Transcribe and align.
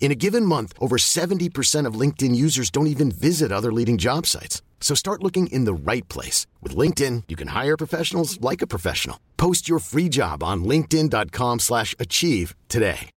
In 0.00 0.10
a 0.10 0.14
given 0.14 0.46
month, 0.46 0.72
over 0.80 0.96
70% 0.96 1.84
of 1.84 2.00
LinkedIn 2.00 2.34
users 2.34 2.70
don't 2.70 2.86
even 2.86 3.10
visit 3.10 3.52
other 3.52 3.70
leading 3.72 3.98
job 3.98 4.26
sites. 4.26 4.62
So 4.80 4.94
start 4.94 5.22
looking 5.22 5.48
in 5.48 5.64
the 5.66 5.74
right 5.74 6.08
place. 6.08 6.46
With 6.62 6.74
LinkedIn, 6.74 7.24
you 7.28 7.36
can 7.36 7.48
hire 7.48 7.76
professionals 7.76 8.40
like 8.40 8.62
a 8.62 8.66
professional. 8.66 9.20
Post 9.36 9.68
your 9.68 9.80
free 9.80 10.08
job 10.08 10.42
on 10.42 10.64
linkedin.com 10.64 11.58
slash 11.58 11.94
achieve 11.98 12.54
today. 12.70 13.10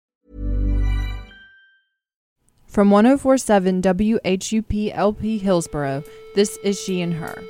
From 2.66 2.90
1047 2.90 3.82
WHUP 3.82 4.92
LP 4.94 5.36
Hillsborough, 5.36 6.02
this 6.34 6.56
is 6.64 6.80
She 6.80 7.02
and 7.02 7.12
Her. 7.12 7.44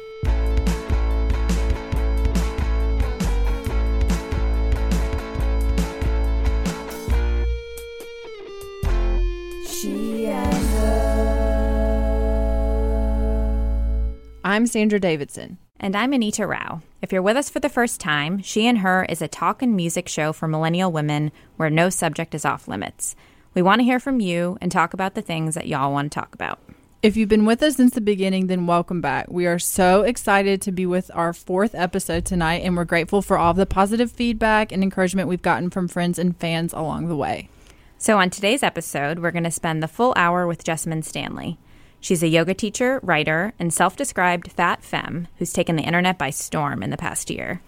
I'm 14.45 14.67
Sandra 14.67 14.99
Davidson. 14.99 15.59
And 15.79 15.95
I'm 15.95 16.13
Anita 16.13 16.49
Rao. 16.49 16.83
If 17.01 17.13
you're 17.13 17.23
with 17.23 17.37
us 17.37 17.49
for 17.49 17.61
the 17.61 17.69
first 17.69 18.01
time, 18.01 18.43
She 18.43 18.67
and 18.67 18.79
Her 18.79 19.05
is 19.05 19.23
a 19.23 19.29
talk 19.29 19.63
and 19.63 19.77
music 19.77 20.09
show 20.09 20.33
for 20.33 20.49
millennial 20.49 20.91
women 20.91 21.31
where 21.59 21.71
no 21.71 21.91
subject 21.91 22.35
is 22.35 22.45
off 22.45 22.67
limits. 22.67 23.15
We 23.55 23.63
want 23.63 23.79
to 23.79 23.85
hear 23.85 24.01
from 24.01 24.19
you 24.19 24.59
and 24.61 24.73
talk 24.73 24.95
about 24.95 25.15
the 25.15 25.23
things 25.23 25.55
that 25.55 25.69
y'all 25.69 25.93
want 25.93 26.11
to 26.11 26.19
talk 26.19 26.35
about. 26.35 26.59
If 27.05 27.17
you've 27.17 27.29
been 27.29 27.47
with 27.47 27.63
us 27.63 27.77
since 27.77 27.95
the 27.95 28.01
beginning, 28.01 28.49
then 28.49 28.67
welcome 28.67 29.01
back. 29.01 29.31
We 29.31 29.47
are 29.47 29.61
so 29.61 30.03
excited 30.03 30.61
to 30.63 30.73
be 30.73 30.87
with 30.87 31.09
our 31.15 31.33
fourth 31.33 31.73
episode 31.77 32.25
tonight, 32.25 32.63
and 32.65 32.77
we're 32.77 32.85
grateful 32.85 33.23
for 33.23 33.39
all 33.39 33.55
the 33.55 33.65
positive 33.65 34.11
feedback 34.11 34.73
and 34.73 34.83
encouragement 34.83 35.29
we've 35.29 35.41
gotten 35.41 35.71
from 35.71 35.87
friends 35.87 36.19
and 36.19 36.37
fans 36.37 36.73
along 36.73 37.07
the 37.07 37.17
way. 37.17 37.49
So, 37.97 38.19
on 38.19 38.29
today's 38.29 38.65
episode, 38.65 39.21
we're 39.21 39.31
going 39.31 39.45
to 39.45 39.53
spend 39.53 39.85
the 39.85 39.89
full 39.89 40.13
hour 40.17 40.49
with 40.49 40.65
Jessamyn 40.65 41.05
Stanley. 41.05 41.59
She's 42.03 42.25
a 42.25 42.29
yoga 42.29 42.53
teacher, 42.53 42.99
writer, 43.05 43.53
and 43.61 43.73
self 43.73 43.95
described 43.95 44.51
fat 44.51 44.83
femme 44.83 45.29
who's 45.39 45.53
taken 45.53 45.77
the 45.77 45.85
internet 45.85 46.19
by 46.19 46.31
storm 46.31 46.83
in 46.83 46.91
the 46.91 46.97
past 46.97 47.31
year. 47.31 47.63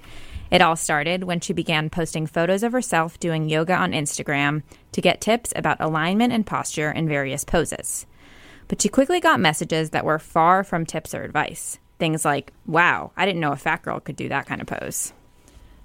It 0.50 0.60
all 0.60 0.74
started 0.74 1.22
when 1.22 1.38
she 1.38 1.52
began 1.52 1.88
posting 1.88 2.26
photos 2.26 2.64
of 2.64 2.72
herself 2.72 3.18
doing 3.20 3.48
yoga 3.48 3.74
on 3.74 3.92
Instagram 3.92 4.64
to 4.91 5.00
get 5.00 5.20
tips 5.20 5.52
about 5.54 5.80
alignment 5.80 6.32
and 6.32 6.44
posture 6.44 6.91
in 6.91 7.08
various 7.08 7.44
poses. 7.44 8.06
But 8.66 8.82
she 8.82 8.88
quickly 8.88 9.20
got 9.20 9.38
messages 9.38 9.91
that 9.91 10.04
were 10.04 10.19
far 10.19 10.64
from 10.64 10.84
tips 10.84 11.14
or 11.14 11.22
advice. 11.22 11.78
Things 12.00 12.25
like, 12.25 12.53
wow, 12.66 13.12
I 13.16 13.26
didn't 13.26 13.41
know 13.41 13.53
a 13.53 13.56
fat 13.56 13.82
girl 13.82 14.00
could 14.00 14.16
do 14.16 14.28
that 14.30 14.47
kind 14.47 14.60
of 14.60 14.66
pose. 14.66 15.12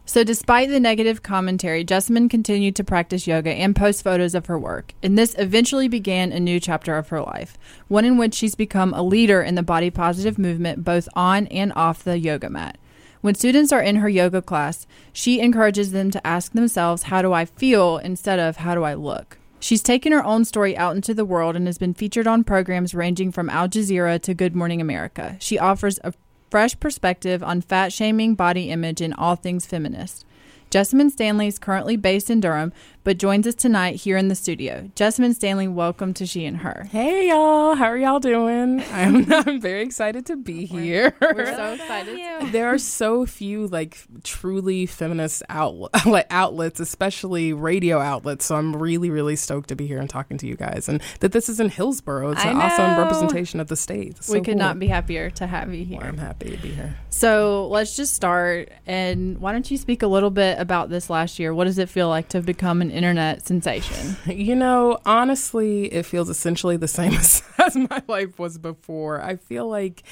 So, 0.10 0.24
despite 0.24 0.70
the 0.70 0.80
negative 0.80 1.22
commentary, 1.22 1.86
Jessamyn 1.86 2.32
continued 2.32 2.76
to 2.78 2.84
practice 2.84 3.28
yoga 3.28 3.52
and 3.52 3.76
post 3.76 4.04
photos 4.04 4.34
of 4.34 4.48
her 4.48 4.58
work. 4.58 4.96
And 5.04 5.16
this 5.16 5.36
eventually 5.38 5.88
began 5.88 6.32
a 6.32 6.40
new 6.40 6.60
chapter 6.60 6.98
of 6.98 7.10
her 7.10 7.22
life, 7.22 7.60
one 7.90 8.06
in 8.06 8.18
which 8.18 8.34
she's 8.34 8.56
become 8.56 8.92
a 8.96 9.04
leader 9.04 9.44
in 9.44 9.54
the 9.54 9.62
body 9.62 9.92
positive 9.92 10.40
movement 10.40 10.84
both 10.84 11.08
on 11.14 11.46
and 11.50 11.72
off 11.76 12.04
the 12.04 12.18
yoga 12.18 12.50
mat. 12.50 12.80
When 13.22 13.36
students 13.36 13.72
are 13.72 13.84
in 13.84 13.98
her 13.98 14.10
yoga 14.10 14.42
class, 14.42 14.88
she 15.14 15.40
encourages 15.40 15.92
them 15.92 16.10
to 16.10 16.26
ask 16.26 16.54
themselves, 16.54 17.04
How 17.04 17.22
do 17.22 17.32
I 17.32 17.46
feel? 17.46 18.00
instead 18.00 18.40
of 18.40 18.58
How 18.58 18.74
do 18.74 18.82
I 18.82 18.96
look? 18.96 19.38
She's 19.60 19.84
taken 19.84 20.12
her 20.12 20.26
own 20.26 20.44
story 20.44 20.76
out 20.76 20.96
into 20.96 21.14
the 21.14 21.24
world 21.24 21.56
and 21.56 21.68
has 21.68 21.78
been 21.78 21.94
featured 21.94 22.26
on 22.26 22.44
programs 22.44 22.96
ranging 22.96 23.32
from 23.32 23.48
Al 23.48 23.70
Jazeera 23.70 24.20
to 24.24 24.34
Good 24.34 24.56
Morning 24.56 24.82
America. 24.82 25.38
She 25.40 25.60
offers 25.60 26.00
a 26.04 26.14
fresh 26.50 26.80
perspective 26.80 27.44
on 27.44 27.62
fat 27.62 27.94
shaming, 27.94 28.36
body 28.36 28.70
image, 28.70 29.02
and 29.02 29.14
all 29.14 29.36
things 29.36 29.66
feminist. 29.66 30.26
Jessamyn 30.70 31.10
Stanley 31.10 31.48
is 31.48 31.58
currently 31.58 31.98
based 31.98 32.30
in 32.30 32.40
Durham, 32.40 32.72
but 33.04 33.18
joins 33.18 33.48
us 33.48 33.56
tonight 33.56 33.96
here 33.96 34.18
in 34.18 34.28
the 34.28 34.36
studio. 34.36 34.90
Jessamyn 34.96 35.34
Stanley, 35.34 35.68
welcome 35.68 36.14
to 36.16 36.26
She 36.26 36.46
and 36.46 36.58
Her. 36.58 36.88
Hey 36.92 37.30
y'all, 37.30 37.76
how 37.76 37.86
are 37.86 37.98
y'all 37.98 38.20
doing? 38.20 38.84
I'm, 38.92 39.32
I'm 39.48 39.62
very 39.62 39.82
excited 39.82 40.26
to 40.28 40.36
be 40.36 40.66
here. 40.66 41.16
We're 41.22 41.46
so 41.46 41.74
excited. 41.74 42.52
there 42.52 42.68
are 42.68 42.78
so 42.78 43.26
few 43.26 43.68
like 43.68 43.98
truly 44.24 44.86
feminist 44.86 45.44
outlet, 45.50 45.92
like 46.06 46.28
outlets, 46.30 46.80
especially 46.80 47.54
radio 47.54 48.00
outlets. 48.00 48.46
So 48.46 48.56
I'm 48.56 48.76
really, 48.76 49.10
really 49.10 49.36
stoked 49.36 49.70
to 49.70 49.76
be 49.76 49.88
here 49.88 50.00
and 50.00 50.10
talking 50.10 50.38
to 50.38 50.48
you 50.48 50.56
guys, 50.56 50.90
and 50.90 51.02
that 51.22 51.32
this 51.32 51.50
is 51.50 51.60
in 51.60 51.70
Hillsborough. 51.70 52.32
It's 52.32 52.46
I 52.46 52.52
an 52.52 52.58
awesome 52.58 52.98
representation 52.98 53.60
of 53.60 53.68
the 53.68 53.76
state. 53.76 54.18
It's 54.18 54.30
we 54.30 54.40
so 54.40 54.44
could 54.44 54.54
cool. 54.54 54.60
not 54.60 54.80
be 54.80 54.88
happier 54.88 55.30
to 55.32 55.48
have 55.48 55.74
you 55.74 55.86
here. 55.86 56.00
Well, 56.00 56.08
I'm 56.08 56.18
happy 56.18 56.52
to 56.52 56.58
be 56.58 56.70
here. 56.72 56.98
So 57.10 57.68
let's 57.68 57.96
just 57.96 58.14
start. 58.14 58.72
And 58.86 59.40
why 59.40 59.52
don't 59.52 59.70
you 59.70 59.78
speak 59.78 60.04
a 60.04 60.08
little 60.08 60.30
bit 60.30 60.60
about 60.60 60.90
this 60.90 61.10
last 61.10 61.40
year? 61.40 61.54
What 61.54 61.66
does 61.66 61.78
it 61.78 61.90
feel 61.90 62.10
like 62.10 62.30
to 62.30 62.38
have 62.38 62.46
become 62.46 62.82
an 62.82 62.92
internet 63.00 63.48
sensation? 63.48 64.18
You 64.50 64.56
know, 64.56 65.00
honestly, 65.06 65.86
it 65.86 66.06
feels 66.06 66.30
essentially 66.30 66.78
the 66.78 66.88
same 66.88 67.14
as, 67.24 67.44
as 67.58 67.76
my 67.76 68.02
life 68.08 68.38
was 68.40 68.58
before. 68.58 69.22
I 69.22 69.36
feel 69.36 69.68
like, 69.68 70.04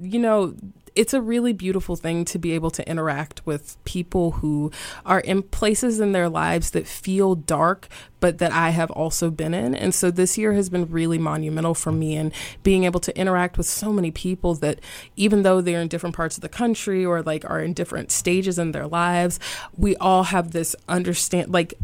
you 0.00 0.18
know, 0.18 0.54
it's 0.94 1.14
a 1.14 1.20
really 1.20 1.52
beautiful 1.52 1.96
thing 1.96 2.24
to 2.24 2.38
be 2.38 2.52
able 2.52 2.70
to 2.70 2.88
interact 2.88 3.44
with 3.44 3.76
people 3.84 4.32
who 4.32 4.70
are 5.04 5.20
in 5.20 5.42
places 5.42 6.00
in 6.00 6.12
their 6.12 6.28
lives 6.28 6.70
that 6.70 6.86
feel 6.86 7.34
dark, 7.34 7.88
but 8.20 8.38
that 8.38 8.52
I 8.52 8.70
have 8.70 8.90
also 8.92 9.30
been 9.30 9.54
in. 9.54 9.74
And 9.74 9.94
so 9.94 10.10
this 10.10 10.38
year 10.38 10.52
has 10.52 10.68
been 10.68 10.86
really 10.86 11.18
monumental 11.18 11.74
for 11.74 11.90
me 11.90 12.16
and 12.16 12.32
being 12.62 12.84
able 12.84 13.00
to 13.00 13.18
interact 13.18 13.58
with 13.58 13.66
so 13.66 13.92
many 13.92 14.10
people 14.10 14.54
that 14.56 14.80
even 15.16 15.42
though 15.42 15.60
they're 15.60 15.80
in 15.80 15.88
different 15.88 16.14
parts 16.14 16.36
of 16.36 16.42
the 16.42 16.48
country 16.48 17.04
or 17.04 17.22
like 17.22 17.48
are 17.48 17.60
in 17.60 17.72
different 17.72 18.10
stages 18.12 18.58
in 18.58 18.72
their 18.72 18.86
lives, 18.86 19.40
we 19.76 19.96
all 19.96 20.24
have 20.24 20.52
this 20.52 20.76
understand 20.88 21.52
like 21.52 21.74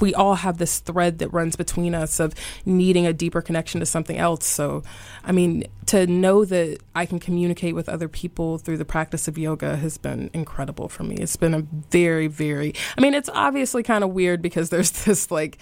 we 0.00 0.14
all 0.14 0.36
have 0.36 0.58
this 0.58 0.78
thread 0.78 1.18
that 1.18 1.28
runs 1.30 1.56
between 1.56 1.94
us 1.94 2.20
of 2.20 2.34
needing 2.64 3.06
a 3.06 3.12
deeper 3.12 3.42
connection 3.42 3.80
to 3.80 3.86
something 3.86 4.16
else. 4.16 4.46
So, 4.46 4.82
I 5.24 5.32
mean, 5.32 5.64
to 5.86 6.06
know 6.06 6.44
that 6.44 6.78
I 6.94 7.06
can 7.06 7.18
communicate 7.18 7.74
with 7.74 7.88
other 7.88 8.08
people 8.08 8.58
through 8.58 8.78
the 8.78 8.84
practice 8.84 9.28
of 9.28 9.36
yoga 9.36 9.76
has 9.76 9.98
been 9.98 10.30
incredible 10.32 10.88
for 10.88 11.02
me. 11.02 11.16
It's 11.16 11.36
been 11.36 11.54
a 11.54 11.62
very, 11.90 12.26
very, 12.26 12.74
I 12.96 13.00
mean, 13.00 13.14
it's 13.14 13.30
obviously 13.32 13.82
kind 13.82 14.04
of 14.04 14.10
weird 14.10 14.42
because 14.42 14.70
there's 14.70 14.90
this 15.04 15.30
like 15.30 15.58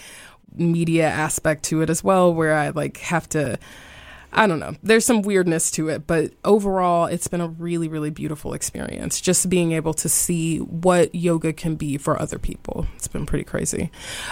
media 0.54 1.08
aspect 1.08 1.64
to 1.64 1.80
it 1.80 1.90
as 1.90 2.04
well 2.04 2.32
where 2.32 2.54
I 2.54 2.70
like 2.70 2.98
have 2.98 3.28
to. 3.30 3.58
I 4.32 4.46
don't 4.46 4.58
know. 4.58 4.74
There's 4.82 5.04
some 5.04 5.22
weirdness 5.22 5.70
to 5.72 5.88
it, 5.88 6.06
but 6.06 6.32
overall, 6.44 7.04
it's 7.06 7.28
been 7.28 7.40
a 7.42 7.48
really, 7.48 7.86
really 7.88 8.10
beautiful 8.10 8.54
experience. 8.54 9.20
Just 9.20 9.50
being 9.50 9.72
able 9.72 9.92
to 9.94 10.08
see 10.08 10.58
what 10.58 11.14
yoga 11.14 11.52
can 11.52 11.74
be 11.76 11.98
for 11.98 12.20
other 12.20 12.38
people. 12.38 12.86
It's 12.96 13.08
been 13.08 13.26
pretty 13.26 13.44
crazy. 13.44 13.90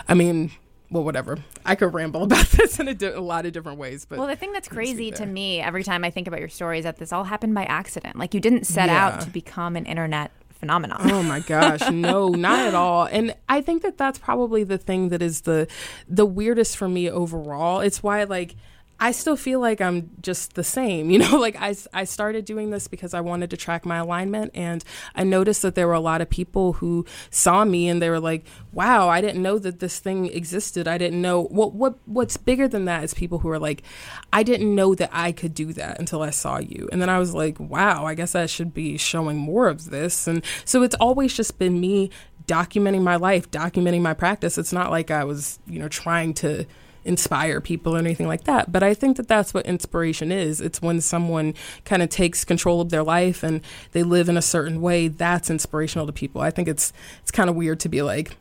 I 0.08 0.14
mean, 0.14 0.52
well, 0.91 1.05
whatever. 1.05 1.38
I 1.67 1.75
could 1.75 1.93
ramble 1.93 2.23
about 2.25 2.47
this 2.47 2.81
in 2.81 2.88
a, 2.88 2.94
di- 2.94 3.08
a 3.08 3.20
lot 3.20 3.44
of 3.47 3.52
different 3.52 3.79
ways, 3.79 4.06
but 4.06 4.19
Well, 4.19 4.26
the 4.26 4.37
thing 4.37 4.52
that's 4.52 4.70
Let 4.70 4.79
me 4.79 4.87
see 4.87 4.93
crazy 4.94 5.11
to 5.12 5.26
me 5.26 5.61
every 5.61 5.85
time 5.85 6.03
I 6.05 6.11
think 6.11 6.26
about 6.26 6.41
your 6.41 6.49
story 6.49 6.79
is 6.79 6.85
that 6.85 6.96
this 6.96 7.12
all 7.12 7.25
happened 7.25 7.55
by 7.55 7.64
accident. 7.64 8.17
Like 8.17 8.32
you 8.35 8.41
didn't 8.41 8.64
set 8.64 8.88
Yeah. 8.88 9.06
out 9.06 9.20
to 9.20 9.31
become 9.31 9.76
an 9.76 9.85
internet 9.87 10.31
phenomenon. 10.49 11.11
Oh 11.11 11.23
my 11.23 11.41
gosh, 11.41 11.91
no, 11.91 12.29
not 12.31 12.58
at 12.61 12.75
all. 12.75 13.05
And 13.05 13.35
I 13.49 13.61
think 13.61 13.82
that 13.82 13.99
that's 13.99 14.19
probably 14.19 14.64
the 14.64 14.79
thing 14.79 15.11
that 15.11 15.20
is 15.23 15.43
the 15.43 15.69
the 16.08 16.26
weirdest 16.26 16.76
for 16.76 16.88
me 16.88 17.11
overall. 17.11 17.81
It's 17.81 18.03
why 18.03 18.25
like 18.25 18.56
I 19.02 19.12
still 19.12 19.37
feel 19.37 19.61
like 19.61 19.81
I'm 19.81 20.11
just 20.20 20.55
the 20.55 20.62
same, 20.62 21.11
you 21.11 21.19
know, 21.20 21.38
like 21.38 21.56
I, 21.58 21.75
I 21.93 22.05
started 22.05 22.44
doing 22.44 22.70
this 22.70 22.87
because 22.87 23.14
I 23.14 23.20
wanted 23.23 23.50
to 23.50 23.56
track 23.56 23.87
my 23.87 23.97
alignment 23.97 24.50
and 24.55 24.85
I 25.14 25.25
noticed 25.25 25.62
that 25.62 25.75
there 25.75 25.88
were 25.88 25.94
a 25.94 26.00
lot 26.00 26.20
of 26.20 26.29
people 26.29 26.75
who 26.75 27.06
saw 27.31 27.64
me 27.64 27.88
and 27.88 28.02
they 28.02 28.11
were 28.11 28.20
like, 28.20 28.44
wow, 28.73 29.08
I 29.08 29.20
didn't 29.20 29.43
know 29.43 29.58
that 29.58 29.81
this 29.81 29.99
thing 29.99 30.26
existed. 30.26 30.87
I 30.87 30.99
didn't 30.99 31.23
know 31.23 31.43
what, 31.44 31.73
what, 31.73 31.97
what's 32.05 32.37
bigger 32.37 32.69
than 32.69 32.85
that 32.85 33.02
is 33.02 33.14
people 33.14 33.38
who 33.38 33.49
are 33.49 33.58
like, 33.58 33.82
I 34.32 34.43
didn't 34.43 34.75
know 34.75 34.94
that 34.94 35.11
I 35.12 35.32
could 35.32 35.55
do 35.55 35.73
that 35.73 35.99
until 35.99 36.23
I 36.23 36.31
saw 36.31 36.58
you. 36.58 36.88
And 36.93 37.00
then 37.00 37.08
I 37.08 37.19
was 37.19 37.32
like, 37.32 37.58
wow, 37.58 38.05
I 38.05 38.14
guess 38.14 38.35
I 38.35 38.46
should 38.46 38.75
be 38.75 38.99
showing 38.99 39.38
more 39.38 39.69
of 39.69 39.91
this. 39.91 40.26
And 40.26 40.44
so 40.67 40.82
it's 40.82 40.96
always 40.96 41.35
just 41.35 41.58
been 41.58 41.81
me 41.81 42.11
documenting 42.46 43.03
my 43.03 43.17
life, 43.17 43.50
documenting 43.50 44.03
my 44.03 44.12
practice. 44.12 44.58
It's 44.58 44.73
not 44.73 44.91
like 44.91 45.11
I 45.11 45.25
was, 45.25 45.58
you 45.67 45.79
know, 45.79 45.88
trying 45.88 46.35
to 46.35 46.67
inspire 47.05 47.61
people 47.61 47.94
or 47.97 47.99
anything 47.99 48.29
like 48.29 48.44
that. 48.44 48.70
But 48.70 48.82
I 48.82 48.94
think 48.94 49.17
that 49.17 49.29
that's 49.29 49.55
what 49.55 49.67
inspiration 49.67 50.31
is. 50.32 50.61
It's 50.61 50.82
when 50.82 51.00
someone 51.00 51.55
kind 51.85 52.02
of 52.02 52.08
takes 52.08 52.44
control 52.44 52.81
of 52.81 52.91
their 52.91 53.02
life 53.02 53.43
and 53.43 53.61
they 53.93 54.02
live 54.02 54.29
in 54.29 54.37
a 54.37 54.43
certain 54.43 54.81
way. 54.81 55.08
That's 55.08 55.50
inspirational 55.50 56.06
to 56.06 56.12
people. 56.12 56.41
I 56.41 56.50
think 56.50 56.69
it's 56.69 56.93
it's 57.23 57.31
kind 57.31 57.50
of 57.50 57.56
weird 57.56 57.81
to 57.81 57.88
be 57.88 58.02
like, 58.02 58.37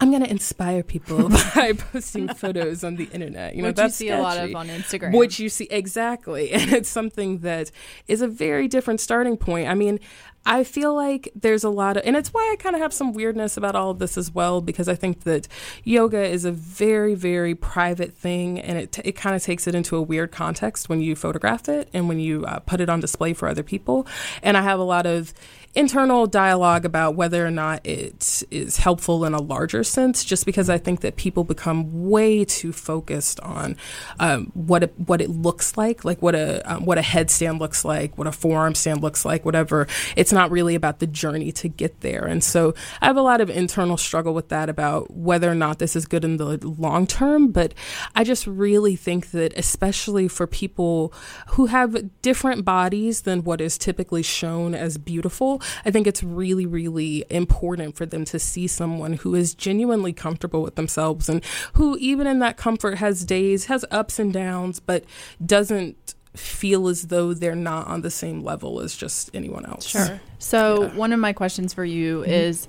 I'm 0.00 0.10
going 0.10 0.22
to 0.22 0.30
inspire 0.30 0.82
people 0.82 1.28
by 1.54 1.72
posting 1.72 2.28
photos 2.28 2.84
on 2.84 2.96
the 2.96 3.04
internet. 3.04 3.54
You 3.54 3.62
know, 3.62 3.68
which 3.68 3.76
that's 3.76 4.00
you 4.00 4.08
see 4.08 4.12
a 4.12 4.20
lot 4.20 4.38
of 4.38 4.54
on 4.54 4.68
Instagram. 4.68 5.16
Which 5.16 5.38
you 5.38 5.48
see 5.48 5.66
exactly, 5.70 6.52
and 6.52 6.72
it's 6.72 6.88
something 6.88 7.38
that 7.38 7.70
is 8.08 8.22
a 8.22 8.28
very 8.28 8.68
different 8.68 9.00
starting 9.00 9.36
point. 9.36 9.68
I 9.68 9.74
mean, 9.74 9.98
I 10.44 10.64
feel 10.64 10.94
like 10.94 11.30
there's 11.36 11.62
a 11.62 11.70
lot 11.70 11.96
of, 11.96 12.02
and 12.04 12.16
it's 12.16 12.30
why 12.30 12.40
I 12.52 12.56
kind 12.60 12.74
of 12.74 12.82
have 12.82 12.92
some 12.92 13.12
weirdness 13.12 13.56
about 13.56 13.76
all 13.76 13.90
of 13.90 14.00
this 14.00 14.18
as 14.18 14.32
well, 14.32 14.60
because 14.60 14.88
I 14.88 14.96
think 14.96 15.22
that 15.22 15.46
yoga 15.84 16.22
is 16.22 16.44
a 16.44 16.50
very, 16.50 17.14
very 17.14 17.54
private 17.54 18.12
thing, 18.12 18.58
and 18.58 18.76
it 18.78 18.98
it 19.04 19.12
kind 19.12 19.36
of 19.36 19.42
takes 19.42 19.66
it 19.66 19.74
into 19.74 19.96
a 19.96 20.02
weird 20.02 20.32
context 20.32 20.88
when 20.88 21.00
you 21.00 21.14
photograph 21.14 21.68
it 21.68 21.88
and 21.92 22.08
when 22.08 22.18
you 22.18 22.44
uh, 22.44 22.58
put 22.60 22.80
it 22.80 22.88
on 22.88 22.98
display 23.00 23.34
for 23.34 23.48
other 23.48 23.62
people. 23.62 24.06
And 24.42 24.56
I 24.56 24.62
have 24.62 24.80
a 24.80 24.84
lot 24.84 25.06
of 25.06 25.32
internal 25.74 26.26
dialogue 26.26 26.84
about 26.84 27.14
whether 27.14 27.46
or 27.46 27.50
not 27.50 27.80
it 27.86 28.42
is 28.50 28.76
helpful 28.76 29.24
in 29.24 29.32
a 29.32 29.40
larger 29.40 29.82
sense, 29.82 30.22
just 30.24 30.44
because 30.44 30.68
I 30.68 30.76
think 30.76 31.00
that 31.00 31.16
people 31.16 31.44
become 31.44 32.10
way 32.10 32.44
too 32.44 32.72
focused 32.72 33.40
on 33.40 33.76
um, 34.20 34.50
what 34.54 34.82
it, 34.82 34.92
what 34.98 35.22
it 35.22 35.30
looks 35.30 35.76
like, 35.76 36.04
like 36.04 36.20
what 36.20 36.34
a 36.34 36.60
um, 36.70 36.84
what 36.84 36.98
a 36.98 37.02
headstand 37.02 37.58
looks 37.58 37.84
like, 37.84 38.18
what 38.18 38.26
a 38.26 38.32
forearm 38.32 38.74
stand 38.74 39.02
looks 39.02 39.24
like, 39.24 39.44
whatever. 39.44 39.86
It's 40.14 40.32
not 40.32 40.50
really 40.50 40.74
about 40.74 40.98
the 40.98 41.06
journey 41.06 41.52
to 41.52 41.68
get 41.68 42.00
there, 42.00 42.26
and 42.26 42.44
so 42.44 42.74
I 43.00 43.06
have 43.06 43.16
a 43.16 43.22
lot 43.22 43.40
of 43.40 43.48
internal 43.48 43.96
struggle 43.96 44.34
with 44.34 44.50
that 44.50 44.68
about 44.68 45.10
whether 45.10 45.50
or 45.50 45.54
not 45.54 45.78
this 45.78 45.96
is 45.96 46.04
good 46.04 46.24
in 46.24 46.36
the 46.36 46.58
long 46.66 47.06
term. 47.06 47.50
But 47.50 47.72
I 48.14 48.24
just 48.24 48.46
really 48.46 48.96
think 48.96 49.30
that, 49.30 49.56
especially 49.56 50.28
for 50.28 50.46
people 50.46 51.14
who 51.48 51.66
have 51.66 52.20
different 52.20 52.64
bodies 52.64 53.22
than 53.22 53.44
what 53.44 53.60
is 53.60 53.78
typically 53.78 54.22
shown 54.22 54.74
as 54.74 54.98
beautiful, 54.98 55.61
I 55.84 55.90
think 55.90 56.06
it's 56.06 56.22
really, 56.22 56.66
really 56.66 57.24
important 57.30 57.96
for 57.96 58.06
them 58.06 58.24
to 58.26 58.38
see 58.38 58.66
someone 58.66 59.14
who 59.14 59.34
is 59.34 59.54
genuinely 59.54 60.12
comfortable 60.12 60.62
with 60.62 60.74
themselves 60.74 61.28
and 61.28 61.44
who, 61.74 61.96
even 61.98 62.26
in 62.26 62.38
that 62.40 62.56
comfort, 62.56 62.98
has 62.98 63.24
days, 63.24 63.66
has 63.66 63.84
ups 63.90 64.18
and 64.18 64.32
downs, 64.32 64.80
but 64.80 65.04
doesn't 65.44 66.14
feel 66.34 66.88
as 66.88 67.08
though 67.08 67.34
they're 67.34 67.54
not 67.54 67.86
on 67.86 68.00
the 68.00 68.10
same 68.10 68.42
level 68.42 68.80
as 68.80 68.96
just 68.96 69.30
anyone 69.34 69.66
else. 69.66 69.86
Sure. 69.86 70.20
So 70.38 70.82
Yeah. 70.82 70.94
one 70.96 71.12
of 71.12 71.20
my 71.20 71.32
questions 71.32 71.74
for 71.74 71.84
you 71.84 72.20
mm-hmm. 72.20 72.30
is, 72.30 72.68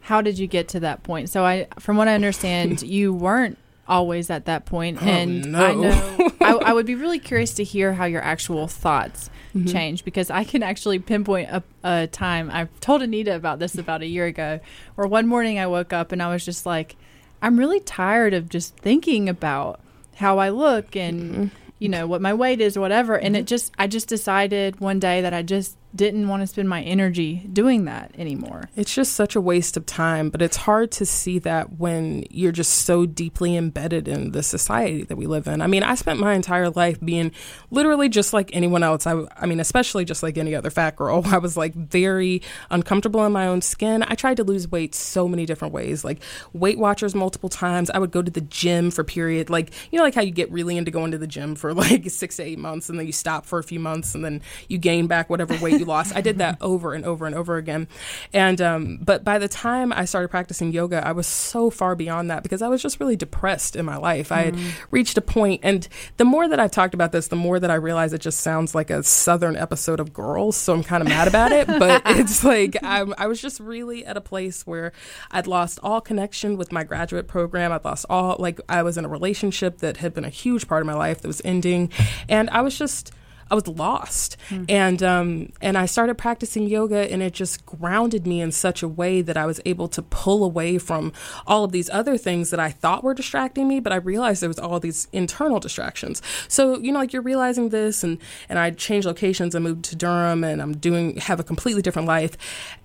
how 0.00 0.20
did 0.20 0.38
you 0.38 0.46
get 0.46 0.68
to 0.68 0.80
that 0.80 1.02
point? 1.02 1.28
So 1.28 1.44
I, 1.44 1.66
from 1.78 1.96
what 1.96 2.08
I 2.08 2.14
understand, 2.14 2.82
you 2.96 3.12
weren't 3.12 3.58
always 3.90 4.30
at 4.30 4.46
that 4.46 4.64
point, 4.64 5.02
Oh, 5.02 5.06
and 5.06 5.52
no. 5.52 5.62
I 5.62 5.74
know 5.74 6.30
I, 6.40 6.52
I 6.70 6.72
would 6.72 6.86
be 6.86 6.94
really 6.94 7.18
curious 7.18 7.52
to 7.54 7.64
hear 7.64 7.92
how 7.92 8.06
your 8.06 8.22
actual 8.22 8.68
thoughts 8.68 9.28
mm-hmm. 9.54 9.66
change 9.66 10.04
because 10.04 10.30
I 10.30 10.44
can 10.44 10.62
actually 10.62 10.98
pinpoint 10.98 11.50
a, 11.50 11.62
a 11.84 12.06
time. 12.06 12.50
I 12.50 12.68
told 12.80 13.02
Anita 13.02 13.34
about 13.34 13.58
this 13.58 13.76
about 13.76 14.00
a 14.02 14.06
year 14.06 14.26
ago, 14.26 14.60
where 14.94 15.06
one 15.06 15.26
morning 15.26 15.58
I 15.58 15.66
woke 15.66 15.92
up 15.92 16.12
and 16.12 16.22
I 16.22 16.32
was 16.32 16.44
just 16.44 16.64
like, 16.64 16.96
I'm 17.42 17.58
really 17.58 17.80
tired 17.80 18.32
of 18.32 18.48
just 18.48 18.76
thinking 18.76 19.28
about 19.28 19.80
how 20.16 20.38
I 20.38 20.50
look 20.50 20.96
and 20.96 21.20
mm-hmm. 21.20 21.46
you 21.78 21.88
know 21.88 22.06
what 22.06 22.20
my 22.20 22.34
weight 22.34 22.60
is 22.60 22.76
or 22.76 22.80
whatever. 22.80 23.16
And 23.16 23.36
it 23.36 23.40
mm-hmm. 23.40 23.46
just 23.46 23.72
I 23.78 23.86
just 23.86 24.08
decided 24.08 24.80
one 24.80 25.00
day 25.00 25.20
that 25.22 25.34
I 25.34 25.42
just 25.42 25.76
didn't 25.94 26.28
want 26.28 26.42
to 26.42 26.46
spend 26.46 26.68
my 26.68 26.82
energy 26.82 27.48
doing 27.52 27.84
that 27.86 28.12
anymore. 28.16 28.68
It's 28.76 28.94
just 28.94 29.14
such 29.14 29.34
a 29.34 29.40
waste 29.40 29.76
of 29.76 29.86
time, 29.86 30.30
but 30.30 30.40
it's 30.40 30.56
hard 30.56 30.92
to 30.92 31.06
see 31.06 31.38
that 31.40 31.78
when 31.78 32.24
you're 32.30 32.52
just 32.52 32.72
so 32.72 33.06
deeply 33.06 33.56
embedded 33.56 34.06
in 34.06 34.30
the 34.30 34.42
society 34.42 35.02
that 35.04 35.16
we 35.16 35.26
live 35.26 35.48
in. 35.48 35.60
I 35.60 35.66
mean, 35.66 35.82
I 35.82 35.96
spent 35.96 36.20
my 36.20 36.34
entire 36.34 36.70
life 36.70 37.00
being 37.00 37.32
literally 37.70 38.08
just 38.08 38.32
like 38.32 38.50
anyone 38.54 38.82
else. 38.84 39.06
I, 39.06 39.26
I 39.36 39.46
mean, 39.46 39.58
especially 39.58 40.04
just 40.04 40.22
like 40.22 40.38
any 40.38 40.54
other 40.54 40.70
fat 40.70 40.94
girl. 40.94 41.22
I 41.26 41.38
was 41.38 41.56
like 41.56 41.74
very 41.74 42.42
uncomfortable 42.70 43.24
in 43.26 43.32
my 43.32 43.46
own 43.46 43.60
skin. 43.60 44.04
I 44.06 44.14
tried 44.14 44.36
to 44.36 44.44
lose 44.44 44.70
weight 44.70 44.94
so 44.94 45.26
many 45.26 45.44
different 45.44 45.74
ways, 45.74 46.04
like 46.04 46.22
Weight 46.52 46.78
Watchers 46.78 47.14
multiple 47.14 47.48
times. 47.48 47.90
I 47.90 47.98
would 47.98 48.12
go 48.12 48.22
to 48.22 48.30
the 48.30 48.40
gym 48.40 48.92
for 48.92 49.02
period, 49.02 49.50
like 49.50 49.72
you 49.90 49.98
know, 49.98 50.04
like 50.04 50.14
how 50.14 50.22
you 50.22 50.30
get 50.30 50.50
really 50.52 50.76
into 50.76 50.92
going 50.92 51.10
to 51.10 51.18
the 51.18 51.26
gym 51.26 51.56
for 51.56 51.74
like 51.80 52.08
six 52.10 52.36
to 52.36 52.44
eight 52.44 52.58
months, 52.58 52.88
and 52.88 52.98
then 52.98 53.06
you 53.06 53.12
stop 53.12 53.44
for 53.44 53.58
a 53.58 53.64
few 53.64 53.80
months, 53.80 54.14
and 54.14 54.24
then 54.24 54.40
you 54.68 54.78
gain 54.78 55.08
back 55.08 55.28
whatever 55.28 55.56
weight 55.58 55.79
you 55.80 55.86
lost. 55.86 56.14
I 56.14 56.20
did 56.20 56.38
that 56.38 56.58
over 56.60 56.94
and 56.94 57.04
over 57.04 57.26
and 57.26 57.34
over 57.34 57.56
again. 57.56 57.88
And 58.32 58.60
um, 58.60 58.98
but 59.02 59.24
by 59.24 59.38
the 59.38 59.48
time 59.48 59.92
I 59.92 60.04
started 60.04 60.28
practicing 60.28 60.72
yoga, 60.72 61.04
I 61.04 61.12
was 61.12 61.26
so 61.26 61.70
far 61.70 61.96
beyond 61.96 62.30
that 62.30 62.42
because 62.42 62.62
I 62.62 62.68
was 62.68 62.80
just 62.82 63.00
really 63.00 63.16
depressed 63.16 63.74
in 63.74 63.84
my 63.84 63.96
life. 63.96 64.30
I 64.30 64.42
had 64.42 64.58
reached 64.90 65.18
a 65.18 65.20
point, 65.20 65.60
and 65.64 65.88
the 66.16 66.24
more 66.24 66.48
that 66.48 66.60
I've 66.60 66.70
talked 66.70 66.94
about 66.94 67.12
this, 67.12 67.28
the 67.28 67.36
more 67.36 67.58
that 67.58 67.70
I 67.70 67.74
realize 67.74 68.12
it 68.12 68.20
just 68.20 68.40
sounds 68.40 68.74
like 68.74 68.90
a 68.90 69.02
southern 69.02 69.56
episode 69.56 69.98
of 69.98 70.12
Girls. 70.12 70.56
So 70.56 70.72
I'm 70.74 70.84
kind 70.84 71.02
of 71.02 71.08
mad 71.08 71.26
about 71.26 71.52
it. 71.52 71.66
But 71.66 72.02
it's 72.06 72.44
like 72.44 72.76
I, 72.82 73.04
I 73.18 73.26
was 73.26 73.40
just 73.40 73.58
really 73.60 74.04
at 74.04 74.16
a 74.16 74.20
place 74.20 74.66
where 74.66 74.92
I'd 75.30 75.46
lost 75.46 75.80
all 75.82 76.00
connection 76.00 76.56
with 76.56 76.70
my 76.70 76.84
graduate 76.84 77.26
program. 77.26 77.72
I'd 77.72 77.84
lost 77.84 78.06
all 78.10 78.36
like 78.38 78.60
I 78.68 78.82
was 78.82 78.98
in 78.98 79.04
a 79.04 79.08
relationship 79.08 79.78
that 79.78 79.96
had 79.98 80.14
been 80.14 80.24
a 80.24 80.30
huge 80.30 80.68
part 80.68 80.82
of 80.82 80.86
my 80.86 80.94
life 80.94 81.22
that 81.22 81.28
was 81.28 81.40
ending, 81.44 81.90
and 82.28 82.50
I 82.50 82.60
was 82.60 82.78
just. 82.78 83.12
I 83.50 83.54
was 83.56 83.66
lost, 83.66 84.36
and 84.68 85.02
um, 85.02 85.52
and 85.60 85.76
I 85.76 85.86
started 85.86 86.16
practicing 86.16 86.68
yoga, 86.68 87.10
and 87.10 87.20
it 87.22 87.32
just 87.32 87.66
grounded 87.66 88.26
me 88.26 88.40
in 88.40 88.52
such 88.52 88.82
a 88.82 88.88
way 88.88 89.22
that 89.22 89.36
I 89.36 89.44
was 89.44 89.60
able 89.64 89.88
to 89.88 90.02
pull 90.02 90.44
away 90.44 90.78
from 90.78 91.12
all 91.46 91.64
of 91.64 91.72
these 91.72 91.90
other 91.90 92.16
things 92.16 92.50
that 92.50 92.60
I 92.60 92.70
thought 92.70 93.02
were 93.02 93.14
distracting 93.14 93.66
me, 93.66 93.80
but 93.80 93.92
I 93.92 93.96
realized 93.96 94.40
there 94.40 94.48
was 94.48 94.60
all 94.60 94.78
these 94.78 95.08
internal 95.12 95.58
distractions. 95.58 96.22
So 96.46 96.78
you 96.78 96.92
know, 96.92 97.00
like 97.00 97.12
you're 97.12 97.22
realizing 97.22 97.70
this, 97.70 98.04
and 98.04 98.18
and 98.48 98.58
I 98.58 98.70
changed 98.70 99.06
locations. 99.06 99.56
I 99.56 99.58
moved 99.58 99.84
to 99.86 99.96
Durham, 99.96 100.44
and 100.44 100.62
I'm 100.62 100.76
doing 100.76 101.16
have 101.16 101.40
a 101.40 101.44
completely 101.44 101.82
different 101.82 102.06
life, 102.06 102.36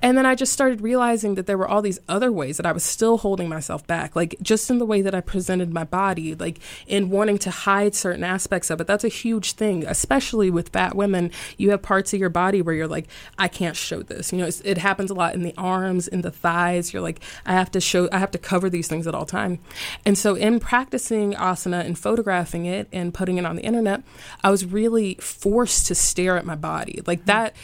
and 0.02 0.18
then 0.18 0.26
I 0.26 0.34
just 0.34 0.52
started 0.52 0.82
realizing 0.82 1.36
that 1.36 1.46
there 1.46 1.60
were 1.60 1.68
all 1.68 1.84
these 1.84 2.00
other 2.10 2.32
ways 2.32 2.58
that 2.58 2.66
I 2.66 2.72
was 2.72 2.84
still 2.84 3.20
holding 3.20 3.50
myself 3.50 3.86
back, 3.86 4.16
like 4.16 4.36
just 4.42 4.72
in 4.72 4.80
the 4.80 4.86
way 4.86 5.04
that 5.04 5.14
I 5.14 5.22
presented 5.22 5.72
my 5.72 5.84
body, 5.84 6.34
like 6.34 6.60
in 6.88 7.12
wanting 7.12 7.38
to 7.40 7.52
hide 7.52 7.94
certain 7.94 8.24
aspects 8.24 8.72
of 8.72 8.82
it. 8.82 8.88
That's 8.88 9.04
a 9.04 9.10
huge 9.10 9.52
thing, 9.52 9.86
especially 9.86 10.55
with 10.56 10.70
fat 10.70 10.96
women. 10.96 11.30
You 11.58 11.70
have 11.72 11.84
parts 11.84 12.14
of 12.14 12.20
your 12.20 12.30
body 12.30 12.62
where 12.62 12.74
you're 12.74 12.88
like, 12.88 13.08
I 13.38 13.48
can't 13.48 13.76
show 13.76 14.02
this. 14.02 14.34
You 14.34 14.40
know, 14.40 14.50
it 14.64 14.80
happens 14.80 15.12
a 15.12 15.14
lot 15.14 15.36
in 15.36 15.44
the 15.44 15.54
arms, 15.58 16.08
in 16.08 16.22
the 16.22 16.32
thighs. 16.32 16.94
You're 16.94 17.04
like, 17.04 17.20
I 17.46 17.54
have 17.54 17.70
to 17.72 17.82
show, 17.82 18.10
I 18.12 18.18
have 18.18 18.32
to 18.32 18.40
cover 18.40 18.70
these 18.70 18.88
things 18.88 19.06
at 19.06 19.14
all 19.14 19.26
time. 19.26 19.60
And 20.06 20.18
so, 20.18 20.36
in 20.36 20.60
practicing 20.60 21.34
asana 21.34 21.86
and 21.86 22.00
photographing 22.00 22.66
it 22.66 22.88
and 22.92 23.14
putting 23.14 23.38
it 23.38 23.46
on 23.46 23.56
the 23.56 23.64
internet, 23.64 24.02
I 24.44 24.50
was 24.50 24.66
really 24.66 25.16
forced 25.16 25.86
to 25.88 25.96
stare 25.96 26.38
at 26.38 26.46
my 26.46 26.56
body 26.56 27.02
like 27.06 27.26
that. 27.26 27.56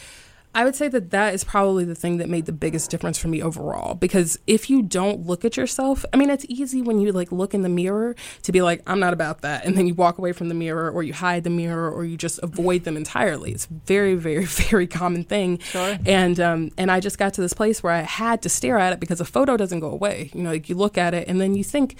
I 0.54 0.64
would 0.64 0.76
say 0.76 0.88
that 0.88 1.10
that 1.10 1.32
is 1.32 1.44
probably 1.44 1.84
the 1.84 1.94
thing 1.94 2.18
that 2.18 2.28
made 2.28 2.44
the 2.44 2.52
biggest 2.52 2.90
difference 2.90 3.16
for 3.16 3.28
me 3.28 3.42
overall. 3.42 3.94
Because 3.94 4.38
if 4.46 4.68
you 4.68 4.82
don't 4.82 5.26
look 5.26 5.44
at 5.44 5.56
yourself, 5.56 6.04
I 6.12 6.16
mean, 6.18 6.28
it's 6.28 6.44
easy 6.48 6.82
when 6.82 7.00
you 7.00 7.10
like 7.12 7.32
look 7.32 7.54
in 7.54 7.62
the 7.62 7.70
mirror 7.70 8.14
to 8.42 8.52
be 8.52 8.60
like, 8.60 8.82
I'm 8.86 9.00
not 9.00 9.14
about 9.14 9.40
that. 9.42 9.64
And 9.64 9.78
then 9.78 9.86
you 9.86 9.94
walk 9.94 10.18
away 10.18 10.32
from 10.32 10.48
the 10.48 10.54
mirror 10.54 10.90
or 10.90 11.02
you 11.02 11.14
hide 11.14 11.44
the 11.44 11.50
mirror 11.50 11.90
or 11.90 12.04
you 12.04 12.18
just 12.18 12.38
avoid 12.42 12.84
them 12.84 12.96
entirely. 12.96 13.52
It's 13.52 13.64
a 13.66 13.72
very, 13.86 14.14
very, 14.14 14.44
very 14.70 14.86
common 14.86 15.24
thing. 15.24 15.58
Sure. 15.58 15.98
And, 16.04 16.38
um, 16.38 16.70
and 16.76 16.90
I 16.90 17.00
just 17.00 17.18
got 17.18 17.32
to 17.34 17.40
this 17.40 17.54
place 17.54 17.82
where 17.82 17.92
I 17.92 18.02
had 18.02 18.42
to 18.42 18.50
stare 18.50 18.78
at 18.78 18.92
it 18.92 19.00
because 19.00 19.20
a 19.20 19.24
photo 19.24 19.56
doesn't 19.56 19.80
go 19.80 19.90
away. 19.90 20.30
You 20.34 20.42
know, 20.42 20.50
like 20.50 20.68
you 20.68 20.74
look 20.74 20.98
at 20.98 21.14
it 21.14 21.28
and 21.28 21.40
then 21.40 21.54
you 21.54 21.64
think, 21.64 21.96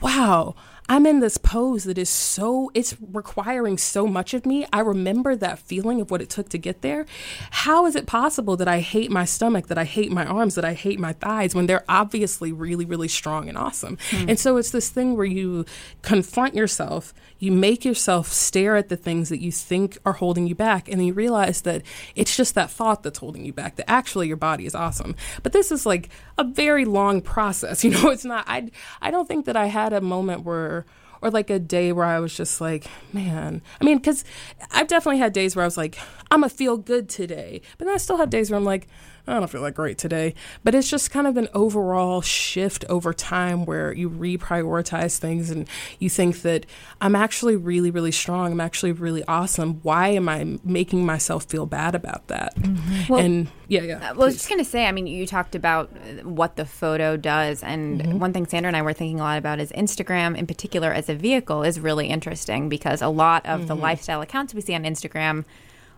wow, 0.00 0.56
I'm 0.92 1.06
in 1.06 1.20
this 1.20 1.38
pose 1.38 1.84
that 1.84 1.96
is 1.96 2.10
so, 2.10 2.70
it's 2.74 2.94
requiring 3.00 3.78
so 3.78 4.06
much 4.06 4.34
of 4.34 4.44
me. 4.44 4.66
I 4.74 4.80
remember 4.80 5.34
that 5.34 5.58
feeling 5.58 6.02
of 6.02 6.10
what 6.10 6.20
it 6.20 6.28
took 6.28 6.50
to 6.50 6.58
get 6.58 6.82
there. 6.82 7.06
How 7.50 7.86
is 7.86 7.96
it 7.96 8.04
possible 8.04 8.58
that 8.58 8.68
I 8.68 8.80
hate 8.80 9.10
my 9.10 9.24
stomach, 9.24 9.68
that 9.68 9.78
I 9.78 9.84
hate 9.84 10.12
my 10.12 10.26
arms, 10.26 10.54
that 10.54 10.66
I 10.66 10.74
hate 10.74 11.00
my 11.00 11.14
thighs 11.14 11.54
when 11.54 11.64
they're 11.64 11.86
obviously 11.88 12.52
really, 12.52 12.84
really 12.84 13.08
strong 13.08 13.48
and 13.48 13.56
awesome? 13.56 13.96
Hmm. 14.10 14.28
And 14.28 14.38
so 14.38 14.58
it's 14.58 14.68
this 14.68 14.90
thing 14.90 15.16
where 15.16 15.24
you 15.24 15.64
confront 16.02 16.54
yourself, 16.54 17.14
you 17.38 17.52
make 17.52 17.86
yourself 17.86 18.28
stare 18.28 18.76
at 18.76 18.90
the 18.90 18.96
things 18.98 19.30
that 19.30 19.40
you 19.40 19.50
think 19.50 19.96
are 20.04 20.12
holding 20.12 20.46
you 20.46 20.54
back, 20.54 20.88
and 20.88 21.00
then 21.00 21.06
you 21.06 21.14
realize 21.14 21.62
that 21.62 21.80
it's 22.14 22.36
just 22.36 22.54
that 22.54 22.70
thought 22.70 23.02
that's 23.02 23.20
holding 23.20 23.46
you 23.46 23.54
back, 23.54 23.76
that 23.76 23.90
actually 23.90 24.28
your 24.28 24.36
body 24.36 24.66
is 24.66 24.74
awesome. 24.74 25.16
But 25.42 25.54
this 25.54 25.72
is 25.72 25.86
like 25.86 26.10
a 26.36 26.44
very 26.44 26.84
long 26.84 27.22
process. 27.22 27.82
You 27.92 27.92
know, 27.92 28.10
it's 28.10 28.24
not, 28.24 28.44
I, 28.46 28.70
I 29.00 29.10
don't 29.10 29.26
think 29.26 29.44
that 29.46 29.56
I 29.56 29.66
had 29.66 29.92
a 29.92 30.00
moment 30.00 30.44
where, 30.44 30.81
or 31.22 31.30
like 31.30 31.48
a 31.48 31.58
day 31.58 31.92
where 31.92 32.04
I 32.04 32.20
was 32.20 32.36
just 32.36 32.60
like, 32.60 32.86
man. 33.12 33.62
I 33.80 33.84
mean, 33.84 33.98
because 33.98 34.24
I've 34.70 34.88
definitely 34.88 35.18
had 35.18 35.32
days 35.32 35.56
where 35.56 35.62
I 35.62 35.66
was 35.66 35.76
like, 35.76 35.98
I'm 36.30 36.40
gonna 36.40 36.50
feel 36.50 36.76
good 36.76 37.08
today, 37.08 37.62
but 37.78 37.86
then 37.86 37.94
I 37.94 37.98
still 37.98 38.18
have 38.18 38.28
days 38.28 38.50
where 38.50 38.58
I'm 38.58 38.64
like, 38.64 38.88
I 39.26 39.34
don't 39.34 39.48
feel 39.48 39.62
that 39.62 39.74
great 39.74 39.98
today. 39.98 40.34
But 40.64 40.74
it's 40.74 40.90
just 40.90 41.10
kind 41.10 41.26
of 41.26 41.36
an 41.36 41.48
overall 41.54 42.22
shift 42.22 42.84
over 42.88 43.12
time 43.12 43.64
where 43.64 43.92
you 43.92 44.10
reprioritize 44.10 45.18
things 45.18 45.50
and 45.50 45.68
you 46.00 46.10
think 46.10 46.42
that 46.42 46.66
I'm 47.00 47.14
actually 47.14 47.54
really, 47.54 47.90
really 47.90 48.10
strong. 48.10 48.50
I'm 48.50 48.60
actually 48.60 48.92
really 48.92 49.22
awesome. 49.28 49.74
Why 49.82 50.08
am 50.08 50.28
I 50.28 50.58
making 50.64 51.06
myself 51.06 51.44
feel 51.44 51.66
bad 51.66 51.94
about 51.94 52.26
that? 52.28 52.56
Mm-hmm. 52.56 53.12
Well, 53.12 53.20
and 53.24 53.48
yeah, 53.68 53.82
yeah. 53.82 54.12
Well, 54.12 54.22
I 54.22 54.26
was 54.26 54.34
just 54.34 54.48
going 54.48 54.58
to 54.58 54.68
say, 54.68 54.86
I 54.86 54.92
mean, 54.92 55.06
you 55.06 55.26
talked 55.26 55.54
about 55.54 55.92
uh, 55.96 56.28
what 56.28 56.56
the 56.56 56.66
photo 56.66 57.16
does. 57.16 57.62
And 57.62 58.00
mm-hmm. 58.00 58.18
one 58.18 58.32
thing 58.32 58.46
Sandra 58.46 58.68
and 58.68 58.76
I 58.76 58.82
were 58.82 58.92
thinking 58.92 59.20
a 59.20 59.22
lot 59.22 59.38
about 59.38 59.60
is 59.60 59.70
Instagram, 59.72 60.36
in 60.36 60.48
particular, 60.48 60.92
as 60.92 61.08
a 61.08 61.11
vehicle, 61.14 61.62
is 61.62 61.80
really 61.80 62.08
interesting 62.08 62.68
because 62.68 63.02
a 63.02 63.08
lot 63.08 63.46
of 63.46 63.60
mm-hmm. 63.60 63.68
the 63.68 63.76
lifestyle 63.76 64.22
accounts 64.22 64.54
we 64.54 64.60
see 64.60 64.74
on 64.74 64.84
Instagram 64.84 65.44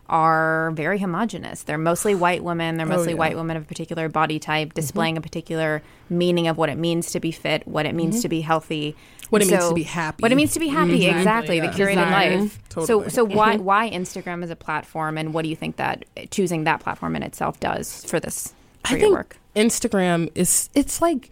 are 0.09 0.71
very 0.73 0.99
homogenous. 0.99 1.63
They're 1.63 1.79
mostly 1.79 2.15
white 2.15 2.45
women. 2.45 2.77
They're 2.77 2.87
oh, 2.87 2.91
mostly 2.91 3.13
oh, 3.13 3.17
yeah. 3.17 3.21
white 3.21 3.37
women 3.37 3.57
of 3.57 3.63
a 3.63 3.67
particular 3.67 4.09
body 4.09 4.39
type, 4.39 4.69
mm-hmm. 4.69 4.75
displaying 4.75 5.15
mm-hmm. 5.15 5.21
a 5.21 5.23
particular 5.23 5.83
meaning 6.11 6.47
of 6.49 6.59
what 6.59 6.69
it 6.69 6.77
means 6.77 7.11
to 7.13 7.21
be 7.21 7.33
fit, 7.33 7.67
what 7.67 7.87
it 7.87 7.95
means 7.95 8.17
mm-hmm. 8.17 8.23
to 8.23 8.29
be 8.29 8.41
healthy, 8.43 8.97
what 9.31 9.41
it 9.43 9.49
so, 9.49 9.53
means 9.53 9.69
to 9.69 9.75
be 9.75 9.83
happy. 9.83 10.23
What 10.23 10.33
it 10.33 10.35
means 10.35 10.53
to 10.53 10.61
be 10.61 10.69
happy, 10.69 11.01
mm-hmm. 11.01 11.19
exactly. 11.19 11.57
Yeah. 11.57 11.71
The 11.71 11.73
curated 11.73 12.05
Design. 12.05 12.41
life. 12.41 12.59
Totally. 12.69 12.87
So, 12.87 13.09
so 13.09 13.25
why 13.25 13.55
mm-hmm. 13.55 13.65
why 13.65 13.91
Instagram 13.91 14.43
as 14.43 14.51
a 14.51 14.57
platform, 14.57 15.17
and 15.17 15.33
what 15.33 15.43
do 15.43 15.49
you 15.49 15.57
think 15.57 15.77
that 15.77 16.05
choosing 16.31 16.65
that 16.65 16.81
platform 16.81 17.17
in 17.17 17.23
itself 17.23 17.59
does 17.61 18.05
for 18.05 18.21
this 18.21 18.53
for 18.85 18.97
I 18.97 18.99
your 18.99 19.13
work? 19.13 19.39
Instagram 19.57 20.31
is 20.35 20.69
it's 20.75 21.01
like 21.01 21.31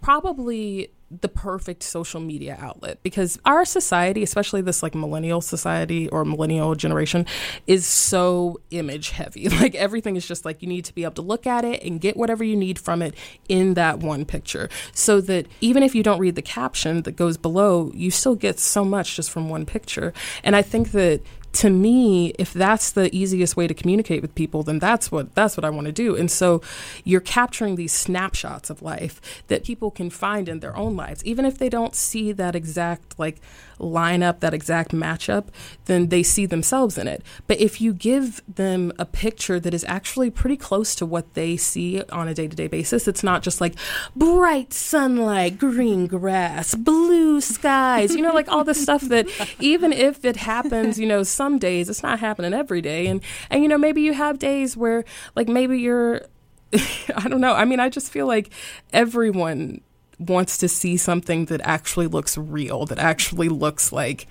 probably 0.00 0.90
the 1.10 1.28
perfect 1.28 1.82
social 1.82 2.20
media 2.20 2.56
outlet 2.60 3.02
because 3.02 3.38
our 3.44 3.64
society, 3.64 4.22
especially 4.22 4.60
this 4.60 4.82
like 4.82 4.94
millennial 4.94 5.40
society 5.40 6.08
or 6.10 6.24
millennial 6.24 6.74
generation, 6.76 7.26
is 7.66 7.84
so 7.86 8.60
image 8.70 9.10
heavy. 9.10 9.48
Like 9.60 9.74
everything 9.74 10.16
is 10.16 10.26
just 10.26 10.46
like 10.46 10.62
you 10.62 10.68
need 10.68 10.86
to 10.86 10.94
be 10.94 11.02
able 11.02 11.14
to 11.14 11.22
look 11.22 11.46
at 11.46 11.66
it 11.66 11.82
and 11.82 12.00
get 12.00 12.16
whatever 12.16 12.42
you 12.42 12.56
need 12.56 12.78
from 12.78 13.02
it 13.02 13.14
in 13.48 13.74
that 13.74 13.98
one 13.98 14.24
picture. 14.24 14.70
So 14.92 15.20
that 15.22 15.46
even 15.60 15.82
if 15.82 15.94
you 15.94 16.02
don't 16.02 16.18
read 16.18 16.34
the 16.34 16.42
caption 16.42 17.02
that 17.02 17.12
goes 17.12 17.36
below, 17.36 17.90
you 17.94 18.10
still 18.10 18.36
get 18.36 18.58
so 18.58 18.84
much 18.84 19.16
just 19.16 19.30
from 19.30 19.50
one 19.50 19.66
picture. 19.66 20.14
And 20.42 20.56
I 20.56 20.62
think 20.62 20.92
that 20.92 21.20
to 21.52 21.70
me, 21.70 22.28
if 22.38 22.52
that's 22.52 22.92
the 22.92 23.14
easiest 23.14 23.56
way 23.56 23.66
to 23.66 23.74
communicate 23.74 24.22
with 24.22 24.34
people, 24.34 24.62
then 24.62 24.78
that's 24.78 25.10
what 25.10 25.34
that's 25.34 25.56
what 25.56 25.64
I 25.64 25.70
want 25.70 25.86
to 25.86 25.92
do. 25.92 26.16
And 26.16 26.30
so 26.30 26.62
you're 27.04 27.20
capturing 27.20 27.76
these 27.76 27.92
snapshots 27.92 28.70
of 28.70 28.82
life 28.82 29.20
that 29.48 29.64
people 29.64 29.90
can 29.90 30.10
find 30.10 30.48
in 30.48 30.60
their 30.60 30.76
own 30.76 30.96
lives, 30.96 31.24
even 31.24 31.44
if 31.44 31.58
they 31.58 31.68
don't 31.68 31.94
see 31.94 32.32
that 32.32 32.54
exact 32.54 33.18
like 33.18 33.40
lineup, 33.80 34.40
that 34.40 34.54
exact 34.54 34.92
matchup, 34.92 35.46
then 35.86 36.08
they 36.08 36.22
see 36.22 36.46
themselves 36.46 36.98
in 36.98 37.08
it. 37.08 37.22
But 37.46 37.60
if 37.60 37.80
you 37.80 37.92
give 37.92 38.42
them 38.46 38.92
a 38.98 39.04
picture 39.04 39.58
that 39.58 39.74
is 39.74 39.84
actually 39.84 40.30
pretty 40.30 40.56
close 40.56 40.94
to 40.96 41.06
what 41.06 41.34
they 41.34 41.56
see 41.56 42.02
on 42.04 42.28
a 42.28 42.34
day 42.34 42.48
to 42.48 42.56
day 42.56 42.68
basis, 42.68 43.08
it's 43.08 43.22
not 43.22 43.42
just 43.42 43.60
like 43.60 43.74
bright 44.14 44.72
sunlight, 44.72 45.58
green 45.58 46.06
grass, 46.06 46.74
blue 46.74 47.40
skies, 47.40 48.14
you 48.14 48.22
know, 48.22 48.34
like 48.34 48.48
all 48.48 48.64
the 48.64 48.74
stuff 48.74 49.02
that 49.02 49.26
even 49.58 49.92
if 49.92 50.24
it 50.24 50.36
happens, 50.36 50.98
you 50.98 51.06
know, 51.06 51.22
some 51.22 51.58
days 51.58 51.88
it's 51.88 52.02
not 52.02 52.20
happening 52.20 52.54
every 52.54 52.82
day. 52.82 53.06
And, 53.06 53.22
and, 53.50 53.62
you 53.62 53.68
know, 53.68 53.78
maybe 53.78 54.02
you 54.02 54.12
have 54.12 54.38
days 54.38 54.76
where 54.76 55.04
like 55.34 55.48
maybe 55.48 55.78
you're, 55.78 56.22
I 56.72 57.28
don't 57.28 57.40
know. 57.40 57.54
I 57.54 57.64
mean, 57.64 57.80
I 57.80 57.88
just 57.88 58.12
feel 58.12 58.26
like 58.26 58.50
everyone 58.92 59.80
wants 60.20 60.58
to 60.58 60.68
see 60.68 60.96
something 60.96 61.46
that 61.46 61.60
actually 61.64 62.06
looks 62.06 62.36
real, 62.36 62.86
that 62.86 62.98
actually 62.98 63.48
looks 63.48 63.90
like 63.90 64.26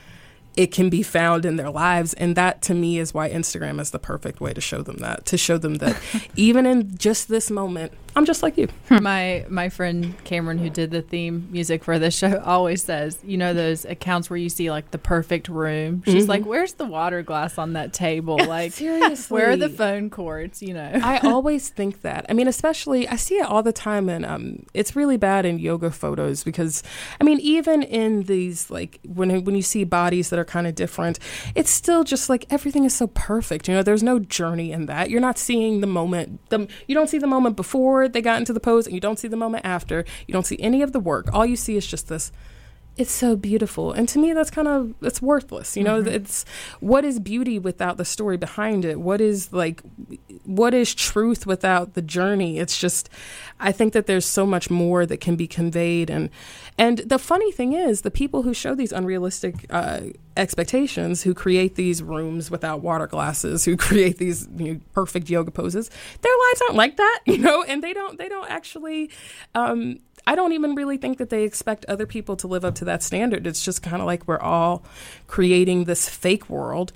it 0.56 0.72
can 0.72 0.90
be 0.90 1.04
found 1.04 1.46
in 1.46 1.56
their 1.56 1.70
lives. 1.70 2.14
And 2.14 2.36
that 2.36 2.62
to 2.64 2.74
me 2.74 3.00
is 3.00 3.14
why 3.14 3.30
Instagram 3.30 3.80
is 3.80 3.92
the 3.92 4.00
perfect 4.00 4.40
way 4.40 4.54
to 4.54 4.62
show 4.62 4.82
them 4.82 4.98
that, 4.98 5.26
to 5.28 5.38
show 5.38 5.58
them 5.58 5.76
that 5.76 6.00
even 6.36 6.66
in 6.66 6.98
just 6.98 7.28
this 7.28 7.50
moment, 7.50 7.94
I'm 8.16 8.26
just 8.26 8.44
like 8.44 8.58
you. 8.58 8.68
My 8.90 9.46
my 9.50 9.70
friend 9.70 10.16
Cameron, 10.24 10.58
who 10.58 10.70
did 10.70 10.92
the 10.92 11.02
theme 11.02 11.48
music 11.52 11.84
for 11.84 12.00
this 12.00 12.18
show, 12.18 12.42
always 12.44 12.84
says, 12.84 13.20
you 13.24 13.38
know, 13.38 13.54
those 13.54 13.86
accounts 13.86 14.30
where 14.30 14.38
you 14.38 14.50
see 14.50 14.72
like 14.72 14.92
the 14.92 14.98
perfect 14.98 15.48
room. 15.48 16.02
She's 16.06 16.24
mm-hmm. 16.24 16.30
like, 16.30 16.46
"Where's 16.46 16.74
the 16.74 16.86
water 16.86 17.22
glass 17.22 17.58
on 17.58 17.74
that 17.74 17.94
table? 17.94 18.38
Like, 18.38 18.72
seriously, 18.74 19.34
where 19.34 19.52
are 19.52 19.58
the 19.58 19.70
phone 19.70 20.10
cords?" 20.10 20.62
You 20.62 20.74
know. 20.74 20.92
I 21.04 21.20
always 21.24 21.70
think 21.70 22.02
that. 22.02 22.26
I 22.30 22.34
mean, 22.34 22.48
especially 22.48 23.08
I 23.08 23.16
see 23.16 23.36
it 23.36 23.46
all 23.46 23.64
the 23.64 23.72
time, 23.72 24.10
and 24.10 24.26
um, 24.26 24.66
it's 24.74 24.96
really 24.96 25.18
bad 25.18 25.46
in 25.46 25.60
yoga 25.60 25.92
photos 25.92 26.44
because, 26.44 26.84
I 27.22 27.24
mean, 27.24 27.40
even 27.40 27.84
in 27.84 28.24
these 28.24 28.70
like 28.70 29.00
when 29.06 29.44
when 29.44 29.56
you 29.56 29.62
see 29.62 29.84
bodies 29.84 30.30
that 30.32 30.40
are 30.40 30.46
kind 30.46 30.68
of 30.68 30.76
different, 30.76 31.20
it's 31.56 31.70
still 31.70 32.04
just 32.04 32.28
like 32.28 32.46
everything 32.50 32.86
is 32.86 32.94
so 32.94 33.08
perfect. 33.08 33.68
You 33.68 33.76
know, 33.76 33.84
there's 33.84 34.04
no 34.04 34.20
journey 34.20 34.72
in 34.72 34.88
that. 34.88 35.10
You're 35.10 35.22
not 35.22 35.38
seeing 35.38 35.82
the 35.82 35.88
moment. 35.88 36.50
The 36.50 36.68
you 36.88 36.96
don't 36.96 37.08
see 37.08 37.20
the 37.20 37.28
moment 37.28 37.56
before 37.56 37.99
they 38.08 38.22
got 38.22 38.40
into 38.40 38.54
the 38.54 38.60
pose 38.60 38.86
and 38.86 38.94
you 38.94 39.02
don't 39.02 39.20
see 39.20 39.28
the 39.28 39.38
moment 39.38 39.66
after. 39.66 40.06
You 40.28 40.34
don't 40.34 40.46
see 40.46 40.60
any 40.60 40.82
of 40.82 40.94
the 40.94 41.00
work. 41.00 41.34
All 41.34 41.46
you 41.46 41.56
see 41.56 41.76
is 41.76 41.86
just 41.86 42.08
this 42.08 42.32
it's 43.00 43.12
so 43.12 43.38
beautiful 43.38 43.94
and 43.94 44.10
to 44.10 44.20
me 44.20 44.34
that's 44.34 44.52
kind 44.52 44.68
of 44.68 44.94
it's 45.02 45.22
worthless 45.22 45.78
you 45.78 45.84
know 45.84 46.02
mm-hmm. 46.02 46.14
it's 46.14 46.44
what 46.82 47.06
is 47.06 47.18
beauty 47.18 47.58
without 47.58 47.96
the 47.96 48.04
story 48.04 48.36
behind 48.36 48.84
it 48.84 49.00
what 49.00 49.22
is 49.22 49.54
like 49.54 49.82
what 50.44 50.74
is 50.74 50.94
truth 50.94 51.46
without 51.46 51.94
the 51.94 52.02
journey 52.02 52.60
it's 52.60 52.78
just 52.78 53.10
i 53.60 53.72
think 53.72 53.94
that 53.94 54.06
there's 54.06 54.26
so 54.26 54.46
much 54.46 54.70
more 54.70 55.06
that 55.06 55.22
can 55.22 55.38
be 55.38 55.48
conveyed 55.48 56.10
and 56.10 56.30
and 56.80 57.00
the 57.00 57.20
funny 57.20 57.52
thing 57.52 57.74
is 57.74 58.02
the 58.02 58.10
people 58.10 58.44
who 58.44 58.54
show 58.54 58.74
these 58.74 58.92
unrealistic 58.92 59.66
uh, 59.70 60.00
expectations 60.38 61.24
who 61.24 61.34
create 61.34 61.76
these 61.76 62.02
rooms 62.02 62.50
without 62.50 62.82
water 62.82 63.06
glasses 63.06 63.66
who 63.66 63.78
create 63.88 64.18
these 64.18 64.48
you 64.58 64.74
know, 64.74 64.80
perfect 64.94 65.30
yoga 65.30 65.52
poses 65.52 65.90
their 66.22 66.34
lives 66.48 66.62
aren't 66.62 66.76
like 66.76 66.98
that 66.98 67.20
you 67.26 67.38
know 67.38 67.64
and 67.64 67.84
they 67.84 67.94
don't 67.94 68.18
they 68.18 68.30
don't 68.30 68.50
actually 68.50 69.12
um, 69.54 70.00
I 70.26 70.36
don't 70.36 70.54
even 70.54 70.76
really 70.76 70.98
think 70.98 71.18
that 71.18 71.30
they 71.30 71.44
expect 71.44 71.86
other 71.86 72.06
people 72.06 72.36
to 72.38 72.48
live 72.48 72.64
up 72.64 72.76
to 72.76 72.86
that 72.86 73.02
standard. 73.02 73.48
It's 73.48 73.66
just 73.66 73.82
kind 73.82 74.00
of 74.00 74.06
like 74.06 74.28
we're 74.28 74.40
all 74.40 74.84
creating 75.28 75.86
this 75.86 76.08
fake 76.08 76.50
world 76.50 76.92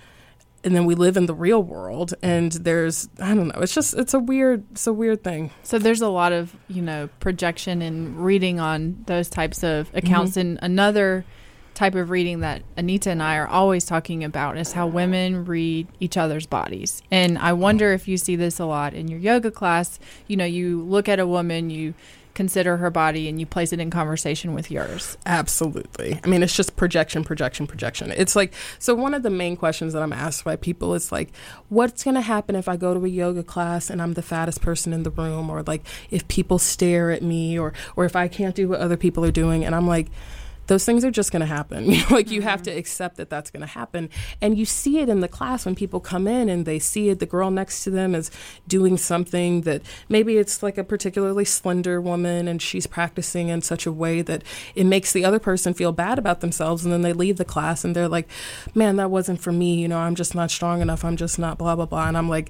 and 0.64 0.76
then 0.76 0.86
we 0.86 0.96
live 0.96 1.18
in 1.18 1.26
the 1.26 1.34
real 1.34 1.62
world 1.62 2.14
and 2.22 2.52
there's 2.54 3.10
I 3.20 3.34
don't 3.36 3.50
know, 3.50 3.62
it's 3.62 3.74
just 3.74 3.94
it's 3.96 4.14
a 4.14 4.20
weird 4.20 4.64
it's 4.72 4.88
a 4.88 4.94
weird 4.94 5.24
thing. 5.24 5.52
So 5.64 5.80
there's 5.80 6.02
a 6.02 6.10
lot 6.10 6.32
of, 6.32 6.56
you 6.68 6.82
know, 6.82 7.10
projection 7.20 7.82
and 7.82 8.24
reading 8.24 8.60
on 8.60 9.04
those 9.08 9.30
types 9.30 9.64
of 9.64 9.90
accounts 9.94 10.32
mm-hmm. 10.32 10.40
and 10.40 10.60
another 10.62 11.26
type 11.74 11.96
of 11.96 12.10
reading 12.10 12.42
that 12.42 12.62
Anita 12.78 13.10
and 13.10 13.22
I 13.22 13.38
are 13.38 13.48
always 13.48 13.86
talking 13.86 14.24
about 14.24 14.58
is 14.58 14.74
how 14.74 14.88
women 14.88 15.46
read 15.46 15.88
each 16.00 16.18
other's 16.18 16.46
bodies. 16.46 17.02
And 17.10 17.38
I 17.38 17.54
wonder 17.54 17.94
if 17.94 18.08
you 18.08 18.18
see 18.18 18.36
this 18.36 18.60
a 18.60 18.66
lot 18.66 18.94
in 18.94 19.08
your 19.08 19.20
yoga 19.20 19.50
class. 19.50 20.00
You 20.28 20.38
know, 20.38 20.46
you 20.46 20.84
look 20.84 21.10
at 21.10 21.20
a 21.20 21.26
woman, 21.26 21.70
you 21.70 21.96
consider 22.34 22.78
her 22.78 22.90
body 22.90 23.30
and 23.30 23.40
you 23.40 23.46
place 23.46 23.72
it 23.74 23.80
in 23.80 23.90
conversation 23.90 24.54
with 24.54 24.72
yours. 24.72 25.18
Absolutely. 25.26 26.20
I 26.24 26.28
mean, 26.28 26.44
it's 26.44 26.56
just 26.56 26.76
projection, 26.76 27.24
projection, 27.24 27.68
projection. 27.68 28.12
It's 28.12 28.36
like, 28.36 28.54
so 28.80 28.96
one 28.96 29.14
of 29.14 29.24
the 29.24 29.30
main 29.30 29.56
questions 29.56 29.94
that 29.94 30.02
I'm 30.02 30.14
asked 30.14 30.44
by 30.44 30.56
people 30.56 30.94
is 30.94 31.12
like, 31.12 31.30
what's 31.70 32.04
going 32.04 32.16
to 32.16 32.22
happen 32.22 32.56
if 32.56 32.68
I 32.68 32.78
go 32.78 32.94
to 32.94 33.06
a 33.06 33.10
yoga 33.10 33.44
class 33.44 33.90
and 33.90 34.02
I'm 34.02 34.14
the 34.14 34.22
fattest 34.22 34.62
person 34.62 34.94
in 34.94 35.04
the 35.04 35.12
room? 35.12 35.50
Or 35.50 35.64
like, 35.64 35.86
if 36.10 36.28
people 36.28 36.60
stare 36.60 37.12
at 37.12 37.22
me 37.22 37.58
or, 37.58 37.74
or 37.96 38.06
if 38.06 38.16
I 38.16 38.28
can't 38.28 38.56
do 38.56 38.70
what 38.70 38.80
other 38.80 38.98
people 38.98 39.24
are 39.24 39.32
doing. 39.32 39.64
And 39.64 39.76
I'm 39.76 39.88
like, 39.88 40.08
those 40.68 40.86
things 40.86 41.04
are 41.04 41.12
just 41.12 41.32
going 41.32 41.42
to 41.42 41.46
happen. 41.46 41.84
You 41.94 42.00
know, 42.00 42.08
like 42.16 42.32
you 42.32 42.40
mm-hmm. 42.40 42.50
have 42.50 42.64
to 42.64 42.72
accept 42.72 43.18
that 43.18 43.30
that's 43.30 43.52
going 43.52 43.62
to 43.62 43.68
happen. 43.68 44.10
And 44.42 44.58
you 44.58 44.66
see 44.66 44.98
it 44.98 45.10
in 45.10 45.20
the 45.20 45.28
class 45.28 45.66
when 45.66 45.76
people 45.76 46.00
come 46.00 46.28
in 46.28 46.50
and 46.50 46.66
they 46.66 46.80
see 46.80 47.10
it, 47.10 47.20
the 47.20 47.28
girl 47.28 47.52
next 47.52 47.84
to 47.84 47.92
them 47.92 48.16
is 48.16 48.32
doing 48.68 48.98
something 48.98 49.62
that 49.62 49.84
maybe 50.10 50.38
it's 50.38 50.64
like 50.64 50.80
a 50.80 50.84
particularly 50.84 51.46
slender 51.46 52.02
woman 52.02 52.48
and 52.48 52.62
she's 52.62 52.88
practicing 52.88 53.50
in 53.50 53.62
such 53.62 53.86
a 53.86 53.92
way 53.92 54.24
that 54.24 54.44
it 54.74 54.86
makes 54.86 55.14
the 55.14 55.24
other 55.24 55.38
person 55.38 55.74
feel 55.76 55.92
bad 55.92 56.18
about 56.18 56.42
themselves. 56.42 56.84
And 56.84 56.92
then 56.92 57.04
they 57.04 57.14
leave 57.14 57.38
the 57.38 57.46
class 57.46 57.84
and 57.84 57.96
they're 57.96 58.08
like, 58.08 58.28
man, 58.74 58.96
that 58.96 59.12
wasn't 59.12 59.42
for 59.42 59.52
me. 59.52 59.76
You 59.76 59.88
know, 59.88 60.00
I'm 60.00 60.16
just 60.16 60.34
not 60.34 60.50
strong 60.50 60.82
enough. 60.82 61.06
I'm 61.06 61.18
just 61.18 61.38
not 61.38 61.60
blah, 61.60 61.76
blah, 61.76 61.86
blah. 61.86 62.08
And 62.08 62.18
I'm 62.18 62.30
like, 62.30 62.50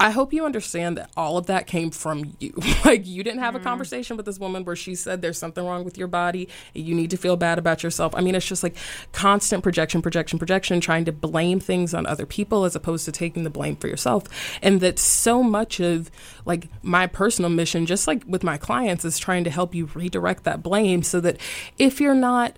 I 0.00 0.10
hope 0.10 0.32
you 0.32 0.44
understand 0.44 0.96
that 0.98 1.10
all 1.16 1.36
of 1.36 1.46
that 1.46 1.66
came 1.66 1.90
from 1.90 2.36
you. 2.38 2.52
like 2.84 3.06
you 3.06 3.24
didn't 3.24 3.40
have 3.40 3.54
mm. 3.54 3.60
a 3.60 3.60
conversation 3.60 4.16
with 4.16 4.26
this 4.26 4.38
woman 4.38 4.64
where 4.64 4.76
she 4.76 4.94
said 4.94 5.22
there's 5.22 5.38
something 5.38 5.64
wrong 5.64 5.84
with 5.84 5.98
your 5.98 6.08
body, 6.08 6.48
you 6.74 6.94
need 6.94 7.10
to 7.10 7.16
feel 7.16 7.36
bad 7.36 7.58
about 7.58 7.82
yourself. 7.82 8.14
I 8.14 8.20
mean, 8.20 8.34
it's 8.34 8.46
just 8.46 8.62
like 8.62 8.76
constant 9.12 9.62
projection, 9.62 10.02
projection, 10.02 10.38
projection, 10.38 10.80
trying 10.80 11.04
to 11.06 11.12
blame 11.12 11.60
things 11.60 11.94
on 11.94 12.06
other 12.06 12.26
people 12.26 12.64
as 12.64 12.76
opposed 12.76 13.04
to 13.06 13.12
taking 13.12 13.44
the 13.44 13.50
blame 13.50 13.76
for 13.76 13.88
yourself. 13.88 14.24
And 14.62 14.80
that 14.80 14.98
so 14.98 15.42
much 15.42 15.80
of 15.80 16.10
like 16.44 16.68
my 16.82 17.06
personal 17.06 17.50
mission, 17.50 17.86
just 17.86 18.06
like 18.06 18.22
with 18.26 18.44
my 18.44 18.56
clients, 18.56 19.04
is 19.04 19.18
trying 19.18 19.44
to 19.44 19.50
help 19.50 19.74
you 19.74 19.86
redirect 19.94 20.44
that 20.44 20.62
blame 20.62 21.02
so 21.02 21.20
that 21.20 21.38
if 21.78 22.00
you're 22.00 22.14
not 22.14 22.56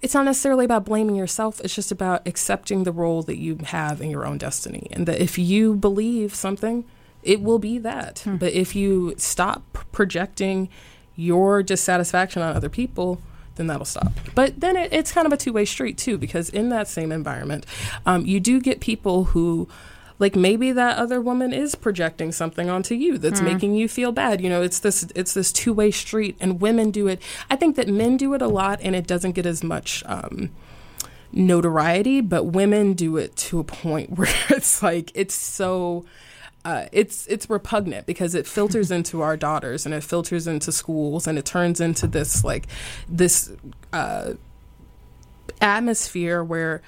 it's 0.00 0.14
not 0.14 0.24
necessarily 0.24 0.64
about 0.64 0.84
blaming 0.84 1.16
yourself. 1.16 1.60
It's 1.60 1.74
just 1.74 1.90
about 1.90 2.26
accepting 2.26 2.84
the 2.84 2.92
role 2.92 3.22
that 3.22 3.38
you 3.38 3.58
have 3.64 4.00
in 4.00 4.10
your 4.10 4.26
own 4.26 4.38
destiny. 4.38 4.88
And 4.92 5.06
that 5.06 5.20
if 5.20 5.38
you 5.38 5.74
believe 5.74 6.34
something, 6.34 6.84
it 7.22 7.42
will 7.42 7.58
be 7.58 7.78
that. 7.78 8.20
Hmm. 8.20 8.36
But 8.36 8.52
if 8.52 8.76
you 8.76 9.14
stop 9.16 9.62
projecting 9.92 10.68
your 11.16 11.62
dissatisfaction 11.62 12.42
on 12.42 12.54
other 12.54 12.68
people, 12.68 13.20
then 13.56 13.66
that'll 13.66 13.84
stop. 13.84 14.12
But 14.36 14.60
then 14.60 14.76
it, 14.76 14.92
it's 14.92 15.10
kind 15.10 15.26
of 15.26 15.32
a 15.32 15.36
two 15.36 15.52
way 15.52 15.64
street, 15.64 15.98
too, 15.98 16.16
because 16.16 16.48
in 16.48 16.68
that 16.68 16.86
same 16.86 17.10
environment, 17.10 17.66
um, 18.06 18.24
you 18.24 18.38
do 18.38 18.60
get 18.60 18.80
people 18.80 19.24
who 19.24 19.68
like 20.20 20.34
maybe 20.34 20.72
that 20.72 20.96
other 20.98 21.20
woman 21.20 21.52
is 21.52 21.74
projecting 21.74 22.32
something 22.32 22.68
onto 22.68 22.94
you 22.94 23.18
that's 23.18 23.40
Hmm. 23.40 23.46
making 23.46 23.74
you 23.74 23.88
feel 23.88 24.10
bad 24.12 24.40
you 24.40 24.48
know 24.48 24.62
it's 24.62 24.80
this 24.80 25.06
it's 25.14 25.34
this 25.34 25.52
two-way 25.52 25.90
street 25.90 26.36
and 26.40 26.60
women 26.60 26.90
do 26.90 27.06
it 27.06 27.22
i 27.50 27.56
think 27.56 27.76
that 27.76 27.88
men 27.88 28.16
do 28.16 28.34
it 28.34 28.42
a 28.42 28.48
lot 28.48 28.80
and 28.82 28.96
it 28.96 29.06
doesn't 29.06 29.32
get 29.32 29.46
as 29.46 29.62
much 29.62 30.02
um 30.06 30.50
notoriety 31.30 32.20
but 32.20 32.44
women 32.44 32.94
do 32.94 33.16
it 33.16 33.36
to 33.36 33.60
a 33.60 33.64
point 33.64 34.10
where 34.16 34.28
it's 34.50 34.82
like 34.82 35.12
it's 35.14 35.34
so 35.34 36.04
uh, 36.64 36.86
it's 36.92 37.26
it's 37.28 37.48
repugnant 37.48 38.04
because 38.04 38.34
it 38.34 38.46
filters 38.46 38.90
into 38.90 39.20
our 39.22 39.36
daughters 39.36 39.86
and 39.86 39.94
it 39.94 40.02
filters 40.02 40.46
into 40.46 40.72
schools 40.72 41.26
and 41.26 41.38
it 41.38 41.44
turns 41.44 41.80
into 41.80 42.06
this 42.06 42.42
like 42.44 42.66
this 43.08 43.52
uh, 43.92 44.32
atmosphere 45.60 46.42
where 46.42 46.82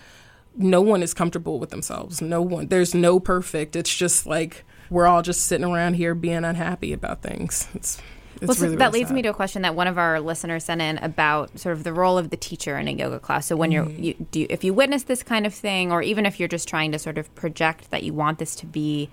no 0.57 0.81
one 0.83 1.03
is 1.03 1.15
comfortable 1.15 1.59
with 1.59 1.71
themselves. 1.71 2.21
No 2.21 2.43
one, 2.43 2.69
there's 2.69 2.95
no 2.95 3.21
perfect. 3.21 3.77
It's 3.77 3.95
just 3.95 4.27
like 4.27 4.65
we're 4.91 5.07
all 5.07 5.23
just 5.23 5.47
sitting 5.47 5.67
around 5.67 5.95
here 5.95 6.15
being 6.15 6.45
unhappy 6.45 6.93
about 6.93 7.23
things. 7.23 7.69
It's 7.75 8.03
it's 8.37 8.47
well, 8.49 8.55
so 8.55 8.63
really, 8.65 8.77
that 8.77 8.87
really 8.87 8.99
leads 9.01 9.09
sad. 9.11 9.15
me 9.17 9.23
to 9.23 9.29
a 9.31 9.35
question 9.35 9.63
that 9.63 9.75
one 9.75 9.87
of 9.87 9.99
our 9.99 10.19
listeners 10.19 10.65
sent 10.65 10.81
in 10.81 10.97
about 10.99 11.59
sort 11.59 11.77
of 11.77 11.85
the 11.85 11.93
role 11.93 12.17
of 12.17 12.31
the 12.31 12.37
teacher 12.39 12.79
in 12.79 12.89
a 12.89 12.93
yoga 12.93 13.19
class. 13.19 13.47
So 13.47 13.55
when 13.57 13.71
Mm-hmm. 13.71 14.03
you're, 14.03 14.15
you, 14.15 14.27
do 14.31 14.41
you, 14.41 14.47
if 14.49 14.65
you 14.65 14.73
witness 14.73 15.03
this 15.03 15.23
kind 15.23 15.47
of 15.47 15.53
thing, 15.53 15.93
or 15.93 16.01
even 16.01 16.25
if 16.25 16.41
you're 16.41 16.49
just 16.49 16.67
trying 16.67 16.91
to 16.93 16.99
sort 16.99 17.19
of 17.19 17.33
project 17.35 17.91
that 17.91 18.03
you 18.03 18.15
want 18.15 18.39
this 18.39 18.57
to 18.57 18.67
be 18.67 19.11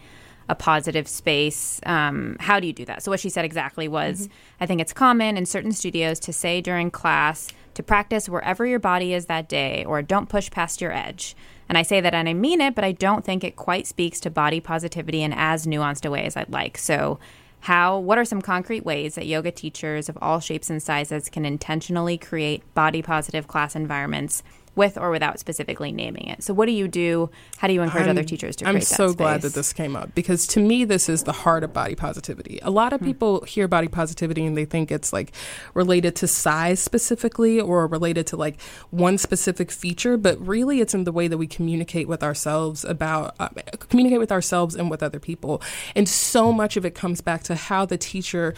a 0.48 0.56
positive 0.56 1.10
space, 1.10 1.82
um, 1.86 2.38
how 2.40 2.58
do 2.60 2.68
you 2.68 2.74
do 2.74 2.86
that? 2.86 3.04
So 3.04 3.12
what 3.12 3.20
she 3.20 3.30
said 3.30 3.44
exactly 3.44 3.88
was, 3.90 4.22
Mm-hmm. 4.28 4.34
I 4.62 4.66
think 4.66 4.80
it's 4.82 4.94
common 4.94 5.36
in 5.36 5.46
certain 5.46 5.74
studios 5.74 6.20
to 6.22 6.32
say 6.32 6.62
during 6.62 6.90
class 6.90 7.50
to 7.78 7.84
practice 7.84 8.28
wherever 8.28 8.66
your 8.66 8.80
body 8.80 9.14
is 9.14 9.28
that 9.28 9.48
day, 9.48 9.86
or 9.86 10.02
don't 10.02 10.30
push 10.30 10.52
past 10.52 10.82
your 10.82 10.92
edge. 10.92 11.36
And 11.70 11.78
I 11.78 11.84
say 11.84 12.02
that 12.02 12.14
and 12.14 12.28
I 12.28 12.34
mean 12.34 12.60
it, 12.60 12.76
but 12.76 12.84
I 12.84 12.92
don't 12.92 13.24
think 13.24 13.44
it 13.44 13.56
quite 13.56 13.88
speaks 13.88 14.20
to 14.22 14.30
body 14.30 14.60
positivity 14.60 15.22
in 15.22 15.32
as 15.32 15.66
nuanced 15.68 16.06
a 16.06 16.12
way 16.12 16.26
as 16.26 16.36
I'd 16.36 16.50
like. 16.50 16.78
So 16.78 17.20
how 17.62 18.00
what 18.00 18.18
are 18.18 18.26
some 18.26 18.42
concrete 18.42 18.84
ways 18.86 19.16
that 19.16 19.28
yoga 19.28 19.52
teachers 19.52 20.10
of 20.10 20.18
all 20.22 20.40
shapes 20.40 20.70
and 20.70 20.82
sizes 20.82 21.30
can 21.30 21.46
intentionally 21.46 22.18
create 22.18 22.64
body 22.74 23.02
positive 23.02 23.48
class 23.48 23.76
environments 23.76 24.44
with 24.78 24.98
or 24.98 25.10
without 25.10 25.40
specifically 25.40 25.92
naming 25.92 26.28
it 26.28 26.44
so 26.44 26.54
what 26.54 26.66
do 26.66 26.72
you 26.72 26.88
do 26.88 27.30
how 27.58 27.68
do 27.68 27.74
you 27.74 27.82
encourage 27.82 28.08
other 28.08 28.24
teachers 28.24 28.56
to 28.56 28.66
create 28.66 28.76
I'm 28.76 28.80
that 28.80 28.86
so 28.86 29.14
glad 29.14 29.42
that 29.42 29.54
this 29.54 29.74
came 29.74 29.96
up 29.96 30.14
because 30.16 30.48
to 30.48 30.60
me, 30.60 30.86
this 30.86 31.10
is 31.10 31.24
the 31.24 31.32
heart 31.32 31.64
of 31.64 31.74
body 31.74 31.96
positivity. 31.96 32.60
A 32.62 32.72
lot 32.72 32.94
of 32.94 33.02
people 33.02 33.42
hear 33.46 33.68
body 33.68 33.88
positivity 33.88 34.46
and 34.46 34.58
they 34.58 34.66
think 34.66 34.92
it's 34.92 35.14
like 35.14 35.32
related 35.74 36.16
to 36.18 36.28
size 36.28 36.80
specifically 36.80 37.60
or 37.60 37.88
related 37.88 38.28
to 38.28 38.38
like 38.38 38.62
one 38.90 39.18
specific 39.18 39.72
feature, 39.72 40.18
but 40.18 40.40
really 40.46 40.82
it's 40.82 40.94
in 40.94 41.04
the 41.04 41.12
way 41.12 41.28
that 41.28 41.38
we 41.38 41.48
communicate 41.48 42.08
with 42.08 42.24
ourselves 42.24 42.84
about, 42.86 43.36
uh, 43.40 43.50
communicate 43.90 44.20
with 44.20 44.32
ourselves 44.32 44.76
and 44.76 44.90
with 44.90 45.04
other 45.04 45.20
people. 45.20 45.62
And 45.96 46.08
so 46.08 46.52
much 46.52 46.78
of 46.78 46.86
it 46.86 46.96
comes 46.96 47.22
back 47.22 47.44
to 47.44 47.56
how 47.56 47.86
the 47.86 47.98
teacher 47.98 48.54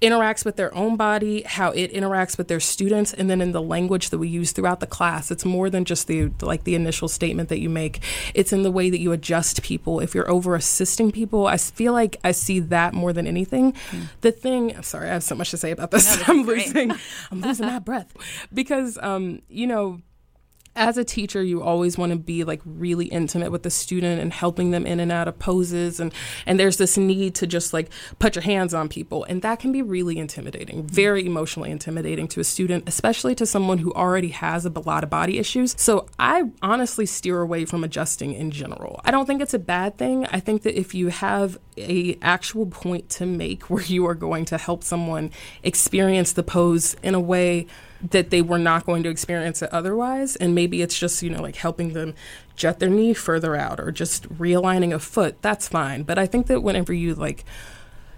interacts 0.00 0.44
with 0.44 0.56
their 0.56 0.74
own 0.74 0.96
body, 0.96 1.42
how 1.42 1.70
it 1.70 1.92
interacts 1.92 2.38
with 2.38 2.48
their 2.48 2.60
students, 2.60 3.12
and 3.12 3.28
then 3.28 3.40
in 3.40 3.52
the 3.52 3.62
language 3.62 4.10
that 4.10 4.18
we 4.18 4.28
use 4.28 4.52
throughout 4.52 4.80
the 4.80 4.86
class. 4.86 5.30
It's 5.30 5.44
more 5.44 5.70
than 5.70 5.84
just 5.84 6.06
the 6.06 6.30
like 6.40 6.64
the 6.64 6.74
initial 6.74 7.08
statement 7.08 7.48
that 7.48 7.60
you 7.60 7.68
make. 7.68 8.00
It's 8.34 8.52
in 8.52 8.62
the 8.62 8.70
way 8.70 8.90
that 8.90 9.00
you 9.00 9.12
adjust 9.12 9.62
people. 9.62 10.00
If 10.00 10.14
you're 10.14 10.30
over 10.30 10.54
assisting 10.54 11.12
people, 11.12 11.46
I 11.46 11.56
feel 11.56 11.92
like 11.92 12.16
I 12.24 12.32
see 12.32 12.60
that 12.60 12.94
more 12.94 13.12
than 13.12 13.26
anything. 13.26 13.74
The 14.20 14.32
thing, 14.32 14.76
I'm 14.76 14.82
sorry, 14.82 15.08
I 15.10 15.14
have 15.14 15.24
so 15.24 15.34
much 15.34 15.50
to 15.50 15.56
say 15.56 15.70
about 15.70 15.90
this. 15.90 16.18
I'm 16.28 16.42
losing, 16.42 16.92
I'm 17.30 17.40
losing 17.40 17.66
my 17.66 17.78
breath 17.78 18.12
because, 18.52 18.98
um, 18.98 19.42
you 19.48 19.66
know 19.66 20.00
as 20.76 20.96
a 20.96 21.04
teacher, 21.04 21.42
you 21.42 21.62
always 21.62 21.98
want 21.98 22.12
to 22.12 22.18
be 22.18 22.44
like 22.44 22.60
really 22.64 23.06
intimate 23.06 23.50
with 23.50 23.64
the 23.64 23.70
student 23.70 24.20
and 24.20 24.32
helping 24.32 24.70
them 24.70 24.86
in 24.86 25.00
and 25.00 25.10
out 25.10 25.26
of 25.26 25.38
poses 25.38 25.98
and 25.98 26.12
and 26.46 26.60
there's 26.60 26.76
this 26.76 26.96
need 26.96 27.34
to 27.36 27.46
just 27.46 27.72
like 27.72 27.90
put 28.18 28.36
your 28.36 28.42
hands 28.42 28.72
on 28.72 28.88
people 28.88 29.24
and 29.24 29.42
that 29.42 29.58
can 29.58 29.72
be 29.72 29.82
really 29.82 30.18
intimidating, 30.18 30.86
very 30.86 31.26
emotionally 31.26 31.70
intimidating 31.70 32.28
to 32.28 32.40
a 32.40 32.44
student, 32.44 32.88
especially 32.88 33.34
to 33.34 33.46
someone 33.46 33.78
who 33.78 33.92
already 33.94 34.28
has 34.28 34.64
a 34.64 34.70
lot 34.70 35.02
of 35.02 35.10
body 35.10 35.38
issues. 35.38 35.74
So 35.76 36.06
I 36.18 36.44
honestly 36.62 37.04
steer 37.06 37.40
away 37.40 37.64
from 37.64 37.82
adjusting 37.82 38.32
in 38.32 38.52
general. 38.52 39.00
I 39.04 39.10
don't 39.10 39.26
think 39.26 39.42
it's 39.42 39.54
a 39.54 39.58
bad 39.58 39.98
thing. 39.98 40.26
I 40.26 40.38
think 40.38 40.62
that 40.62 40.78
if 40.78 40.94
you 40.94 41.08
have 41.08 41.58
a 41.76 42.16
actual 42.22 42.66
point 42.66 43.08
to 43.10 43.26
make 43.26 43.64
where 43.64 43.82
you 43.82 44.06
are 44.06 44.14
going 44.14 44.44
to 44.46 44.58
help 44.58 44.84
someone 44.84 45.32
experience 45.62 46.32
the 46.32 46.42
pose 46.42 46.94
in 47.02 47.14
a 47.14 47.20
way 47.20 47.66
that 48.02 48.30
they 48.30 48.42
were 48.42 48.58
not 48.58 48.86
going 48.86 49.02
to 49.02 49.08
experience 49.08 49.62
it 49.62 49.70
otherwise. 49.72 50.36
And 50.36 50.54
maybe 50.54 50.82
it's 50.82 50.98
just, 50.98 51.22
you 51.22 51.30
know, 51.30 51.42
like 51.42 51.56
helping 51.56 51.92
them 51.92 52.14
jet 52.56 52.78
their 52.78 52.88
knee 52.88 53.14
further 53.14 53.56
out 53.56 53.80
or 53.80 53.92
just 53.92 54.28
realigning 54.38 54.94
a 54.94 54.98
foot. 54.98 55.40
That's 55.42 55.68
fine. 55.68 56.02
But 56.04 56.18
I 56.18 56.26
think 56.26 56.46
that 56.46 56.62
whenever 56.62 56.92
you 56.92 57.14
like 57.14 57.44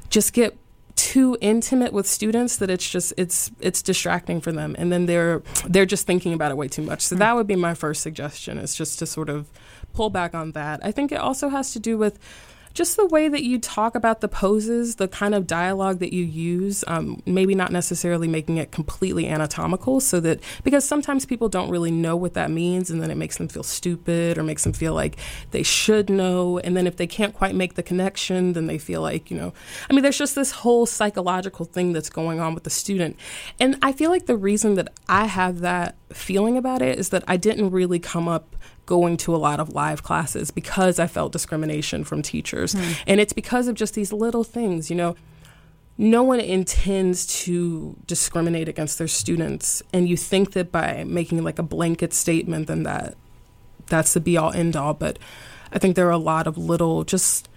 just 0.08 0.32
get 0.32 0.56
too 0.94 1.38
intimate 1.40 1.92
with 1.92 2.06
students 2.06 2.56
that 2.58 2.68
it's 2.68 2.88
just 2.88 3.14
it's 3.16 3.50
it's 3.60 3.82
distracting 3.82 4.40
for 4.40 4.52
them 4.52 4.76
and 4.78 4.92
then 4.92 5.06
they're 5.06 5.42
they're 5.66 5.86
just 5.86 6.06
thinking 6.06 6.34
about 6.34 6.50
it 6.50 6.56
way 6.56 6.68
too 6.68 6.82
much 6.82 7.00
so 7.00 7.14
that 7.14 7.34
would 7.34 7.46
be 7.46 7.56
my 7.56 7.72
first 7.72 8.02
suggestion 8.02 8.58
is 8.58 8.74
just 8.74 8.98
to 8.98 9.06
sort 9.06 9.30
of 9.30 9.48
pull 9.94 10.10
back 10.10 10.34
on 10.34 10.52
that 10.52 10.84
i 10.84 10.92
think 10.92 11.10
it 11.10 11.16
also 11.16 11.48
has 11.48 11.72
to 11.72 11.80
do 11.80 11.96
with 11.96 12.18
just 12.74 12.96
the 12.96 13.06
way 13.06 13.28
that 13.28 13.42
you 13.42 13.58
talk 13.58 13.94
about 13.94 14.20
the 14.20 14.28
poses, 14.28 14.96
the 14.96 15.08
kind 15.08 15.34
of 15.34 15.46
dialogue 15.46 15.98
that 15.98 16.12
you 16.12 16.24
use, 16.24 16.84
um, 16.86 17.22
maybe 17.26 17.54
not 17.54 17.72
necessarily 17.72 18.28
making 18.28 18.56
it 18.56 18.70
completely 18.70 19.28
anatomical, 19.28 20.00
so 20.00 20.20
that 20.20 20.40
because 20.64 20.84
sometimes 20.84 21.26
people 21.26 21.48
don't 21.48 21.70
really 21.70 21.90
know 21.90 22.16
what 22.16 22.34
that 22.34 22.50
means, 22.50 22.90
and 22.90 23.02
then 23.02 23.10
it 23.10 23.16
makes 23.16 23.38
them 23.38 23.48
feel 23.48 23.62
stupid 23.62 24.38
or 24.38 24.42
makes 24.42 24.64
them 24.64 24.72
feel 24.72 24.94
like 24.94 25.16
they 25.50 25.62
should 25.62 26.08
know. 26.10 26.58
And 26.58 26.76
then 26.76 26.86
if 26.86 26.96
they 26.96 27.06
can't 27.06 27.34
quite 27.34 27.54
make 27.54 27.74
the 27.74 27.82
connection, 27.82 28.52
then 28.52 28.66
they 28.66 28.78
feel 28.78 29.02
like, 29.02 29.30
you 29.30 29.36
know, 29.36 29.52
I 29.88 29.92
mean, 29.92 30.02
there's 30.02 30.18
just 30.18 30.34
this 30.34 30.50
whole 30.50 30.86
psychological 30.86 31.64
thing 31.64 31.92
that's 31.92 32.10
going 32.10 32.40
on 32.40 32.54
with 32.54 32.64
the 32.64 32.70
student. 32.70 33.16
And 33.60 33.78
I 33.82 33.92
feel 33.92 34.10
like 34.10 34.26
the 34.26 34.36
reason 34.36 34.74
that 34.76 34.92
I 35.08 35.26
have 35.26 35.60
that 35.60 35.96
feeling 36.16 36.56
about 36.56 36.82
it 36.82 36.98
is 36.98 37.10
that 37.10 37.24
I 37.26 37.36
didn't 37.36 37.70
really 37.70 37.98
come 37.98 38.28
up 38.28 38.56
going 38.86 39.16
to 39.16 39.34
a 39.34 39.38
lot 39.38 39.60
of 39.60 39.70
live 39.70 40.02
classes 40.02 40.50
because 40.50 40.98
I 40.98 41.06
felt 41.06 41.32
discrimination 41.32 42.04
from 42.04 42.22
teachers. 42.22 42.72
Hmm. 42.72 42.92
And 43.06 43.20
it's 43.20 43.32
because 43.32 43.68
of 43.68 43.74
just 43.74 43.94
these 43.94 44.12
little 44.12 44.44
things, 44.44 44.90
you 44.90 44.96
know. 44.96 45.16
No 45.98 46.22
one 46.22 46.40
intends 46.40 47.26
to 47.44 47.96
discriminate 48.06 48.66
against 48.66 48.98
their 48.98 49.08
students. 49.08 49.82
And 49.92 50.08
you 50.08 50.16
think 50.16 50.52
that 50.52 50.72
by 50.72 51.04
making 51.04 51.44
like 51.44 51.58
a 51.58 51.62
blanket 51.62 52.14
statement, 52.14 52.66
then 52.66 52.82
that 52.84 53.14
that's 53.86 54.14
the 54.14 54.20
be 54.20 54.36
all 54.36 54.52
end 54.52 54.74
all. 54.74 54.94
But 54.94 55.18
I 55.70 55.78
think 55.78 55.96
there 55.96 56.08
are 56.08 56.10
a 56.10 56.18
lot 56.18 56.46
of 56.46 56.56
little, 56.56 57.04
just 57.04 57.48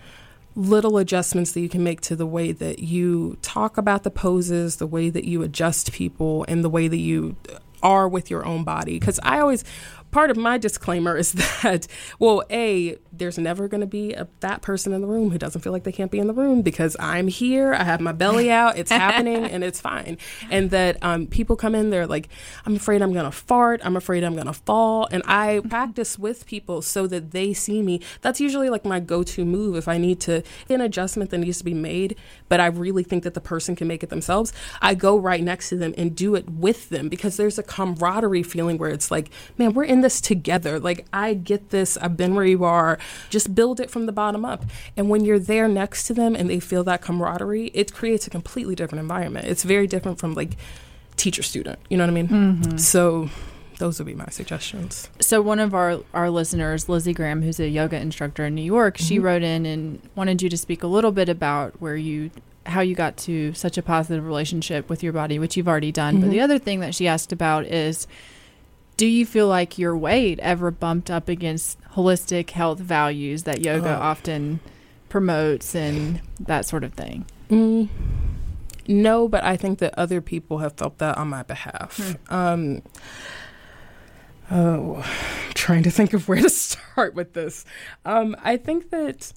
little 0.56 0.98
adjustments 0.98 1.52
that 1.52 1.62
you 1.62 1.70
can 1.70 1.84
make 1.84 2.02
to 2.02 2.16
the 2.16 2.26
way 2.26 2.52
that 2.52 2.80
you 2.80 3.38
talk 3.42 3.78
about 3.78 4.04
the 4.04 4.12
poses, 4.12 4.78
the 4.78 4.88
way 4.88 5.10
that 5.10 5.26
you 5.26 5.42
adjust 5.42 5.92
people, 5.92 6.46
and 6.48 6.64
the 6.64 6.70
way 6.70 6.88
that 6.88 6.98
you 6.98 7.36
are 7.86 8.10
with 8.10 8.32
your 8.32 8.46
own 8.46 8.64
body. 8.64 9.00
Because 9.00 9.20
I 9.22 9.40
always, 9.40 9.64
part 10.16 10.32
of 10.32 10.38
my 10.38 10.58
disclaimer 10.58 11.18
is 11.18 11.34
that, 11.62 11.88
well, 12.20 12.42
A, 12.50 12.98
there's 13.12 13.38
never 13.38 13.68
going 13.68 13.82
to 13.82 13.88
be 13.88 14.14
a, 14.14 14.30
that 14.40 14.62
person 14.62 14.94
in 14.94 15.02
the 15.02 15.08
room 15.08 15.30
who 15.30 15.38
doesn't 15.38 15.60
feel 15.60 15.74
like 15.74 15.84
they 15.84 15.92
can't 15.92 16.10
be 16.10 16.20
in 16.20 16.28
the 16.28 16.34
room 16.34 16.62
because 16.62 16.96
I'm 17.02 17.28
here, 17.28 17.74
I 17.74 17.84
have 17.84 18.00
my 18.00 18.14
belly 18.14 18.50
out, 18.62 18.78
it's 18.78 18.92
happening, 18.92 19.44
and 19.44 19.62
it's 19.62 19.82
fine. 19.82 20.18
And 20.50 20.70
that 20.70 21.04
um, 21.04 21.28
people 21.28 21.58
come 21.58 21.76
in, 21.76 21.90
they're 21.90 22.08
like, 22.08 22.30
I'm 22.66 22.78
afraid 22.78 23.02
I'm 23.02 23.12
going 23.12 23.26
to 23.26 23.32
fart, 23.32 23.82
I'm 23.84 23.98
afraid 23.98 24.24
I'm 24.24 24.36
going 24.36 24.46
to 24.48 24.54
fall. 24.54 25.10
And 25.12 25.22
I 25.26 25.60
practice 25.68 26.18
with 26.18 26.46
people 26.46 26.82
so 26.82 27.08
that 27.08 27.32
they 27.32 27.54
see 27.54 27.82
me. 27.82 28.00
That's 28.22 28.40
usually 28.40 28.70
like 28.70 28.86
my 28.86 29.02
go 29.02 29.22
to 29.22 29.44
move 29.44 29.76
if 29.76 29.90
I 29.90 29.98
need 29.98 30.22
to, 30.22 30.44
an 30.70 30.80
adjustment 30.80 31.30
that 31.32 31.40
needs 31.40 31.58
to 31.58 31.66
be 31.66 31.74
made, 31.74 32.16
but 32.48 32.62
I 32.62 32.68
really 32.68 33.04
think 33.04 33.26
that 33.26 33.34
the 33.34 33.42
person 33.42 33.76
can 33.76 33.90
make 33.90 34.02
it 34.02 34.10
themselves. 34.10 34.54
I 34.82 34.96
go 34.96 35.18
right 35.18 35.44
next 35.44 35.68
to 35.70 35.76
them 35.76 35.94
and 35.98 36.16
do 36.16 36.36
it 36.36 36.50
with 36.50 36.88
them 36.88 37.10
because 37.10 37.36
there's 37.36 37.60
a 37.60 37.64
camaraderie 37.64 38.44
feeling 38.44 38.78
where 38.78 38.92
it's 38.92 39.12
like, 39.12 39.30
man, 39.58 39.74
we're 39.74 39.84
in 39.84 40.05
this 40.06 40.22
together. 40.22 40.80
Like, 40.80 41.06
I 41.12 41.34
get 41.34 41.72
this, 41.72 41.98
I've 41.98 42.16
been 42.16 42.36
where 42.36 42.46
you 42.46 42.64
are. 42.64 43.00
Just 43.30 43.56
build 43.56 43.80
it 43.80 43.90
from 43.90 44.06
the 44.06 44.12
bottom 44.12 44.46
up. 44.46 44.64
And 44.96 45.10
when 45.10 45.26
you're 45.26 45.40
there 45.40 45.68
next 45.68 46.04
to 46.08 46.14
them 46.14 46.36
and 46.36 46.50
they 46.50 46.60
feel 46.60 46.84
that 46.84 47.02
camaraderie, 47.02 47.72
it 47.74 47.92
creates 47.92 48.28
a 48.28 48.30
completely 48.30 48.76
different 48.76 49.02
environment. 49.02 49.48
It's 49.48 49.64
very 49.64 49.88
different 49.88 50.20
from 50.20 50.36
like 50.36 50.52
teacher 51.18 51.44
student. 51.44 51.80
You 51.90 51.98
know 51.98 52.04
what 52.04 52.12
I 52.12 52.14
mean? 52.14 52.28
Mm-hmm. 52.28 52.78
So, 52.78 53.30
those 53.78 54.00
would 54.00 54.06
be 54.06 54.16
my 54.16 54.30
suggestions. 54.30 55.10
So 55.20 55.42
one 55.42 55.60
of 55.60 55.74
our 55.74 56.00
our 56.14 56.30
listeners, 56.30 56.88
Lizzie 56.88 57.14
Graham, 57.14 57.42
who's 57.42 57.60
a 57.60 57.68
yoga 57.68 57.98
instructor 57.98 58.46
in 58.46 58.56
New 58.56 58.62
York, 58.62 58.98
she 58.98 59.16
mm-hmm. 59.16 59.26
wrote 59.26 59.44
in 59.44 59.66
and 59.66 60.02
wanted 60.16 60.42
you 60.42 60.48
to 60.48 60.58
speak 60.58 60.82
a 60.82 60.88
little 60.88 61.12
bit 61.12 61.28
about 61.28 61.82
where 61.82 61.98
you 61.98 62.32
how 62.66 62.80
you 62.80 62.96
got 62.96 63.18
to 63.18 63.54
such 63.54 63.78
a 63.78 63.82
positive 63.82 64.26
relationship 64.26 64.90
with 64.90 65.04
your 65.04 65.14
body, 65.14 65.40
which 65.40 65.58
you've 65.58 65.68
already 65.68 65.92
done. 65.92 66.16
But 66.16 66.22
mm-hmm. 66.22 66.32
the 66.32 66.40
other 66.40 66.58
thing 66.58 66.80
that 66.80 66.96
she 66.96 67.06
asked 67.06 67.32
about 67.32 67.66
is 67.66 68.08
do 68.98 69.06
you 69.08 69.26
feel 69.26 69.48
like 69.48 69.78
your 69.78 69.96
weight 69.98 70.40
ever 70.40 70.72
bumped 70.72 71.10
up 71.12 71.28
against 71.30 71.80
holistic 71.94 72.50
health 72.52 72.80
values 72.80 73.44
that 73.44 73.62
yoga 73.62 73.98
Oh. 73.98 74.02
often 74.02 74.60
promotes 75.10 75.76
and 75.76 76.22
that 76.40 76.66
sort 76.66 76.84
of 76.84 76.94
thing? 76.94 77.26
Mm, 77.50 77.90
no, 78.88 79.28
but 79.28 79.44
I 79.44 79.58
think 79.58 79.80
that 79.80 79.94
other 79.98 80.22
people 80.22 80.60
have 80.60 80.74
felt 80.74 80.98
that 81.00 81.18
on 81.18 81.28
my 81.30 81.44
behalf. 81.44 82.16
Um, 82.30 82.82
Oh, 84.52 85.04
trying 85.54 85.84
to 85.84 85.92
think 85.92 86.14
of 86.14 86.28
where 86.28 86.42
to 86.42 86.50
start 86.52 87.16
with 87.16 87.34
this. 87.34 87.66
Um, 88.06 88.36
I 88.44 88.58
think 88.58 88.90
that, 88.92 89.34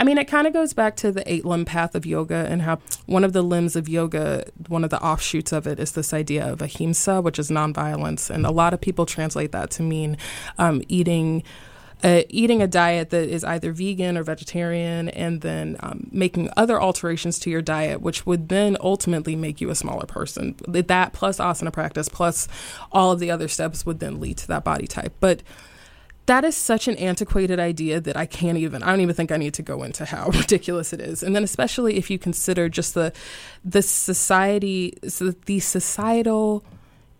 I 0.00 0.04
mean, 0.04 0.16
it 0.16 0.28
kind 0.28 0.46
of 0.46 0.54
goes 0.54 0.72
back 0.72 0.96
to 0.96 1.12
the 1.12 1.30
eight 1.30 1.44
limb 1.44 1.66
path 1.66 1.94
of 1.94 2.06
yoga 2.06 2.46
and 2.48 2.62
how 2.62 2.78
one 3.04 3.22
of 3.22 3.34
the 3.34 3.42
limbs 3.42 3.76
of 3.76 3.86
yoga, 3.86 4.46
one 4.66 4.82
of 4.82 4.88
the 4.88 5.00
offshoots 5.02 5.52
of 5.52 5.66
it 5.66 5.78
is 5.78 5.92
this 5.92 6.14
idea 6.14 6.50
of 6.50 6.62
ahimsa, 6.62 7.20
which 7.20 7.38
is 7.38 7.50
nonviolence. 7.50 8.30
And 8.30 8.46
a 8.46 8.50
lot 8.50 8.72
of 8.72 8.80
people 8.80 9.04
translate 9.04 9.52
that 9.52 9.70
to 9.72 9.82
mean 9.82 10.16
um, 10.56 10.80
eating 10.88 11.44
uh, 12.02 12.22
eating 12.30 12.62
a 12.62 12.66
diet 12.66 13.10
that 13.10 13.28
is 13.28 13.44
either 13.44 13.72
vegan 13.72 14.16
or 14.16 14.22
vegetarian, 14.22 15.10
and 15.10 15.42
then 15.42 15.76
um, 15.80 16.08
making 16.10 16.48
other 16.56 16.80
alterations 16.80 17.38
to 17.38 17.50
your 17.50 17.60
diet, 17.60 18.00
which 18.00 18.24
would 18.24 18.48
then 18.48 18.74
ultimately 18.80 19.36
make 19.36 19.60
you 19.60 19.68
a 19.68 19.74
smaller 19.74 20.06
person. 20.06 20.54
That 20.66 21.12
plus 21.12 21.36
asana 21.36 21.70
practice, 21.70 22.08
plus 22.08 22.48
all 22.90 23.12
of 23.12 23.20
the 23.20 23.30
other 23.30 23.48
steps 23.48 23.84
would 23.84 24.00
then 24.00 24.18
lead 24.18 24.38
to 24.38 24.48
that 24.48 24.64
body 24.64 24.86
type. 24.86 25.12
But 25.20 25.42
that 26.26 26.44
is 26.44 26.56
such 26.56 26.86
an 26.86 26.96
antiquated 26.96 27.58
idea 27.58 28.00
that 28.00 28.16
I 28.16 28.26
can't 28.26 28.58
even 28.58 28.82
I 28.82 28.90
don't 28.90 29.00
even 29.00 29.14
think 29.14 29.32
I 29.32 29.36
need 29.36 29.54
to 29.54 29.62
go 29.62 29.82
into 29.82 30.04
how 30.04 30.28
ridiculous 30.34 30.92
it 30.92 31.00
is. 31.00 31.22
And 31.22 31.34
then 31.34 31.44
especially 31.44 31.96
if 31.96 32.10
you 32.10 32.18
consider 32.18 32.68
just 32.68 32.94
the 32.94 33.12
the 33.64 33.82
society 33.82 34.94
the 35.02 35.60
societal 35.60 36.64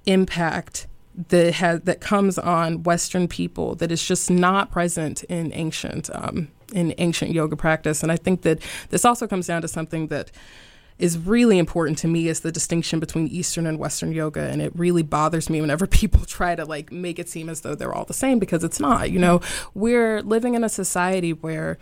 impact 0.07 0.87
that 1.29 1.55
has 1.55 1.81
that 1.83 2.01
comes 2.01 2.39
on 2.39 2.83
Western 2.83 3.29
people 3.29 3.75
that 3.77 3.91
is 3.91 4.07
just 4.07 4.31
not 4.31 4.71
present 4.71 5.25
in 5.25 5.53
ancient 5.53 6.09
um, 6.15 6.49
in 6.73 6.95
ancient 6.99 7.33
yoga 7.33 7.57
practice. 7.57 8.03
And 8.03 8.13
I 8.13 8.17
think 8.17 8.43
that 8.43 8.61
this 8.91 9.05
also 9.05 9.27
comes 9.27 9.47
down 9.47 9.63
to 9.63 9.69
something 9.69 10.07
that 10.09 10.31
is 11.01 11.19
really 11.19 11.59
important 11.59 11.99
to 11.99 12.09
me 12.09 12.29
is 12.29 12.41
the 12.41 12.53
distinction 12.53 13.01
between 13.01 13.27
Eastern 13.29 13.67
and 13.67 13.79
Western 13.79 14.13
yoga. 14.13 14.43
And 14.43 14.61
it 14.61 14.73
really 14.77 15.03
bothers 15.03 15.49
me 15.49 15.61
whenever 15.61 15.87
people 16.01 16.25
try 16.25 16.55
to 16.55 16.65
like 16.65 16.93
make 16.93 17.19
it 17.19 17.29
seem 17.29 17.49
as 17.49 17.63
though 17.63 17.75
they're 17.75 17.95
all 17.95 18.05
the 18.05 18.15
same 18.15 18.39
because 18.39 18.63
it's 18.63 18.81
not. 18.81 19.11
You 19.11 19.19
know, 19.19 19.41
we're 19.75 20.23
living 20.23 20.55
in 20.55 20.63
a 20.63 20.69
society 20.69 21.33
where 21.33 21.79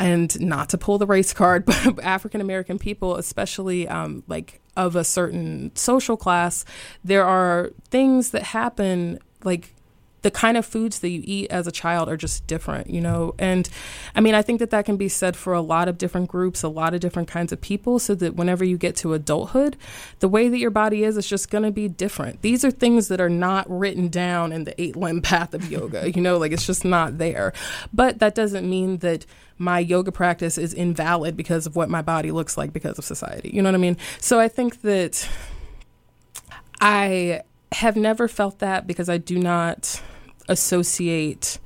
and 0.00 0.40
not 0.40 0.68
to 0.68 0.78
pull 0.78 0.98
the 0.98 1.06
race 1.06 1.32
card, 1.32 1.64
but 1.66 2.02
African 2.02 2.40
American 2.40 2.78
people, 2.78 3.16
especially 3.16 3.88
um, 3.88 4.22
like 4.26 4.60
of 4.76 4.94
a 4.96 5.04
certain 5.04 5.74
social 5.74 6.16
class, 6.16 6.64
there 7.02 7.24
are 7.24 7.70
things 7.90 8.30
that 8.30 8.44
happen 8.44 9.18
like 9.44 9.74
the 10.22 10.30
kind 10.30 10.56
of 10.56 10.66
foods 10.66 10.98
that 11.00 11.10
you 11.10 11.22
eat 11.24 11.50
as 11.50 11.66
a 11.66 11.72
child 11.72 12.08
are 12.08 12.16
just 12.16 12.46
different, 12.46 12.90
you 12.90 13.00
know? 13.00 13.34
And 13.38 13.68
I 14.14 14.20
mean, 14.20 14.34
I 14.34 14.42
think 14.42 14.58
that 14.58 14.70
that 14.70 14.84
can 14.84 14.96
be 14.96 15.08
said 15.08 15.36
for 15.36 15.52
a 15.52 15.60
lot 15.60 15.88
of 15.88 15.98
different 15.98 16.28
groups, 16.28 16.62
a 16.62 16.68
lot 16.68 16.94
of 16.94 17.00
different 17.00 17.28
kinds 17.28 17.52
of 17.52 17.60
people, 17.60 17.98
so 17.98 18.14
that 18.16 18.34
whenever 18.34 18.64
you 18.64 18.76
get 18.76 18.96
to 18.96 19.14
adulthood, 19.14 19.76
the 20.18 20.28
way 20.28 20.48
that 20.48 20.58
your 20.58 20.70
body 20.70 21.04
is 21.04 21.16
is 21.16 21.28
just 21.28 21.50
to 21.50 21.70
be 21.70 21.88
different. 21.88 22.42
These 22.42 22.64
are 22.64 22.70
things 22.70 23.08
that 23.08 23.20
are 23.20 23.28
not 23.28 23.68
written 23.68 24.08
down 24.08 24.52
in 24.52 24.64
the 24.64 24.80
eight 24.80 24.96
limb 24.96 25.22
path 25.22 25.54
of 25.54 25.70
yoga, 25.70 26.10
you 26.10 26.20
know, 26.20 26.38
like 26.38 26.52
it's 26.52 26.66
just 26.66 26.84
not 26.84 27.18
there. 27.18 27.52
But 27.92 28.18
that 28.18 28.34
doesn't 28.34 28.68
mean 28.68 28.98
that 28.98 29.26
my 29.58 29.80
yoga 29.80 30.12
practice 30.12 30.56
is 30.56 30.72
invalid 30.72 31.36
because 31.36 31.66
of 31.66 31.74
what 31.74 31.90
my 31.90 32.02
body 32.02 32.30
looks 32.30 32.56
like 32.56 32.72
because 32.72 32.98
of 32.98 33.04
society. 33.04 33.50
You 33.52 33.62
know 33.62 33.68
what 33.68 33.74
I 33.74 33.78
mean? 33.78 33.96
So 34.20 34.38
I 34.38 34.48
think 34.48 34.82
that 34.82 35.28
I 36.80 37.42
have 37.72 37.96
never 37.96 38.28
felt 38.28 38.58
that 38.60 38.86
because 38.86 39.08
I 39.08 39.18
do 39.18 39.38
not 39.38 40.02
associate 40.48 41.58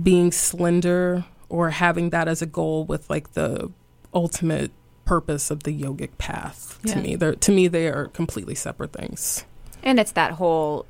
being 0.00 0.32
slender 0.32 1.24
or 1.48 1.70
having 1.70 2.10
that 2.10 2.28
as 2.28 2.42
a 2.42 2.46
goal 2.46 2.84
with 2.84 3.08
like 3.10 3.32
the 3.32 3.70
ultimate 4.14 4.70
purpose 5.04 5.50
of 5.50 5.64
the 5.64 5.76
yogic 5.76 6.10
path 6.18 6.78
yeah. 6.84 6.94
to 6.94 7.00
me. 7.00 7.16
They're, 7.16 7.34
to 7.34 7.52
me, 7.52 7.68
they 7.68 7.88
are 7.88 8.06
completely 8.08 8.54
separate 8.54 8.92
things. 8.92 9.44
And 9.82 9.98
it's 9.98 10.12
that 10.12 10.32
whole, 10.32 10.86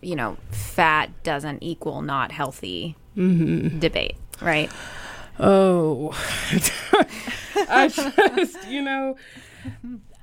you 0.00 0.14
know, 0.14 0.36
fat 0.50 1.10
doesn't 1.22 1.62
equal 1.62 2.02
not 2.02 2.30
healthy 2.30 2.96
mm-hmm. 3.16 3.78
debate, 3.78 4.16
right? 4.40 4.70
Oh, 5.38 6.12
I 7.68 7.88
just, 7.88 8.68
you 8.68 8.82
know, 8.82 9.16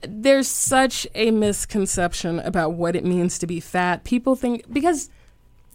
there's 0.07 0.47
such 0.47 1.07
a 1.15 1.31
misconception 1.31 2.39
about 2.39 2.73
what 2.73 2.95
it 2.95 3.05
means 3.05 3.37
to 3.39 3.47
be 3.47 3.59
fat. 3.59 4.03
People 4.03 4.35
think, 4.35 4.71
because 4.71 5.09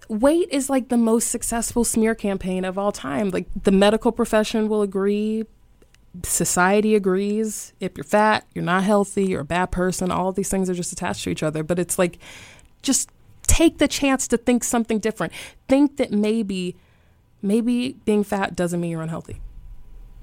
weight 0.09 0.49
is 0.51 0.69
like 0.71 0.89
the 0.89 0.97
most 0.97 1.31
successful 1.31 1.85
smear 1.85 2.15
campaign 2.15 2.65
of 2.65 2.79
all 2.79 2.93
time. 2.93 3.31
Like 3.31 3.47
the 3.63 3.71
medical 3.71 4.13
profession 4.13 4.69
will 4.69 4.83
agree, 4.83 5.45
society 6.23 6.95
agrees. 6.95 7.73
If 7.81 7.97
you're 7.97 8.05
fat, 8.05 8.47
you're 8.55 8.65
not 8.65 8.85
healthy, 8.85 9.27
you're 9.27 9.43
a 9.43 9.45
bad 9.45 9.71
person. 9.71 10.11
All 10.11 10.33
these 10.33 10.49
things 10.49 10.71
are 10.71 10.75
just 10.75 10.93
attached 10.93 11.25
to 11.25 11.31
each 11.31 11.43
other. 11.43 11.63
But 11.63 11.79
it's 11.79 11.99
like, 11.99 12.19
just 12.83 13.11
take 13.47 13.79
the 13.79 13.89
chance 13.89 14.27
to 14.29 14.37
think 14.37 14.65
something 14.65 14.99
different. 14.99 15.33
Think 15.69 15.97
that 15.97 16.11
maybe 16.11 16.77
maybe 17.43 17.97
being 18.05 18.25
fat 18.25 18.57
doesn't 18.57 18.81
mean 18.81 18.91
you're 18.91 19.03
unhealthy. 19.03 19.41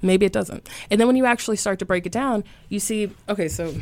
Maybe 0.04 0.26
it 0.26 0.32
doesn't. 0.32 0.68
And 0.90 1.00
then 1.00 1.06
when 1.06 1.16
you 1.16 1.24
actually 1.24 1.56
start 1.56 1.78
to 1.80 1.84
break 1.84 2.06
it 2.06 2.12
down, 2.12 2.44
you 2.68 2.78
see, 2.78 3.10
okay, 3.28 3.48
so 3.48 3.74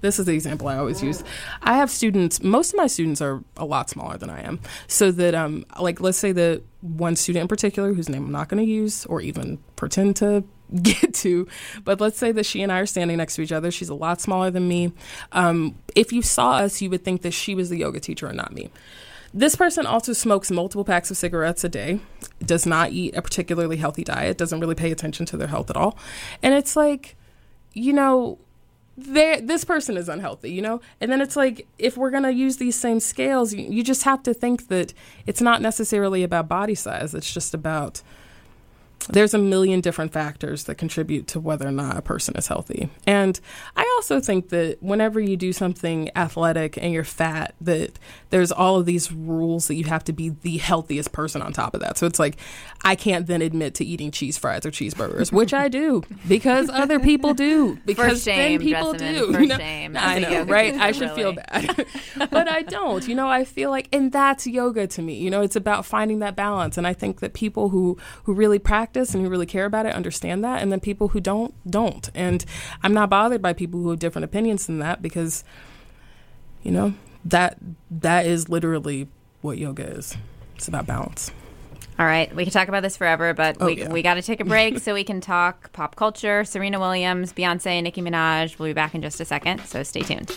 this 0.00 0.18
is 0.18 0.26
the 0.26 0.34
example 0.34 0.68
I 0.68 0.76
always 0.76 1.02
use. 1.02 1.22
I 1.62 1.76
have 1.76 1.90
students, 1.90 2.42
most 2.42 2.72
of 2.72 2.76
my 2.76 2.88
students 2.88 3.20
are 3.20 3.42
a 3.56 3.64
lot 3.64 3.88
smaller 3.88 4.18
than 4.18 4.28
I 4.28 4.42
am. 4.42 4.60
So 4.88 5.10
that, 5.12 5.34
um, 5.34 5.64
like, 5.80 6.00
let's 6.00 6.18
say 6.18 6.32
that 6.32 6.62
one 6.80 7.16
student 7.16 7.42
in 7.42 7.48
particular, 7.48 7.92
whose 7.94 8.08
name 8.08 8.26
I'm 8.26 8.32
not 8.32 8.48
going 8.48 8.64
to 8.64 8.70
use 8.70 9.06
or 9.06 9.20
even 9.20 9.58
pretend 9.76 10.16
to 10.16 10.44
get 10.82 11.14
to, 11.14 11.46
but 11.84 12.00
let's 12.00 12.18
say 12.18 12.32
that 12.32 12.44
she 12.44 12.62
and 12.62 12.72
I 12.72 12.80
are 12.80 12.86
standing 12.86 13.16
next 13.16 13.36
to 13.36 13.42
each 13.42 13.52
other. 13.52 13.70
She's 13.70 13.88
a 13.88 13.94
lot 13.94 14.20
smaller 14.20 14.50
than 14.50 14.66
me. 14.66 14.92
Um, 15.32 15.76
if 15.94 16.12
you 16.12 16.22
saw 16.22 16.54
us, 16.56 16.82
you 16.82 16.90
would 16.90 17.04
think 17.04 17.22
that 17.22 17.32
she 17.32 17.54
was 17.54 17.70
the 17.70 17.78
yoga 17.78 18.00
teacher 18.00 18.26
and 18.26 18.36
not 18.36 18.52
me. 18.52 18.70
This 19.32 19.54
person 19.54 19.86
also 19.86 20.12
smokes 20.12 20.50
multiple 20.50 20.84
packs 20.84 21.10
of 21.10 21.16
cigarettes 21.16 21.62
a 21.62 21.68
day, 21.68 22.00
does 22.44 22.66
not 22.66 22.92
eat 22.92 23.16
a 23.16 23.22
particularly 23.22 23.76
healthy 23.76 24.04
diet, 24.04 24.38
doesn't 24.38 24.60
really 24.60 24.74
pay 24.74 24.92
attention 24.92 25.26
to 25.26 25.36
their 25.36 25.48
health 25.48 25.70
at 25.70 25.76
all. 25.76 25.98
And 26.42 26.54
it's 26.54 26.76
like, 26.76 27.16
you 27.72 27.92
know, 27.92 28.38
this 28.98 29.64
person 29.64 29.96
is 29.96 30.08
unhealthy, 30.08 30.50
you 30.50 30.62
know? 30.62 30.80
And 31.00 31.12
then 31.12 31.20
it's 31.20 31.36
like, 31.36 31.66
if 31.78 31.96
we're 31.96 32.10
going 32.10 32.22
to 32.22 32.32
use 32.32 32.56
these 32.56 32.76
same 32.76 33.00
scales, 33.00 33.52
you, 33.52 33.66
you 33.68 33.82
just 33.82 34.04
have 34.04 34.22
to 34.22 34.32
think 34.32 34.68
that 34.68 34.94
it's 35.26 35.42
not 35.42 35.60
necessarily 35.60 36.22
about 36.22 36.48
body 36.48 36.74
size, 36.74 37.14
it's 37.14 37.32
just 37.32 37.52
about 37.52 38.02
there's 39.08 39.34
a 39.34 39.38
million 39.38 39.80
different 39.80 40.12
factors 40.12 40.64
that 40.64 40.76
contribute 40.76 41.26
to 41.28 41.40
whether 41.40 41.66
or 41.66 41.72
not 41.72 41.96
a 41.96 42.02
person 42.02 42.36
is 42.36 42.48
healthy. 42.48 42.88
And 43.06 43.38
I 43.76 43.82
also 43.96 44.20
think 44.20 44.48
that 44.48 44.82
whenever 44.82 45.20
you 45.20 45.36
do 45.36 45.52
something 45.52 46.10
athletic 46.16 46.76
and 46.76 46.92
you're 46.92 47.04
fat, 47.04 47.54
that 47.60 47.98
there's 48.30 48.50
all 48.50 48.76
of 48.76 48.86
these 48.86 49.12
rules 49.12 49.68
that 49.68 49.74
you 49.74 49.84
have 49.84 50.04
to 50.04 50.12
be 50.12 50.30
the 50.30 50.58
healthiest 50.58 51.12
person 51.12 51.42
on 51.42 51.52
top 51.52 51.74
of 51.74 51.80
that. 51.80 51.98
So 51.98 52.06
it's 52.06 52.18
like 52.18 52.36
I 52.84 52.96
can't 52.96 53.26
then 53.26 53.42
admit 53.42 53.74
to 53.76 53.84
eating 53.84 54.10
cheese 54.10 54.36
fries 54.36 54.66
or 54.66 54.70
cheeseburgers, 54.70 55.32
which 55.32 55.54
I 55.54 55.68
do 55.68 56.02
because 56.26 56.68
other 56.68 56.98
people 56.98 57.34
do. 57.34 57.78
Because 57.86 58.24
shame, 58.24 58.58
then 58.58 58.66
people 58.66 58.92
do. 58.94 59.32
For 59.32 59.40
you 59.40 59.46
know? 59.46 59.56
shame. 59.56 59.96
I 59.96 60.18
know, 60.18 60.42
right? 60.44 60.74
I 60.74 60.92
should 60.92 61.10
really. 61.10 61.16
feel 61.16 61.32
bad. 61.34 61.86
but 62.30 62.48
I 62.48 62.62
don't. 62.62 63.06
You 63.06 63.14
know, 63.14 63.28
I 63.28 63.44
feel 63.44 63.70
like 63.70 63.88
and 63.92 64.10
that's 64.10 64.46
yoga 64.46 64.86
to 64.88 65.02
me. 65.02 65.18
You 65.18 65.30
know, 65.30 65.42
it's 65.42 65.56
about 65.56 65.86
finding 65.86 66.18
that 66.20 66.34
balance. 66.34 66.76
And 66.76 66.86
I 66.86 66.94
think 66.94 67.20
that 67.20 67.32
people 67.32 67.68
who 67.68 67.96
who 68.24 68.34
really 68.34 68.58
practice 68.58 68.95
and 68.96 69.24
who 69.24 69.30
really 69.30 69.46
care 69.46 69.64
about 69.64 69.86
it 69.86 69.94
understand 69.94 70.44
that. 70.44 70.62
And 70.62 70.72
then 70.72 70.80
people 70.80 71.08
who 71.08 71.20
don't 71.20 71.54
don't. 71.70 72.08
And 72.14 72.44
I'm 72.82 72.92
not 72.92 73.10
bothered 73.10 73.42
by 73.42 73.52
people 73.52 73.80
who 73.80 73.90
have 73.90 73.98
different 73.98 74.24
opinions 74.24 74.66
than 74.66 74.78
that 74.80 75.02
because 75.02 75.44
you 76.66 76.72
know, 76.72 76.94
that 77.24 77.58
that 77.90 78.26
is 78.26 78.48
literally 78.48 79.06
what 79.40 79.56
yoga 79.56 79.84
is. 79.84 80.16
It's 80.56 80.66
about 80.66 80.86
balance. 80.86 81.30
All 81.98 82.04
right, 82.04 82.34
we 82.34 82.44
can 82.44 82.52
talk 82.52 82.66
about 82.68 82.82
this 82.82 82.96
forever, 82.96 83.32
but 83.32 83.56
oh, 83.60 83.66
we, 83.66 83.78
yeah. 83.78 83.88
we 83.88 84.02
got 84.02 84.14
to 84.14 84.22
take 84.22 84.40
a 84.40 84.44
break 84.44 84.78
so 84.80 84.92
we 84.92 85.04
can 85.04 85.20
talk 85.20 85.72
pop 85.72 85.94
culture, 85.94 86.44
Serena 86.44 86.80
Williams, 86.80 87.32
Beyonce, 87.32 87.82
Nicki 87.82 88.02
Minaj. 88.02 88.58
We'll 88.58 88.68
be 88.68 88.72
back 88.74 88.94
in 88.94 89.00
just 89.00 89.20
a 89.20 89.24
second, 89.24 89.64
so 89.64 89.82
stay 89.84 90.00
tuned. 90.00 90.36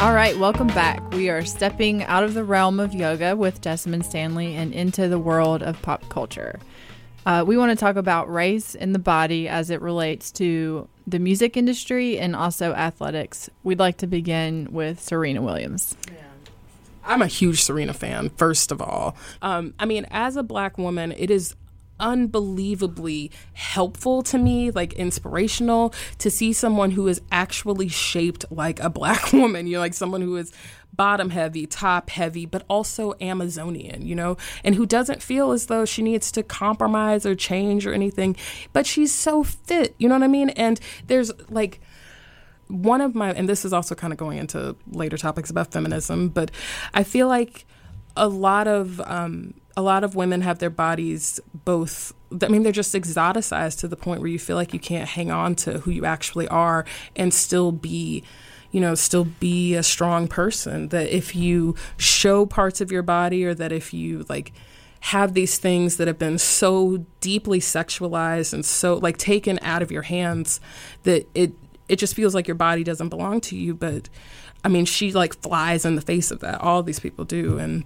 All 0.00 0.14
right, 0.14 0.34
welcome 0.38 0.68
back. 0.68 1.12
We 1.12 1.28
are 1.28 1.44
stepping 1.44 2.04
out 2.04 2.24
of 2.24 2.32
the 2.32 2.42
realm 2.42 2.80
of 2.80 2.94
yoga 2.94 3.36
with 3.36 3.60
Jessamyn 3.60 4.02
Stanley 4.02 4.54
and 4.54 4.72
into 4.72 5.08
the 5.08 5.18
world 5.18 5.62
of 5.62 5.82
pop 5.82 6.08
culture. 6.08 6.58
Uh, 7.26 7.44
we 7.46 7.58
want 7.58 7.70
to 7.70 7.76
talk 7.76 7.96
about 7.96 8.32
race 8.32 8.74
in 8.74 8.94
the 8.94 8.98
body 8.98 9.46
as 9.46 9.68
it 9.68 9.82
relates 9.82 10.32
to 10.32 10.88
the 11.06 11.18
music 11.18 11.54
industry 11.54 12.18
and 12.18 12.34
also 12.34 12.72
athletics. 12.72 13.50
We'd 13.62 13.78
like 13.78 13.98
to 13.98 14.06
begin 14.06 14.68
with 14.72 15.00
Serena 15.00 15.42
Williams. 15.42 15.94
I'm 17.04 17.20
a 17.20 17.26
huge 17.26 17.62
Serena 17.62 17.92
fan, 17.92 18.30
first 18.30 18.72
of 18.72 18.80
all. 18.80 19.16
Um, 19.42 19.74
I 19.78 19.84
mean, 19.84 20.06
as 20.10 20.36
a 20.36 20.42
black 20.42 20.78
woman, 20.78 21.12
it 21.12 21.30
is 21.30 21.56
unbelievably 22.00 23.30
helpful 23.52 24.22
to 24.22 24.38
me, 24.38 24.70
like 24.70 24.92
inspirational 24.94 25.94
to 26.18 26.30
see 26.30 26.52
someone 26.52 26.92
who 26.92 27.06
is 27.06 27.20
actually 27.30 27.88
shaped 27.88 28.44
like 28.50 28.80
a 28.80 28.90
black 28.90 29.32
woman. 29.32 29.66
you 29.66 29.74
know, 29.74 29.80
like 29.80 29.94
someone 29.94 30.22
who 30.22 30.36
is 30.36 30.52
bottom 30.92 31.30
heavy, 31.30 31.66
top 31.66 32.10
heavy, 32.10 32.46
but 32.46 32.64
also 32.68 33.14
Amazonian, 33.20 34.06
you 34.06 34.14
know, 34.14 34.36
and 34.64 34.74
who 34.74 34.86
doesn't 34.86 35.22
feel 35.22 35.52
as 35.52 35.66
though 35.66 35.84
she 35.84 36.02
needs 36.02 36.32
to 36.32 36.42
compromise 36.42 37.24
or 37.24 37.34
change 37.34 37.86
or 37.86 37.92
anything, 37.92 38.36
but 38.72 38.86
she's 38.86 39.14
so 39.14 39.42
fit, 39.42 39.94
you 39.98 40.08
know 40.08 40.14
what 40.16 40.24
I 40.24 40.28
mean? 40.28 40.50
And 40.50 40.80
there's 41.06 41.30
like, 41.48 41.80
one 42.68 43.00
of 43.00 43.14
my, 43.14 43.32
and 43.32 43.48
this 43.48 43.64
is 43.64 43.72
also 43.72 43.94
kind 43.94 44.12
of 44.12 44.18
going 44.18 44.38
into 44.38 44.76
later 44.90 45.16
topics 45.16 45.50
about 45.50 45.72
feminism, 45.72 46.28
but 46.28 46.50
I 46.94 47.02
feel 47.02 47.26
like 47.26 47.66
a 48.16 48.28
lot 48.28 48.68
of 48.68 49.00
um, 49.00 49.54
a 49.80 49.82
lot 49.82 50.04
of 50.04 50.14
women 50.14 50.42
have 50.42 50.58
their 50.58 50.70
bodies 50.70 51.40
both 51.64 52.12
I 52.42 52.48
mean 52.48 52.62
they're 52.62 52.70
just 52.70 52.94
exoticized 52.94 53.80
to 53.80 53.88
the 53.88 53.96
point 53.96 54.20
where 54.20 54.30
you 54.30 54.38
feel 54.38 54.56
like 54.56 54.74
you 54.74 54.78
can't 54.78 55.08
hang 55.08 55.30
on 55.30 55.54
to 55.56 55.80
who 55.80 55.90
you 55.90 56.04
actually 56.04 56.46
are 56.48 56.84
and 57.16 57.32
still 57.32 57.72
be 57.72 58.22
you 58.70 58.80
know 58.80 58.94
still 58.94 59.24
be 59.24 59.74
a 59.74 59.82
strong 59.82 60.28
person. 60.28 60.88
That 60.88 61.08
if 61.08 61.34
you 61.34 61.74
show 61.96 62.46
parts 62.46 62.80
of 62.80 62.92
your 62.92 63.02
body 63.02 63.44
or 63.44 63.54
that 63.54 63.72
if 63.72 63.94
you 63.94 64.26
like 64.28 64.52
have 65.00 65.32
these 65.32 65.58
things 65.58 65.96
that 65.96 66.06
have 66.06 66.18
been 66.18 66.38
so 66.38 67.06
deeply 67.22 67.58
sexualized 67.58 68.52
and 68.52 68.64
so 68.64 68.98
like 68.98 69.16
taken 69.16 69.58
out 69.62 69.80
of 69.80 69.90
your 69.90 70.02
hands 70.02 70.60
that 71.04 71.26
it 71.34 71.52
it 71.88 71.96
just 71.96 72.14
feels 72.14 72.34
like 72.34 72.46
your 72.46 72.54
body 72.54 72.84
doesn't 72.84 73.08
belong 73.08 73.40
to 73.40 73.56
you. 73.56 73.74
But 73.74 74.08
i 74.62 74.68
mean 74.68 74.84
she 74.84 75.10
like 75.10 75.34
flies 75.42 75.84
in 75.84 75.96
the 75.96 76.02
face 76.02 76.30
of 76.30 76.40
that. 76.40 76.60
All 76.60 76.82
these 76.82 77.00
people 77.00 77.24
do. 77.24 77.58
And 77.58 77.84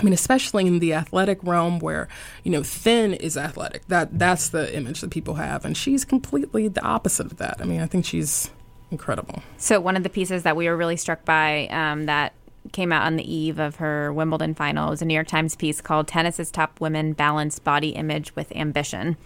I 0.00 0.04
mean, 0.04 0.14
especially 0.14 0.66
in 0.66 0.78
the 0.78 0.94
athletic 0.94 1.38
realm 1.42 1.78
where, 1.78 2.08
you 2.42 2.50
know, 2.50 2.62
thin 2.62 3.14
is 3.14 3.36
athletic. 3.36 3.86
That 3.88 4.18
that's 4.18 4.48
the 4.48 4.74
image 4.74 5.02
that 5.02 5.10
people 5.10 5.34
have. 5.34 5.64
And 5.64 5.76
she's 5.76 6.04
completely 6.04 6.68
the 6.68 6.82
opposite 6.82 7.26
of 7.26 7.36
that. 7.36 7.58
I 7.60 7.64
mean, 7.64 7.80
I 7.80 7.86
think 7.86 8.04
she's 8.04 8.50
incredible. 8.90 9.42
So 9.58 9.80
one 9.80 9.96
of 9.96 10.02
the 10.02 10.08
pieces 10.08 10.42
that 10.42 10.56
we 10.56 10.68
were 10.68 10.76
really 10.76 10.96
struck 10.96 11.24
by 11.24 11.68
um, 11.68 12.06
that 12.06 12.32
came 12.72 12.92
out 12.92 13.06
on 13.06 13.16
the 13.16 13.32
eve 13.34 13.58
of 13.58 13.76
her 13.76 14.12
Wimbledon 14.12 14.54
final 14.54 14.90
was 14.90 15.02
a 15.02 15.04
New 15.04 15.14
York 15.14 15.28
Times 15.28 15.56
piece 15.56 15.80
called 15.80 16.06
Tennis's 16.06 16.50
Top 16.50 16.80
Women 16.80 17.12
Balance 17.12 17.58
Body 17.58 17.90
Image 17.90 18.34
with 18.36 18.54
Ambition. 18.54 19.16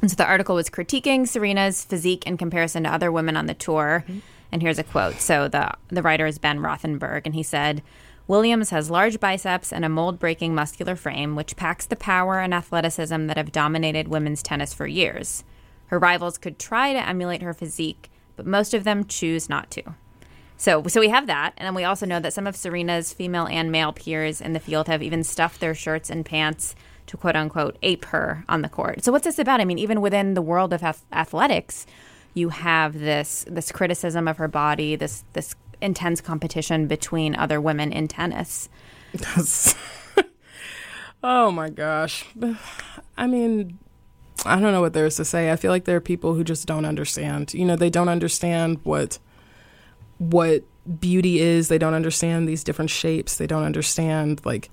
And 0.00 0.10
so 0.10 0.16
the 0.16 0.26
article 0.26 0.56
was 0.56 0.68
critiquing 0.68 1.26
Serena's 1.26 1.84
physique 1.84 2.26
in 2.26 2.36
comparison 2.36 2.82
to 2.82 2.92
other 2.92 3.12
women 3.12 3.36
on 3.36 3.46
the 3.46 3.54
tour. 3.54 4.04
Mm-hmm. 4.06 4.18
And 4.52 4.62
here's 4.62 4.78
a 4.78 4.84
quote. 4.84 5.20
So 5.20 5.48
the 5.48 5.72
the 5.88 6.02
writer 6.02 6.26
is 6.26 6.38
Ben 6.38 6.60
Rothenberg, 6.60 7.22
and 7.24 7.34
he 7.34 7.42
said, 7.42 7.82
Williams 8.26 8.70
has 8.70 8.90
large 8.90 9.20
biceps 9.20 9.72
and 9.72 9.84
a 9.84 9.88
mold 9.88 10.18
breaking 10.18 10.54
muscular 10.54 10.96
frame, 10.96 11.36
which 11.36 11.56
packs 11.56 11.84
the 11.84 11.96
power 11.96 12.40
and 12.40 12.54
athleticism 12.54 13.26
that 13.26 13.36
have 13.36 13.52
dominated 13.52 14.08
women's 14.08 14.42
tennis 14.42 14.72
for 14.72 14.86
years. 14.86 15.44
Her 15.88 15.98
rivals 15.98 16.38
could 16.38 16.58
try 16.58 16.94
to 16.94 17.06
emulate 17.06 17.42
her 17.42 17.52
physique, 17.52 18.10
but 18.36 18.46
most 18.46 18.72
of 18.72 18.84
them 18.84 19.04
choose 19.04 19.50
not 19.50 19.70
to. 19.72 19.94
So, 20.56 20.82
so 20.84 21.00
we 21.00 21.08
have 21.08 21.26
that, 21.26 21.52
and 21.58 21.66
then 21.66 21.74
we 21.74 21.84
also 21.84 22.06
know 22.06 22.20
that 22.20 22.32
some 22.32 22.46
of 22.46 22.56
Serena's 22.56 23.12
female 23.12 23.46
and 23.46 23.70
male 23.70 23.92
peers 23.92 24.40
in 24.40 24.54
the 24.54 24.60
field 24.60 24.86
have 24.86 25.02
even 25.02 25.22
stuffed 25.22 25.60
their 25.60 25.74
shirts 25.74 26.08
and 26.08 26.24
pants 26.24 26.74
to 27.06 27.18
quote 27.18 27.36
unquote 27.36 27.76
ape 27.82 28.06
her 28.06 28.44
on 28.48 28.62
the 28.62 28.68
court. 28.68 29.04
So, 29.04 29.12
what's 29.12 29.24
this 29.24 29.38
about? 29.38 29.60
I 29.60 29.66
mean, 29.66 29.78
even 29.78 30.00
within 30.00 30.32
the 30.32 30.40
world 30.40 30.72
of 30.72 30.82
athletics, 31.12 31.86
you 32.32 32.48
have 32.48 32.98
this 32.98 33.44
this 33.48 33.70
criticism 33.72 34.26
of 34.26 34.38
her 34.38 34.48
body, 34.48 34.96
this 34.96 35.24
this 35.32 35.54
intense 35.84 36.20
competition 36.20 36.86
between 36.86 37.36
other 37.36 37.60
women 37.60 37.92
in 37.92 38.08
tennis. 38.08 38.68
oh 41.22 41.50
my 41.50 41.70
gosh. 41.70 42.24
I 43.16 43.26
mean, 43.26 43.78
I 44.44 44.58
don't 44.58 44.72
know 44.72 44.80
what 44.80 44.94
there 44.94 45.06
is 45.06 45.16
to 45.16 45.24
say. 45.24 45.52
I 45.52 45.56
feel 45.56 45.70
like 45.70 45.84
there 45.84 45.96
are 45.96 46.00
people 46.00 46.34
who 46.34 46.42
just 46.42 46.66
don't 46.66 46.84
understand. 46.84 47.54
You 47.54 47.64
know, 47.64 47.76
they 47.76 47.90
don't 47.90 48.08
understand 48.08 48.80
what 48.82 49.18
what 50.18 50.64
beauty 51.00 51.40
is. 51.40 51.68
They 51.68 51.78
don't 51.78 51.94
understand 51.94 52.48
these 52.48 52.64
different 52.64 52.90
shapes. 52.90 53.36
They 53.36 53.46
don't 53.46 53.62
understand 53.62 54.44
like 54.44 54.70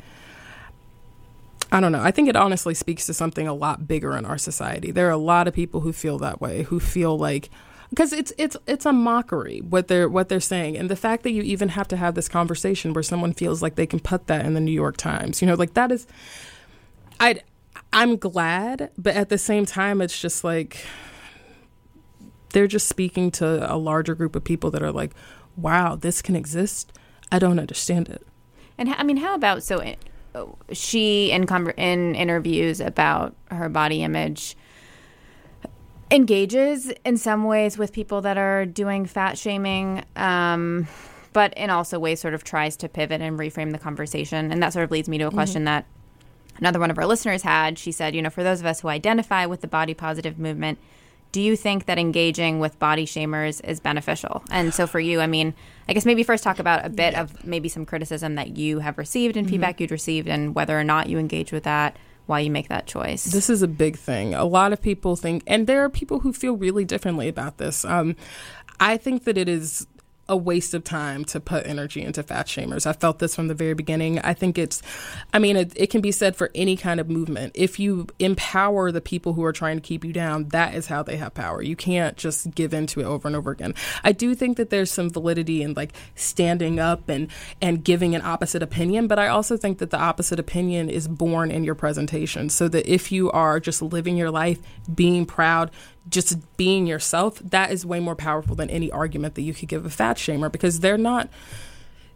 I 1.71 1.79
don't 1.79 1.93
know. 1.93 2.01
I 2.01 2.11
think 2.11 2.27
it 2.27 2.35
honestly 2.35 2.73
speaks 2.73 3.05
to 3.05 3.13
something 3.13 3.47
a 3.47 3.53
lot 3.53 3.87
bigger 3.87 4.17
in 4.17 4.25
our 4.25 4.37
society. 4.37 4.91
There 4.91 5.07
are 5.07 5.11
a 5.11 5.17
lot 5.17 5.47
of 5.47 5.53
people 5.53 5.81
who 5.81 5.93
feel 5.93 6.17
that 6.17 6.41
way, 6.41 6.63
who 6.63 6.81
feel 6.81 7.17
like 7.17 7.49
because 7.91 8.13
it's 8.13 8.33
it's 8.37 8.57
it's 8.67 8.85
a 8.85 8.93
mockery 8.93 9.59
what 9.59 9.87
they're 9.87 10.09
what 10.09 10.29
they're 10.29 10.39
saying. 10.39 10.77
And 10.77 10.89
the 10.89 10.95
fact 10.95 11.23
that 11.23 11.31
you 11.31 11.43
even 11.43 11.69
have 11.69 11.87
to 11.89 11.97
have 11.97 12.15
this 12.15 12.27
conversation 12.27 12.93
where 12.93 13.03
someone 13.03 13.33
feels 13.33 13.61
like 13.61 13.75
they 13.75 13.85
can 13.85 13.99
put 13.99 14.27
that 14.27 14.45
in 14.45 14.53
the 14.53 14.59
New 14.59 14.71
York 14.71 14.97
Times 14.97 15.41
you 15.41 15.47
know 15.47 15.55
like 15.55 15.73
that 15.75 15.91
is 15.91 16.07
I 17.19 17.41
I'm 17.93 18.15
glad 18.15 18.89
but 18.97 19.15
at 19.15 19.29
the 19.29 19.37
same 19.37 19.65
time 19.65 20.01
it's 20.01 20.19
just 20.19 20.43
like 20.43 20.85
they're 22.53 22.67
just 22.67 22.87
speaking 22.87 23.31
to 23.31 23.73
a 23.73 23.77
larger 23.77 24.15
group 24.15 24.35
of 24.35 24.43
people 24.43 24.71
that 24.71 24.81
are 24.81 24.91
like 24.91 25.11
wow 25.57 25.95
this 25.95 26.21
can 26.21 26.35
exist? 26.35 26.93
I 27.33 27.39
don't 27.39 27.59
understand 27.59 28.09
it. 28.09 28.25
And 28.77 28.89
I 28.89 29.03
mean 29.03 29.17
how 29.17 29.35
about 29.35 29.63
so 29.63 29.79
it, 29.79 29.99
she 30.71 31.31
in 31.31 31.45
in 31.77 32.15
interviews 32.15 32.79
about 32.79 33.35
her 33.49 33.67
body 33.67 34.01
image 34.01 34.55
engages 36.11 36.91
in 37.05 37.17
some 37.17 37.45
ways 37.45 37.77
with 37.77 37.93
people 37.93 38.21
that 38.21 38.37
are 38.37 38.65
doing 38.65 39.05
fat 39.05 39.37
shaming, 39.37 40.03
um, 40.17 40.87
but 41.33 41.53
in 41.55 41.69
also 41.69 41.97
ways 41.97 42.19
sort 42.19 42.33
of 42.33 42.43
tries 42.43 42.75
to 42.77 42.89
pivot 42.89 43.21
and 43.21 43.39
reframe 43.39 43.71
the 43.71 43.79
conversation. 43.79 44.51
And 44.51 44.61
that 44.61 44.73
sort 44.73 44.83
of 44.83 44.91
leads 44.91 45.07
me 45.07 45.17
to 45.19 45.27
a 45.27 45.31
question 45.31 45.61
mm-hmm. 45.61 45.65
that 45.65 45.85
another 46.57 46.79
one 46.79 46.91
of 46.91 46.97
our 46.97 47.05
listeners 47.05 47.43
had. 47.43 47.79
She 47.79 47.93
said, 47.93 48.13
you 48.13 48.21
know, 48.21 48.29
for 48.29 48.43
those 48.43 48.59
of 48.59 48.65
us 48.65 48.81
who 48.81 48.89
identify 48.89 49.45
with 49.45 49.61
the 49.61 49.67
body 49.67 49.93
positive 49.93 50.37
movement, 50.37 50.77
do 51.31 51.39
you 51.39 51.55
think 51.55 51.85
that 51.85 51.97
engaging 51.97 52.59
with 52.59 52.77
body 52.77 53.05
shamers 53.05 53.63
is 53.63 53.79
beneficial? 53.79 54.43
And 54.51 54.73
so 54.73 54.85
for 54.85 54.99
you, 54.99 55.21
I 55.21 55.27
mean, 55.27 55.53
I 55.87 55.93
guess 55.93 56.05
maybe 56.05 56.23
first 56.23 56.43
talk 56.43 56.59
about 56.59 56.85
a 56.85 56.89
bit 56.89 57.13
yeah. 57.13 57.21
of 57.21 57.45
maybe 57.45 57.69
some 57.69 57.85
criticism 57.85 58.35
that 58.35 58.57
you 58.57 58.79
have 58.79 58.97
received 58.97 59.37
and 59.37 59.45
mm-hmm. 59.45 59.53
feedback 59.53 59.79
you'd 59.79 59.91
received 59.91 60.27
and 60.27 60.53
whether 60.53 60.77
or 60.77 60.83
not 60.83 61.07
you 61.07 61.17
engage 61.17 61.53
with 61.53 61.63
that 61.63 61.95
why 62.25 62.39
you 62.39 62.51
make 62.51 62.69
that 62.69 62.87
choice. 62.87 63.25
This 63.25 63.49
is 63.49 63.61
a 63.61 63.67
big 63.67 63.97
thing. 63.97 64.33
A 64.33 64.45
lot 64.45 64.73
of 64.73 64.81
people 64.81 65.15
think, 65.15 65.43
and 65.47 65.67
there 65.67 65.83
are 65.83 65.89
people 65.89 66.19
who 66.19 66.33
feel 66.33 66.55
really 66.55 66.85
differently 66.85 67.27
about 67.27 67.57
this. 67.57 67.83
Um, 67.85 68.15
I 68.79 68.97
think 68.97 69.25
that 69.25 69.37
it 69.37 69.47
is 69.47 69.85
a 70.29 70.37
waste 70.37 70.73
of 70.73 70.83
time 70.83 71.25
to 71.25 71.39
put 71.39 71.67
energy 71.67 72.01
into 72.01 72.23
fat 72.23 72.47
shamers. 72.47 72.85
I 72.85 72.93
felt 72.93 73.19
this 73.19 73.35
from 73.35 73.47
the 73.47 73.53
very 73.53 73.73
beginning. 73.73 74.19
I 74.19 74.33
think 74.33 74.57
it's, 74.57 74.81
I 75.33 75.39
mean, 75.39 75.57
it, 75.57 75.73
it, 75.75 75.87
can 75.87 75.99
be 75.99 76.11
said 76.11 76.37
for 76.37 76.49
any 76.55 76.77
kind 76.77 76.99
of 76.99 77.09
movement. 77.09 77.51
If 77.53 77.79
you 77.79 78.07
empower 78.17 78.91
the 78.91 79.01
people 79.01 79.33
who 79.33 79.43
are 79.43 79.51
trying 79.51 79.77
to 79.77 79.81
keep 79.81 80.05
you 80.05 80.13
down, 80.13 80.47
that 80.49 80.73
is 80.73 80.87
how 80.87 81.03
they 81.03 81.17
have 81.17 81.33
power. 81.33 81.61
You 81.61 81.75
can't 81.75 82.15
just 82.15 82.51
give 82.55 82.73
into 82.73 83.01
it 83.01 83.05
over 83.05 83.27
and 83.27 83.35
over 83.35 83.51
again. 83.51 83.75
I 84.03 84.13
do 84.13 84.33
think 84.33 84.55
that 84.57 84.69
there's 84.69 84.89
some 84.89 85.09
validity 85.09 85.63
in 85.63 85.73
like 85.73 85.93
standing 86.15 86.79
up 86.79 87.09
and 87.09 87.27
and 87.61 87.83
giving 87.83 88.15
an 88.15 88.21
opposite 88.21 88.63
opinion, 88.63 89.07
but 89.07 89.19
I 89.19 89.27
also 89.27 89.57
think 89.57 89.79
that 89.79 89.89
the 89.89 89.99
opposite 89.99 90.39
opinion 90.39 90.89
is 90.89 91.07
born 91.07 91.51
in 91.51 91.63
your 91.63 91.75
presentation. 91.75 92.49
So 92.49 92.69
that 92.69 92.91
if 92.91 93.11
you 93.11 93.29
are 93.31 93.59
just 93.59 93.81
living 93.81 94.15
your 94.15 94.31
life, 94.31 94.59
being 94.93 95.25
proud, 95.25 95.71
just 96.09 96.37
being 96.57 96.87
yourself, 96.87 97.39
that 97.39 97.71
is 97.71 97.85
way 97.85 97.99
more 97.99 98.15
powerful 98.15 98.55
than 98.55 98.69
any 98.69 98.91
argument 98.91 99.35
that 99.35 99.41
you 99.41 99.53
could 99.53 99.69
give 99.69 99.85
a 99.85 99.89
fat 99.89 100.17
shamer 100.17 100.51
because 100.51 100.79
they're 100.79 100.97
not 100.97 101.29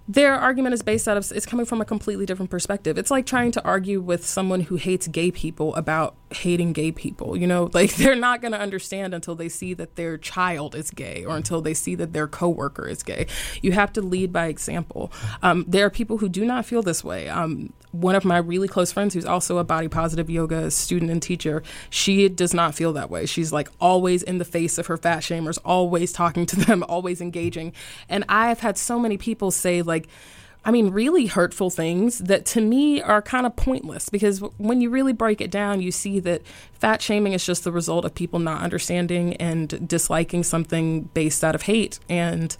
their 0.07 0.35
argument 0.35 0.73
is 0.73 0.83
based 0.83 1.07
out 1.07 1.17
of 1.17 1.31
it's 1.31 1.45
coming 1.45 1.65
from 1.65 1.81
a 1.81 1.85
completely 1.85 2.25
different 2.25 2.51
perspective. 2.51 2.97
It's 2.97 3.09
like 3.09 3.25
trying 3.25 3.51
to 3.53 3.63
argue 3.63 4.01
with 4.01 4.25
someone 4.25 4.61
who 4.61 4.75
hates 4.75 5.07
gay 5.07 5.31
people 5.31 5.73
about 5.75 6.15
hating 6.35 6.73
gay 6.73 6.91
people. 6.91 7.35
You 7.35 7.47
know, 7.47 7.69
like 7.73 7.95
they're 7.95 8.15
not 8.15 8.41
going 8.41 8.51
to 8.51 8.59
understand 8.59 9.13
until 9.13 9.35
they 9.35 9.49
see 9.49 9.73
that 9.73 9.95
their 9.95 10.17
child 10.17 10.75
is 10.75 10.91
gay 10.91 11.25
or 11.25 11.35
until 11.35 11.61
they 11.61 11.73
see 11.73 11.95
that 11.95 12.13
their 12.13 12.27
coworker 12.27 12.87
is 12.87 13.03
gay. 13.03 13.27
You 13.61 13.71
have 13.71 13.91
to 13.93 14.01
lead 14.01 14.31
by 14.31 14.47
example. 14.47 15.11
Um, 15.41 15.65
there 15.67 15.85
are 15.85 15.89
people 15.89 16.17
who 16.17 16.29
do 16.29 16.45
not 16.45 16.65
feel 16.65 16.81
this 16.81 17.03
way. 17.03 17.29
Um, 17.29 17.73
one 17.91 18.15
of 18.15 18.25
my 18.25 18.37
really 18.37 18.67
close 18.67 18.91
friends, 18.91 19.13
who's 19.13 19.25
also 19.25 19.57
a 19.57 19.63
body 19.63 19.87
positive 19.87 20.29
yoga 20.29 20.69
student 20.69 21.11
and 21.11 21.21
teacher, 21.21 21.63
she 21.89 22.27
does 22.27 22.53
not 22.53 22.75
feel 22.75 22.93
that 22.93 23.09
way. 23.09 23.25
She's 23.25 23.53
like 23.53 23.69
always 23.79 24.21
in 24.23 24.37
the 24.37 24.45
face 24.45 24.77
of 24.77 24.87
her 24.87 24.97
fat 24.97 25.19
shamers, 25.19 25.57
always 25.63 26.11
talking 26.11 26.45
to 26.47 26.55
them, 26.57 26.83
always 26.89 27.21
engaging. 27.21 27.73
And 28.09 28.25
I 28.27 28.49
have 28.49 28.59
had 28.59 28.77
so 28.77 28.99
many 28.99 29.17
people 29.17 29.51
say, 29.51 29.81
like, 29.81 30.07
I 30.65 30.71
mean, 30.71 30.89
really 30.89 31.27
hurtful 31.27 31.69
things 31.69 32.17
that 32.19 32.45
to 32.47 32.61
me 32.61 32.99
are 32.99 33.21
kind 33.21 33.45
of 33.45 33.55
pointless 33.55 34.09
because 34.09 34.39
when 34.57 34.81
you 34.81 34.89
really 34.89 35.13
break 35.13 35.39
it 35.39 35.51
down, 35.51 35.79
you 35.79 35.91
see 35.91 36.19
that 36.21 36.41
fat 36.73 37.03
shaming 37.03 37.33
is 37.33 37.45
just 37.45 37.63
the 37.63 37.71
result 37.71 38.03
of 38.03 38.15
people 38.15 38.39
not 38.39 38.63
understanding 38.63 39.35
and 39.35 39.87
disliking 39.87 40.41
something 40.43 41.03
based 41.03 41.43
out 41.43 41.53
of 41.53 41.61
hate. 41.61 41.99
And 42.09 42.57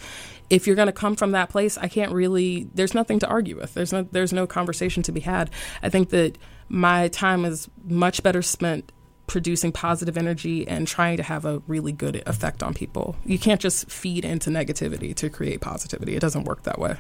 if 0.52 0.68
you're 0.68 0.76
going 0.76 0.86
to 0.86 0.94
come 0.94 1.16
from 1.16 1.32
that 1.32 1.50
place, 1.50 1.80
I 1.80 1.88
can't 1.88 2.12
really. 2.12 2.70
There's 2.76 2.94
nothing 2.94 3.18
to 3.20 3.28
argue 3.28 3.58
with. 3.58 3.74
There's 3.74 3.92
no. 3.92 4.04
There's 4.04 4.32
no 4.32 4.46
conversation 4.46 5.02
to 5.04 5.12
be 5.12 5.22
had. 5.22 5.50
I 5.82 5.90
think 5.90 6.12
that 6.12 6.38
my 6.70 7.08
time 7.08 7.44
is 7.44 7.68
much 7.84 8.22
better 8.22 8.44
spent 8.44 8.92
producing 9.28 9.72
positive 9.72 10.18
energy 10.18 10.68
and 10.68 10.88
trying 10.88 11.18
to 11.18 11.24
have 11.24 11.46
a 11.46 11.60
really 11.66 11.92
good 11.92 12.22
effect 12.28 12.62
on 12.62 12.76
people. 12.76 13.16
You 13.26 13.40
can't 13.40 13.60
just 13.60 13.90
feed 13.90 14.24
into 14.24 14.52
negativity 14.52 15.16
to 15.16 15.32
create 15.32 15.62
positivity. 15.62 16.16
It 16.16 16.20
doesn't 16.20 16.44
work 16.44 16.62
that 16.64 16.78
way. 16.78 16.98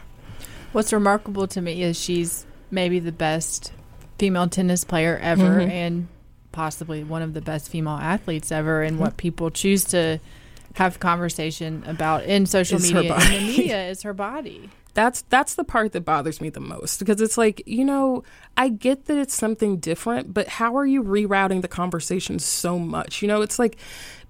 What's 0.75 0.91
remarkable 0.91 1.47
to 1.47 1.61
me 1.61 1.83
is 1.83 1.97
she's 1.97 2.45
maybe 2.69 2.99
the 2.99 3.13
best 3.13 3.71
female 4.19 4.49
tennis 4.49 4.83
player 4.83 5.17
ever 5.23 5.61
Mhm. 5.61 5.69
and 5.69 6.07
possibly 6.51 7.01
one 7.01 7.21
of 7.21 7.33
the 7.33 7.39
best 7.39 7.69
female 7.69 7.93
athletes 7.97 8.51
ever 8.51 8.81
and 8.81 8.95
Mm-hmm. 8.95 9.01
what 9.03 9.15
people 9.15 9.49
choose 9.51 9.85
to 9.85 10.19
have 10.73 10.99
conversation 10.99 11.81
about 11.87 12.25
in 12.25 12.45
social 12.45 12.75
Is 12.75 12.91
media 12.93 13.13
and 13.13 13.23
the 13.23 13.39
media 13.57 13.87
is 13.87 14.01
her 14.01 14.13
body. 14.13 14.69
That's 14.93 15.21
that's 15.29 15.55
the 15.55 15.63
part 15.63 15.93
that 15.93 16.03
bothers 16.03 16.41
me 16.41 16.49
the 16.49 16.59
most 16.59 16.99
because 16.99 17.21
it's 17.21 17.37
like, 17.37 17.63
you 17.65 17.85
know, 17.85 18.25
I 18.57 18.67
get 18.67 19.05
that 19.05 19.17
it's 19.17 19.33
something 19.33 19.77
different, 19.77 20.33
but 20.33 20.49
how 20.49 20.75
are 20.75 20.85
you 20.85 21.01
rerouting 21.01 21.61
the 21.61 21.69
conversation 21.69 22.37
so 22.39 22.77
much? 22.77 23.21
You 23.21 23.29
know, 23.29 23.41
it's 23.41 23.57
like 23.59 23.77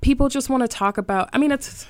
people 0.01 0.29
just 0.29 0.47
want 0.51 0.61
to 0.61 0.67
talk 0.67 0.99
about 0.99 1.27
I 1.33 1.39
mean 1.39 1.51
it's 1.51 1.87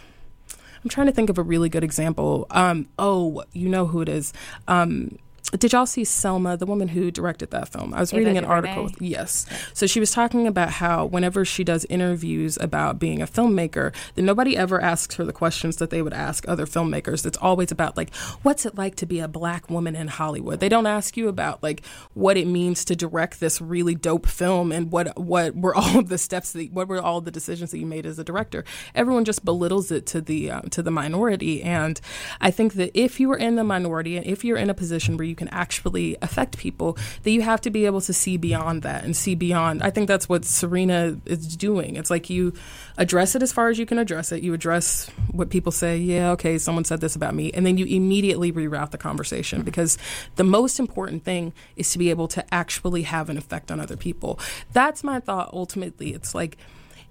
I'm 0.86 0.89
trying 0.89 1.08
to 1.08 1.13
think 1.13 1.32
of 1.32 1.39
a 1.39 1.41
really 1.41 1.67
good 1.67 1.84
example. 1.84 2.45
Um, 2.52 2.88
oh, 3.00 3.43
you 3.54 3.69
know 3.69 3.88
who 3.88 4.02
it 4.02 4.08
is. 4.08 4.34
Um, 4.67 5.17
did 5.56 5.74
y'all 5.74 5.86
see 5.86 6.04
Selma, 6.04 6.58
the 6.58 6.65
woman 6.65 6.89
who 6.89 7.12
directed 7.12 7.52
that 7.52 7.70
film? 7.70 7.94
I 7.94 8.00
was 8.00 8.13
Ava 8.13 8.20
reading 8.20 8.38
an 8.38 8.46
article. 8.46 8.89
Yes. 9.00 9.46
So 9.74 9.88
she 9.88 10.00
was 10.00 10.12
talking 10.12 10.48
about 10.48 10.70
how 10.70 11.06
whenever 11.06 11.46
she 11.46 11.63
does 11.63 11.86
interviews 11.86 12.58
about 12.62 13.00
being 13.00 13.22
a 13.22 13.28
filmmaker, 13.28 13.94
that 14.15 14.22
nobody 14.22 14.58
ever 14.58 14.82
asks 14.82 15.15
her 15.15 15.24
the 15.24 15.34
questions 15.34 15.78
that 15.78 15.89
they 15.89 16.02
would 16.02 16.13
ask 16.13 16.48
other 16.48 16.65
filmmakers. 16.65 17.26
It's 17.26 17.38
always 17.38 17.72
about 17.72 17.98
like, 17.98 18.13
what's 18.44 18.65
it 18.65 18.76
like 18.76 18.96
to 18.98 19.06
be 19.06 19.20
a 19.20 19.28
black 19.28 19.70
woman 19.70 19.96
in 19.96 20.08
Hollywood? 20.08 20.60
They 20.60 20.70
don't 20.70 20.88
ask 20.88 21.18
you 21.18 21.28
about 21.28 21.62
like 21.62 21.86
what 22.13 22.38
it 22.38 22.48
means 22.48 22.86
to 22.86 22.96
direct 22.96 23.39
this 23.39 23.62
really 23.62 23.96
dope 23.96 24.26
film 24.26 24.72
and 24.72 24.91
what 24.91 25.18
what 25.20 25.56
were 25.56 25.76
all 25.76 26.00
of 26.00 26.10
the 26.10 26.18
steps 26.18 26.52
that 26.54 26.72
what 26.72 26.88
were 26.88 27.02
all 27.02 27.22
the 27.22 27.32
decisions 27.32 27.72
that 27.72 27.80
you 27.80 27.86
made 27.86 28.06
as 28.06 28.20
a 28.20 28.24
director. 28.24 28.63
Everyone 28.94 29.26
just 29.26 29.46
belittles 29.46 29.91
it 29.91 30.06
to 30.08 30.22
the 30.22 30.52
uh, 30.52 30.62
to 30.72 30.82
the 30.82 30.91
minority, 30.91 31.63
and 31.63 32.00
I 32.41 32.52
think 32.52 32.74
that 32.74 32.91
if 32.94 33.20
you 33.20 33.32
are 33.32 33.38
in 33.38 33.56
the 33.56 33.63
minority 33.63 34.18
and 34.18 34.26
if 34.26 34.44
you're 34.44 34.58
in 34.58 34.70
a 34.70 34.74
position 34.74 35.18
where 35.18 35.26
you 35.26 35.36
can 35.36 35.45
actually 35.52 36.18
affect 36.22 36.58
people, 36.58 36.98
that 37.24 37.32
you 37.32 37.42
have 37.42 37.62
to 37.62 37.70
be 37.70 37.86
able 37.86 38.02
to 38.02 38.14
see 38.14 38.38
beyond 38.38 38.84
that 38.84 39.04
and 39.04 39.16
see 39.16 39.36
beyond. 39.36 39.84
I 39.84 39.90
think 39.90 40.08
that's 40.08 40.28
what 40.30 40.46
Serena 40.46 41.18
is 41.26 41.56
doing. 41.56 41.96
It's 41.96 42.10
like 42.10 42.30
you 42.30 42.54
address 42.98 43.36
it 43.36 43.44
as 43.44 43.52
far 43.52 43.70
as 43.70 43.78
you 43.78 43.86
can 43.86 43.98
address 43.98 44.32
it. 44.32 44.44
You 44.44 44.54
address 44.54 45.10
what 45.32 45.50
people 45.50 45.72
say, 45.72 45.98
yeah, 45.98 46.32
okay, 46.32 46.58
someone 46.58 46.86
said 46.86 47.02
this 47.02 47.16
about 47.16 47.36
me, 47.36 47.52
and 47.54 47.66
then 47.66 47.78
you 47.78 47.86
immediately 47.86 48.52
reroute 48.52 48.92
the 48.92 48.98
conversation 48.98 49.62
because 49.64 49.98
the 50.36 50.44
most 50.44 50.80
important 50.80 51.24
thing 51.24 51.54
is 51.76 51.92
to 51.92 51.98
be 51.98 52.10
able 52.10 52.28
to 52.30 52.54
actually 52.54 53.04
have 53.04 53.30
an 53.30 53.38
effect 53.38 53.72
on 53.72 53.80
other 53.80 53.98
people. 53.98 54.40
That's 54.74 55.04
my 55.04 55.20
thought 55.20 55.50
ultimately. 55.54 56.14
It's 56.14 56.34
like 56.36 56.58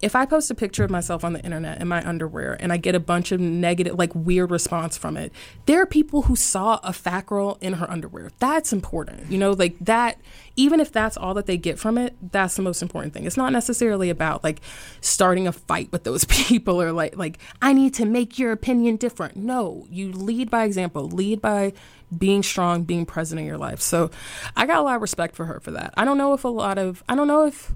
if 0.04 0.14
I 0.14 0.26
post 0.26 0.50
a 0.50 0.54
picture 0.54 0.84
of 0.84 0.90
myself 0.90 1.24
on 1.24 1.32
the 1.32 1.40
internet 1.40 1.80
in 1.80 1.88
my 1.88 2.06
underwear 2.06 2.58
and 2.60 2.74
I 2.74 2.76
get 2.76 2.94
a 2.94 3.00
bunch 3.00 3.32
of 3.32 3.40
negative, 3.40 3.98
like 3.98 4.14
weird 4.14 4.50
response 4.50 4.98
from 4.98 5.16
it, 5.16 5.32
there 5.64 5.80
are 5.80 5.86
people 5.86 6.22
who 6.22 6.36
saw 6.36 6.78
a 6.82 6.92
fat 6.92 7.24
girl 7.24 7.56
in 7.62 7.72
her 7.72 7.90
underwear. 7.90 8.30
That's 8.38 8.70
important. 8.70 9.30
You 9.30 9.38
know, 9.38 9.52
like 9.52 9.78
that, 9.80 10.20
even 10.56 10.78
if 10.78 10.92
that's 10.92 11.16
all 11.16 11.32
that 11.34 11.46
they 11.46 11.56
get 11.56 11.78
from 11.78 11.96
it, 11.96 12.14
that's 12.32 12.54
the 12.54 12.60
most 12.60 12.82
important 12.82 13.14
thing. 13.14 13.24
It's 13.24 13.38
not 13.38 13.50
necessarily 13.50 14.10
about 14.10 14.44
like 14.44 14.60
starting 15.00 15.48
a 15.48 15.52
fight 15.52 15.90
with 15.90 16.04
those 16.04 16.24
people 16.28 16.82
or 16.82 16.92
like, 16.92 17.16
like, 17.16 17.38
I 17.62 17.72
need 17.72 17.94
to 17.94 18.04
make 18.04 18.38
your 18.38 18.52
opinion 18.52 18.96
different. 18.96 19.36
No, 19.36 19.86
you 19.88 20.12
lead 20.12 20.50
by 20.50 20.64
example, 20.64 21.08
lead 21.08 21.40
by 21.40 21.72
being 22.16 22.42
strong, 22.42 22.84
being 22.84 23.06
present 23.06 23.40
in 23.40 23.46
your 23.46 23.56
life. 23.56 23.80
So 23.80 24.10
I 24.54 24.66
got 24.66 24.80
a 24.80 24.82
lot 24.82 24.96
of 24.96 25.02
respect 25.02 25.34
for 25.34 25.46
her 25.46 25.60
for 25.60 25.70
that. 25.70 25.94
I 25.96 26.04
don't 26.04 26.18
know 26.18 26.34
if 26.34 26.44
a 26.44 26.48
lot 26.48 26.76
of, 26.76 27.02
I 27.08 27.14
don't 27.14 27.26
know 27.26 27.46
if, 27.46 27.72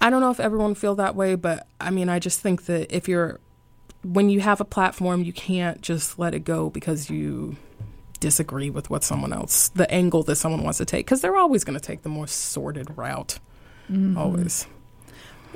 I 0.00 0.10
don't 0.10 0.20
know 0.20 0.30
if 0.30 0.40
everyone 0.40 0.74
feel 0.74 0.94
that 0.96 1.14
way, 1.14 1.34
but 1.34 1.66
I 1.80 1.90
mean, 1.90 2.08
I 2.08 2.18
just 2.18 2.40
think 2.40 2.66
that 2.66 2.94
if 2.94 3.08
you're 3.08 3.40
when 4.02 4.28
you 4.30 4.40
have 4.40 4.60
a 4.60 4.64
platform, 4.64 5.22
you 5.22 5.32
can't 5.32 5.80
just 5.80 6.18
let 6.18 6.34
it 6.34 6.40
go 6.40 6.70
because 6.70 7.10
you 7.10 7.56
disagree 8.20 8.70
with 8.70 8.88
what 8.88 9.02
someone 9.02 9.32
else, 9.32 9.68
the 9.70 9.90
angle 9.90 10.22
that 10.24 10.36
someone 10.36 10.62
wants 10.62 10.78
to 10.78 10.84
take, 10.84 11.06
because 11.06 11.20
they're 11.20 11.36
always 11.36 11.64
going 11.64 11.78
to 11.78 11.84
take 11.84 12.02
the 12.02 12.08
more 12.08 12.26
sordid 12.26 12.96
route. 12.96 13.38
Mm-hmm. 13.90 14.16
Always. 14.16 14.66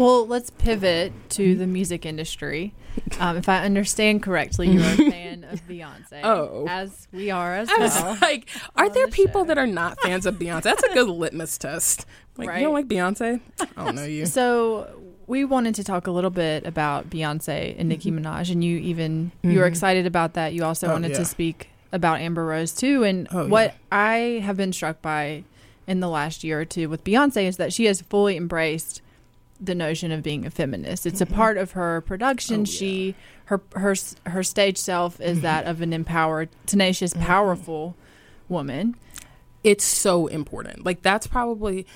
Well, 0.01 0.27
let's 0.27 0.49
pivot 0.49 1.13
to 1.31 1.55
the 1.55 1.67
music 1.67 2.07
industry. 2.07 2.73
Um, 3.19 3.37
if 3.37 3.49
I 3.51 3.59
understand 3.65 4.23
correctly, 4.23 4.69
you're 4.71 4.83
a 4.83 4.97
fan 5.11 5.45
of 5.45 5.67
Beyonce. 5.69 6.21
Oh. 6.25 6.67
As 6.69 7.07
we 7.13 7.31
are 7.31 7.55
as 7.55 7.69
I 7.69 7.77
was 7.77 7.95
well. 8.03 8.17
like, 8.23 8.49
are 8.77 8.89
there 8.89 9.07
the 9.07 9.13
people 9.13 9.43
show. 9.43 9.49
that 9.49 9.59
are 9.59 9.67
not 9.67 10.01
fans 10.01 10.25
of 10.25 10.37
Beyonce? 10.37 10.63
That's 10.63 10.83
a 10.83 10.95
good 10.95 11.07
litmus 11.11 11.59
test. 11.59 12.07
Like, 12.39 12.49
you 12.59 12.65
don't 12.65 12.73
like 12.73 12.89
Beyonce? 12.89 13.41
I 13.77 13.85
don't 13.85 13.95
know 13.95 14.05
you. 14.05 14.25
So 14.25 14.89
we 15.27 15.45
wanted 15.45 15.75
to 15.75 15.85
talk 15.85 16.07
a 16.07 16.11
little 16.11 16.31
bit 16.31 16.65
about 16.67 17.11
Beyonce 17.11 17.79
and 17.79 17.91
Nicki 17.91 18.11
Minaj, 18.11 18.51
and 18.51 18.65
you 18.65 18.79
even 18.79 19.33
you 19.43 19.59
were 19.59 19.67
excited 19.67 20.07
about 20.07 20.33
that. 20.33 20.55
You 20.55 20.65
also 20.65 20.87
Mm-hmm. 20.87 20.91
Oh, 20.93 20.95
wanted 20.95 21.11
yeah. 21.13 21.19
to 21.19 21.25
speak 21.27 21.69
about 21.93 22.21
Amber 22.21 22.47
Rose 22.47 22.73
too. 22.73 23.05
And 23.05 23.29
Oh, 23.33 23.47
what 23.49 23.73
yeah. 23.73 23.77
I 23.93 24.15
have 24.45 24.57
been 24.57 24.73
struck 24.73 25.03
by 25.03 25.45
in 25.87 26.01
the 26.01 26.09
last 26.09 26.43
year 26.43 26.59
or 26.61 26.65
two 26.65 26.89
with 26.89 27.05
Beyonce 27.05 27.45
is 27.45 27.59
that 27.59 27.73
she 27.75 27.85
has 27.85 28.01
fully 28.01 28.39
embraced 28.39 29.03
the 29.61 29.75
notion 29.75 30.11
of 30.11 30.23
being 30.23 30.47
a 30.47 30.51
feminist. 30.51 31.05
It's 31.07 31.21
a 31.21 31.27
part 31.27 31.59
of 31.59 31.73
her 31.73 32.01
production. 32.01 32.65
Mm-hmm. 32.65 32.71
Oh, 32.71 32.73
yeah. 32.73 32.79
She 32.79 33.15
her 33.47 33.61
her 33.75 33.95
her 34.27 34.43
stage 34.43 34.79
self 34.79 35.21
is 35.21 35.43
that 35.43 35.67
of 35.67 35.81
an 35.83 35.93
empowered, 35.93 36.49
tenacious, 36.67 37.13
Mm-hmm. 37.13 37.27
powerful 37.27 37.97
woman. 38.49 38.97
it's 39.63 39.85
so 39.85 40.27
important. 40.29 40.85
Like 40.87 41.03
that's 41.03 41.27
probably 41.27 41.87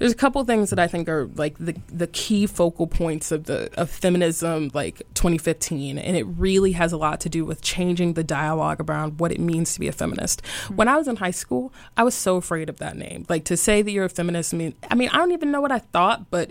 there's 0.00 0.12
a 0.12 0.16
couple 0.16 0.42
things 0.44 0.70
that 0.70 0.78
I 0.78 0.86
think 0.86 1.08
are 1.08 1.26
like 1.36 1.58
the 1.58 1.76
the 1.92 2.06
key 2.06 2.46
focal 2.46 2.86
points 2.86 3.30
of 3.30 3.44
the 3.44 3.70
of 3.78 3.90
feminism 3.90 4.70
like 4.72 5.02
2015 5.12 5.98
and 5.98 6.16
it 6.16 6.24
really 6.24 6.72
has 6.72 6.92
a 6.92 6.96
lot 6.96 7.20
to 7.20 7.28
do 7.28 7.44
with 7.44 7.60
changing 7.60 8.14
the 8.14 8.24
dialogue 8.24 8.80
around 8.80 9.20
what 9.20 9.30
it 9.30 9.38
means 9.38 9.74
to 9.74 9.80
be 9.80 9.88
a 9.88 9.92
feminist. 9.92 10.42
Mm-hmm. 10.42 10.76
When 10.76 10.88
I 10.88 10.96
was 10.96 11.06
in 11.06 11.16
high 11.16 11.30
school, 11.30 11.72
I 11.98 12.02
was 12.02 12.14
so 12.14 12.36
afraid 12.36 12.70
of 12.70 12.78
that 12.78 12.96
name. 12.96 13.26
Like 13.28 13.44
to 13.44 13.58
say 13.58 13.82
that 13.82 13.90
you're 13.90 14.06
a 14.06 14.08
feminist 14.08 14.54
I 14.54 14.56
mean 14.56 14.74
I 14.90 14.94
mean 14.94 15.10
I 15.10 15.18
don't 15.18 15.32
even 15.32 15.50
know 15.50 15.60
what 15.60 15.70
I 15.70 15.80
thought, 15.80 16.30
but 16.30 16.50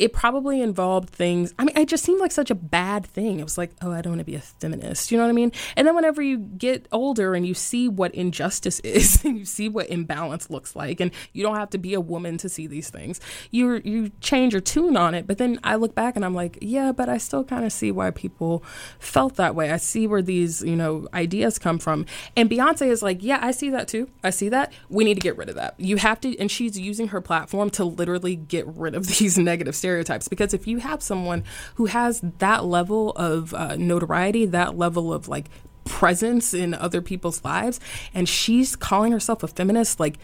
it 0.00 0.12
probably 0.12 0.60
involved 0.60 1.08
things. 1.08 1.54
I 1.56 1.64
mean 1.64 1.78
it 1.78 1.86
just 1.86 2.04
seemed 2.04 2.20
like 2.20 2.32
such 2.32 2.50
a 2.50 2.56
bad 2.56 3.06
thing. 3.06 3.38
It 3.38 3.44
was 3.44 3.56
like, 3.56 3.70
"Oh, 3.80 3.92
I 3.92 4.02
don't 4.02 4.14
want 4.14 4.20
to 4.20 4.24
be 4.24 4.34
a 4.34 4.40
feminist." 4.40 5.12
You 5.12 5.18
know 5.18 5.24
what 5.24 5.30
I 5.30 5.34
mean? 5.34 5.52
And 5.76 5.86
then 5.86 5.94
whenever 5.94 6.20
you 6.20 6.38
get 6.38 6.88
older 6.90 7.36
and 7.36 7.46
you 7.46 7.54
see 7.54 7.88
what 7.88 8.12
injustice 8.12 8.80
is 8.84 9.24
and 9.24 9.38
you 9.38 9.44
see 9.44 9.68
what 9.68 9.88
imbalance 9.88 10.50
looks 10.50 10.74
like 10.74 10.98
and 10.98 11.12
you 11.32 11.44
don't 11.44 11.56
have 11.56 11.70
to 11.70 11.78
be 11.78 11.94
a 11.94 12.00
woman 12.00 12.38
to 12.38 12.48
see 12.48 12.66
these 12.66 12.87
things. 12.90 13.20
You 13.50 13.80
you 13.84 14.10
change 14.20 14.52
your 14.52 14.60
tune 14.60 14.96
on 14.96 15.14
it 15.14 15.26
but 15.26 15.38
then 15.38 15.58
i 15.64 15.74
look 15.74 15.94
back 15.94 16.16
and 16.16 16.24
i'm 16.24 16.34
like 16.34 16.58
yeah 16.60 16.92
but 16.92 17.08
i 17.08 17.18
still 17.18 17.44
kind 17.44 17.64
of 17.64 17.72
see 17.72 17.90
why 17.90 18.10
people 18.10 18.62
felt 18.98 19.36
that 19.36 19.54
way. 19.54 19.70
I 19.70 19.76
see 19.76 20.06
where 20.06 20.22
these 20.22 20.62
you 20.62 20.76
know 20.76 21.08
ideas 21.14 21.58
come 21.58 21.78
from. 21.78 22.06
And 22.36 22.50
beyonce 22.50 22.88
is 22.88 23.02
like 23.02 23.22
yeah 23.22 23.38
i 23.42 23.50
see 23.50 23.70
that 23.70 23.88
too. 23.88 24.08
I 24.24 24.30
see 24.30 24.48
that. 24.50 24.72
We 24.88 25.04
need 25.04 25.14
to 25.14 25.20
get 25.20 25.36
rid 25.36 25.48
of 25.48 25.54
that. 25.56 25.74
You 25.78 25.96
have 25.96 26.20
to 26.20 26.38
and 26.38 26.50
she's 26.50 26.78
using 26.78 27.08
her 27.08 27.20
platform 27.20 27.70
to 27.70 27.84
literally 27.84 28.36
get 28.36 28.66
rid 28.66 28.94
of 28.94 29.06
these 29.18 29.38
negative 29.38 29.74
stereotypes. 29.74 30.28
Because 30.28 30.54
if 30.54 30.66
you 30.66 30.78
have 30.78 31.02
someone 31.02 31.44
who 31.76 31.86
has 31.86 32.20
that 32.38 32.64
level 32.64 33.12
of 33.12 33.54
uh, 33.54 33.76
notoriety 33.76 34.46
that 34.46 34.76
level 34.76 35.12
of 35.12 35.28
like 35.28 35.50
presence 35.84 36.52
in 36.52 36.74
other 36.74 37.00
people's 37.00 37.42
lives 37.44 37.80
and 38.14 38.28
she's 38.28 38.76
calling 38.76 39.10
herself 39.10 39.42
a 39.42 39.48
feminist 39.48 39.98
like 39.98 40.18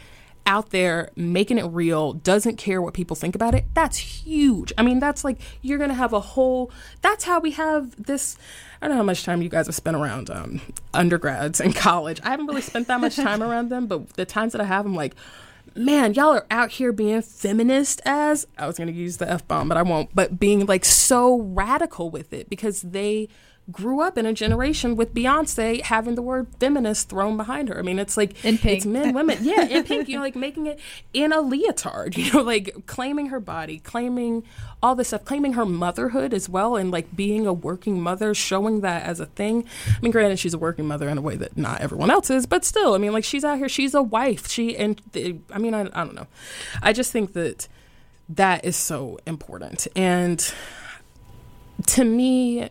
out 0.47 0.71
there 0.71 1.11
making 1.17 1.59
it 1.59 1.65
real 1.65 2.13
doesn't 2.13 2.57
care 2.57 2.81
what 2.83 2.95
people 2.95 3.17
think 3.17 3.35
about 3.35 3.55
it 3.55 3.65
that's 3.75 3.97
huge. 3.99 4.73
I 4.79 4.83
mean 4.83 5.01
that's 5.01 5.25
like 5.25 5.39
you're 5.63 5.79
gonna 5.79 5.95
have 5.95 6.13
a 6.13 6.21
whole 6.21 6.71
that's 7.01 7.25
how 7.25 7.41
we 7.41 7.53
have 7.53 7.95
this 8.05 8.37
i 8.81 8.87
don't 8.87 8.97
know 8.97 9.03
how 9.03 9.07
much 9.07 9.25
time 9.25 9.43
you 9.43 9.49
guys 9.49 9.67
have 9.67 9.75
spent 9.75 9.97
around 9.97 10.31
um, 10.31 10.61
undergrads 10.93 11.61
in 11.61 11.73
college. 11.87 12.21
I 12.23 12.31
haven't 12.31 12.47
really 12.47 12.63
spent 12.63 12.89
that 12.89 13.01
much 13.01 13.17
time 13.17 13.43
around 13.43 13.71
them 13.71 13.87
but 13.87 14.11
the 14.15 14.25
times 14.25 14.53
that 14.53 14.61
i 14.61 14.65
have 14.65 14.87
i'm 14.87 14.95
like 14.95 15.15
man, 15.77 16.15
y'all 16.15 16.35
are 16.35 16.47
out 16.51 16.71
here 16.71 16.93
being 16.93 17.21
feminist 17.23 18.01
as 18.05 18.47
I 18.59 18.67
was 18.67 18.77
going 18.77 18.87
to 18.89 18.95
use 18.95 19.17
the 19.17 19.29
F 19.29 19.47
bomb, 19.49 19.69
but 19.69 19.77
I 19.77 19.83
won't, 19.83 20.15
but 20.15 20.39
being 20.39 20.67
like 20.67 20.85
so 20.85 21.41
radical 21.41 22.11
with 22.11 22.33
it 22.33 22.49
because 22.49 22.83
they 22.83 23.29
grew 23.73 24.01
up 24.01 24.19
in 24.19 24.27
a 24.27 24.33
generation 24.33 24.95
with 24.95 25.15
Beyonce 25.15 25.81
having 25.81 26.15
the 26.15 26.23
word 26.23 26.49
feminist 26.61 27.09
thrown 27.09 27.37
behind 27.37 27.69
her. 27.69 27.79
I 27.79 27.83
mean, 27.83 27.99
it's 27.99 28.17
like 28.17 28.45
it's 28.45 28.85
men, 28.85 29.15
women, 29.15 29.39
yeah, 29.41 29.63
in 29.63 29.85
pink. 29.85 30.09
You 30.09 30.17
know, 30.17 30.23
like 30.23 30.37
making 30.37 30.67
it 30.67 30.79
in 31.13 31.33
a 31.33 31.41
leotard. 31.41 32.17
You 32.25 32.33
know, 32.33 32.43
like 32.43 32.87
claiming 32.87 33.27
her 33.27 33.41
body, 33.41 33.79
claiming 33.79 34.45
all 34.83 34.95
this 34.95 35.09
stuff, 35.09 35.25
claiming 35.25 35.55
her 35.55 35.67
motherhood 35.67 36.33
as 36.33 36.49
well, 36.49 36.77
and 36.77 36.91
like 36.91 37.15
being 37.15 37.47
a 37.47 37.53
working 37.53 38.01
mother, 38.01 38.35
showing 38.35 38.81
that 38.81 39.05
as 39.05 39.21
a 39.21 39.27
thing. 39.27 39.65
I 39.89 39.99
mean, 40.01 40.13
granted, 40.13 40.39
she's 40.39 40.55
a 40.55 40.59
working 40.59 40.87
mother 40.87 41.09
in 41.09 41.19
a 41.19 41.23
way 41.23 41.37
that 41.37 41.57
not 41.57 41.81
everyone 41.81 42.11
else 42.11 42.31
is, 42.31 42.47
but 42.47 42.65
still, 42.65 42.95
I 42.95 42.99
mean, 42.99 43.13
like 43.13 43.25
she's 43.25 43.45
out 43.45 43.59
here, 43.59 43.69
she's 43.69 43.95
a 43.95 44.03
wife. 44.03 44.49
She 44.49 44.77
and 44.77 45.01
I 45.51 45.59
mean, 45.59 45.75
I, 45.75 45.83
I 45.83 46.05
don't 46.05 46.15
know. 46.15 46.27
I 46.83 46.93
just 46.93 47.13
think 47.13 47.33
that 47.35 47.69
that 48.29 48.65
is 48.65 48.75
so 48.75 49.19
important 49.27 49.87
and 49.95 50.51
to 51.87 52.05
me 52.05 52.71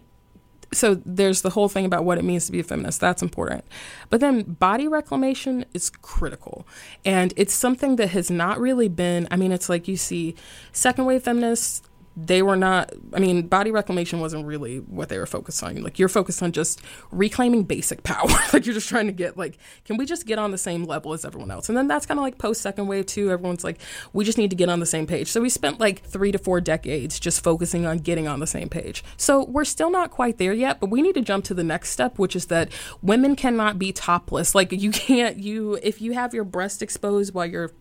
so 0.73 1.01
there's 1.05 1.41
the 1.41 1.51
whole 1.51 1.69
thing 1.69 1.85
about 1.85 2.03
what 2.03 2.17
it 2.17 2.23
means 2.23 2.45
to 2.47 2.51
be 2.51 2.59
a 2.59 2.63
feminist. 2.63 2.99
That's 2.99 3.21
important. 3.21 3.63
But 4.09 4.19
then 4.19 4.43
body 4.43 4.87
reclamation 4.87 5.65
is 5.73 5.89
critical. 5.89 6.67
And 7.05 7.33
it's 7.37 7.53
something 7.53 7.95
that 7.97 8.09
has 8.09 8.29
not 8.29 8.59
really 8.59 8.89
been 8.89 9.27
i 9.31 9.35
mean 9.35 9.51
it's 9.51 9.69
like 9.69 9.87
you 9.87 9.97
see 9.97 10.35
second 10.71 11.05
wave 11.05 11.23
feminists 11.23 11.81
they 12.15 12.41
were 12.43 12.55
not 12.55 12.93
i 13.13 13.19
mean 13.19 13.47
body 13.47 13.71
reclamation 13.71 14.19
wasn't 14.19 14.45
really 14.45 14.77
what 14.77 15.09
they 15.09 15.17
were 15.17 15.25
focused 15.25 15.63
on. 15.63 15.81
Like 15.81 15.99
you're 15.99 16.09
focused 16.09 16.43
on 16.43 16.51
just 16.51 16.81
reclaiming 17.11 17.63
basic 17.63 18.03
power. 18.03 18.29
Like 18.53 18.67
you're 18.67 18.75
just 18.75 18.89
trying 18.89 19.07
to 19.07 19.13
get 19.13 19.35
like 19.35 19.57
can 19.83 19.97
we 19.97 20.05
just 20.05 20.27
get 20.27 20.37
on 20.37 20.51
the 20.51 20.57
same 20.57 20.83
level 20.83 21.13
as 21.13 21.25
everyone 21.25 21.49
else? 21.49 21.69
And 21.69 21.77
then 21.77 21.87
that's 21.87 22.05
kind 22.05 22.19
of 22.19 22.23
like 22.23 22.37
post 22.37 22.61
second 22.61 22.87
wave 22.87 23.07
too. 23.07 23.31
Everyone's 23.31 23.63
like 23.63 23.79
we 24.11 24.23
just 24.23 24.37
need 24.37 24.51
to 24.51 24.55
get 24.55 24.69
on 24.69 24.79
the 24.79 24.85
same 24.85 25.07
page. 25.07 25.27
So 25.29 25.41
we 25.41 25.49
spent 25.49 25.79
like 25.79 26.03
three 26.03 26.31
to 26.31 26.37
four 26.37 26.61
decades 26.61 27.19
just 27.19 27.43
focusing 27.43 27.85
on 27.87 27.97
getting 27.97 28.27
on 28.27 28.39
the 28.39 28.47
same 28.47 28.69
page. 28.69 29.03
So 29.17 29.45
we're 29.45 29.65
still 29.65 29.89
not 29.89 30.11
quite 30.11 30.37
there 30.37 30.53
yet 30.53 30.79
but 30.79 30.89
we 30.91 31.01
need 31.01 31.15
to 31.15 31.21
jump 31.21 31.45
to 31.45 31.53
the 31.53 31.63
next 31.63 31.89
step 31.89 32.19
which 32.19 32.35
is 32.35 32.45
that 32.47 32.71
women 33.01 33.35
cannot 33.35 33.79
be 33.79 33.91
topless. 33.91 34.53
Like 34.53 34.71
you 34.71 34.91
can't 34.91 35.37
you 35.37 35.79
if 35.81 35.99
you 36.01 36.11
have 36.13 36.33
your 36.33 36.43
breast 36.43 36.83
exposed 36.83 37.33
while 37.33 37.47
you're 37.47 37.71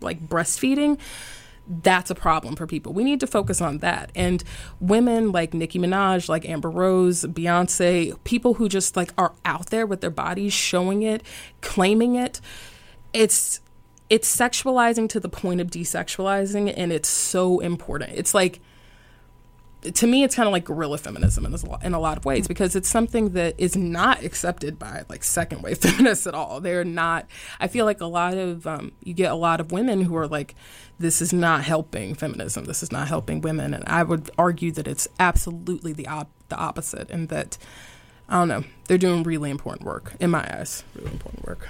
like 0.00 0.20
breastfeeding 0.20 0.98
that's 1.66 2.10
a 2.10 2.14
problem 2.14 2.56
for 2.56 2.66
people. 2.66 2.92
We 2.92 3.04
need 3.04 3.20
to 3.20 3.26
focus 3.26 3.60
on 3.60 3.78
that. 3.78 4.10
And 4.14 4.44
women 4.80 5.32
like 5.32 5.54
Nicki 5.54 5.78
Minaj, 5.78 6.28
like 6.28 6.46
Amber 6.48 6.70
Rose, 6.70 7.24
Beyonce, 7.24 8.22
people 8.24 8.54
who 8.54 8.68
just 8.68 8.96
like 8.96 9.12
are 9.16 9.34
out 9.44 9.68
there 9.68 9.86
with 9.86 10.00
their 10.00 10.10
bodies 10.10 10.52
showing 10.52 11.02
it, 11.02 11.22
claiming 11.60 12.16
it, 12.16 12.40
it's 13.12 13.60
it's 14.10 14.34
sexualizing 14.34 15.08
to 15.08 15.18
the 15.18 15.30
point 15.30 15.60
of 15.60 15.68
desexualizing 15.68 16.72
and 16.76 16.92
it's 16.92 17.08
so 17.08 17.60
important. 17.60 18.12
It's 18.14 18.34
like 18.34 18.60
to 19.84 20.06
me, 20.06 20.24
it's 20.24 20.34
kind 20.34 20.46
of 20.46 20.52
like 20.52 20.64
guerrilla 20.64 20.98
feminism 20.98 21.44
in 21.44 21.52
a, 21.52 21.66
lot, 21.66 21.84
in 21.84 21.94
a 21.94 22.00
lot 22.00 22.16
of 22.16 22.24
ways 22.24 22.48
because 22.48 22.74
it's 22.74 22.88
something 22.88 23.30
that 23.30 23.54
is 23.58 23.76
not 23.76 24.22
accepted 24.24 24.78
by 24.78 25.04
like 25.08 25.22
second 25.22 25.62
wave 25.62 25.78
feminists 25.82 26.26
at 26.26 26.34
all. 26.34 26.60
They're 26.60 26.84
not. 26.84 27.26
I 27.60 27.68
feel 27.68 27.84
like 27.84 28.00
a 28.00 28.06
lot 28.06 28.34
of 28.34 28.66
um, 28.66 28.92
you 29.02 29.14
get 29.14 29.30
a 29.30 29.36
lot 29.36 29.60
of 29.60 29.72
women 29.72 30.02
who 30.02 30.16
are 30.16 30.26
like, 30.26 30.54
this 30.98 31.20
is 31.20 31.32
not 31.32 31.64
helping 31.64 32.14
feminism. 32.14 32.64
This 32.64 32.82
is 32.82 32.92
not 32.92 33.08
helping 33.08 33.40
women, 33.40 33.74
and 33.74 33.84
I 33.86 34.02
would 34.02 34.30
argue 34.38 34.72
that 34.72 34.88
it's 34.88 35.08
absolutely 35.18 35.92
the 35.92 36.06
op- 36.06 36.30
the 36.48 36.56
opposite, 36.56 37.10
and 37.10 37.28
that 37.28 37.58
I 38.28 38.38
don't 38.38 38.48
know, 38.48 38.64
they're 38.88 38.98
doing 38.98 39.22
really 39.22 39.50
important 39.50 39.84
work 39.86 40.14
in 40.20 40.30
my 40.30 40.48
eyes. 40.58 40.84
Really 40.94 41.12
important 41.12 41.46
work. 41.46 41.68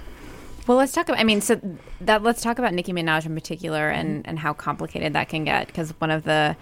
Well, 0.66 0.78
let's 0.78 0.92
talk 0.92 1.08
about. 1.08 1.20
I 1.20 1.24
mean, 1.24 1.40
so 1.40 1.60
that 2.00 2.22
let's 2.22 2.42
talk 2.42 2.58
about 2.58 2.72
Nicki 2.72 2.92
Minaj 2.92 3.26
in 3.26 3.34
particular 3.34 3.90
and 3.90 4.26
and 4.26 4.38
how 4.38 4.52
complicated 4.52 5.12
that 5.14 5.28
can 5.28 5.44
get 5.44 5.66
because 5.66 5.90
one 6.00 6.10
of 6.10 6.24
the 6.24 6.56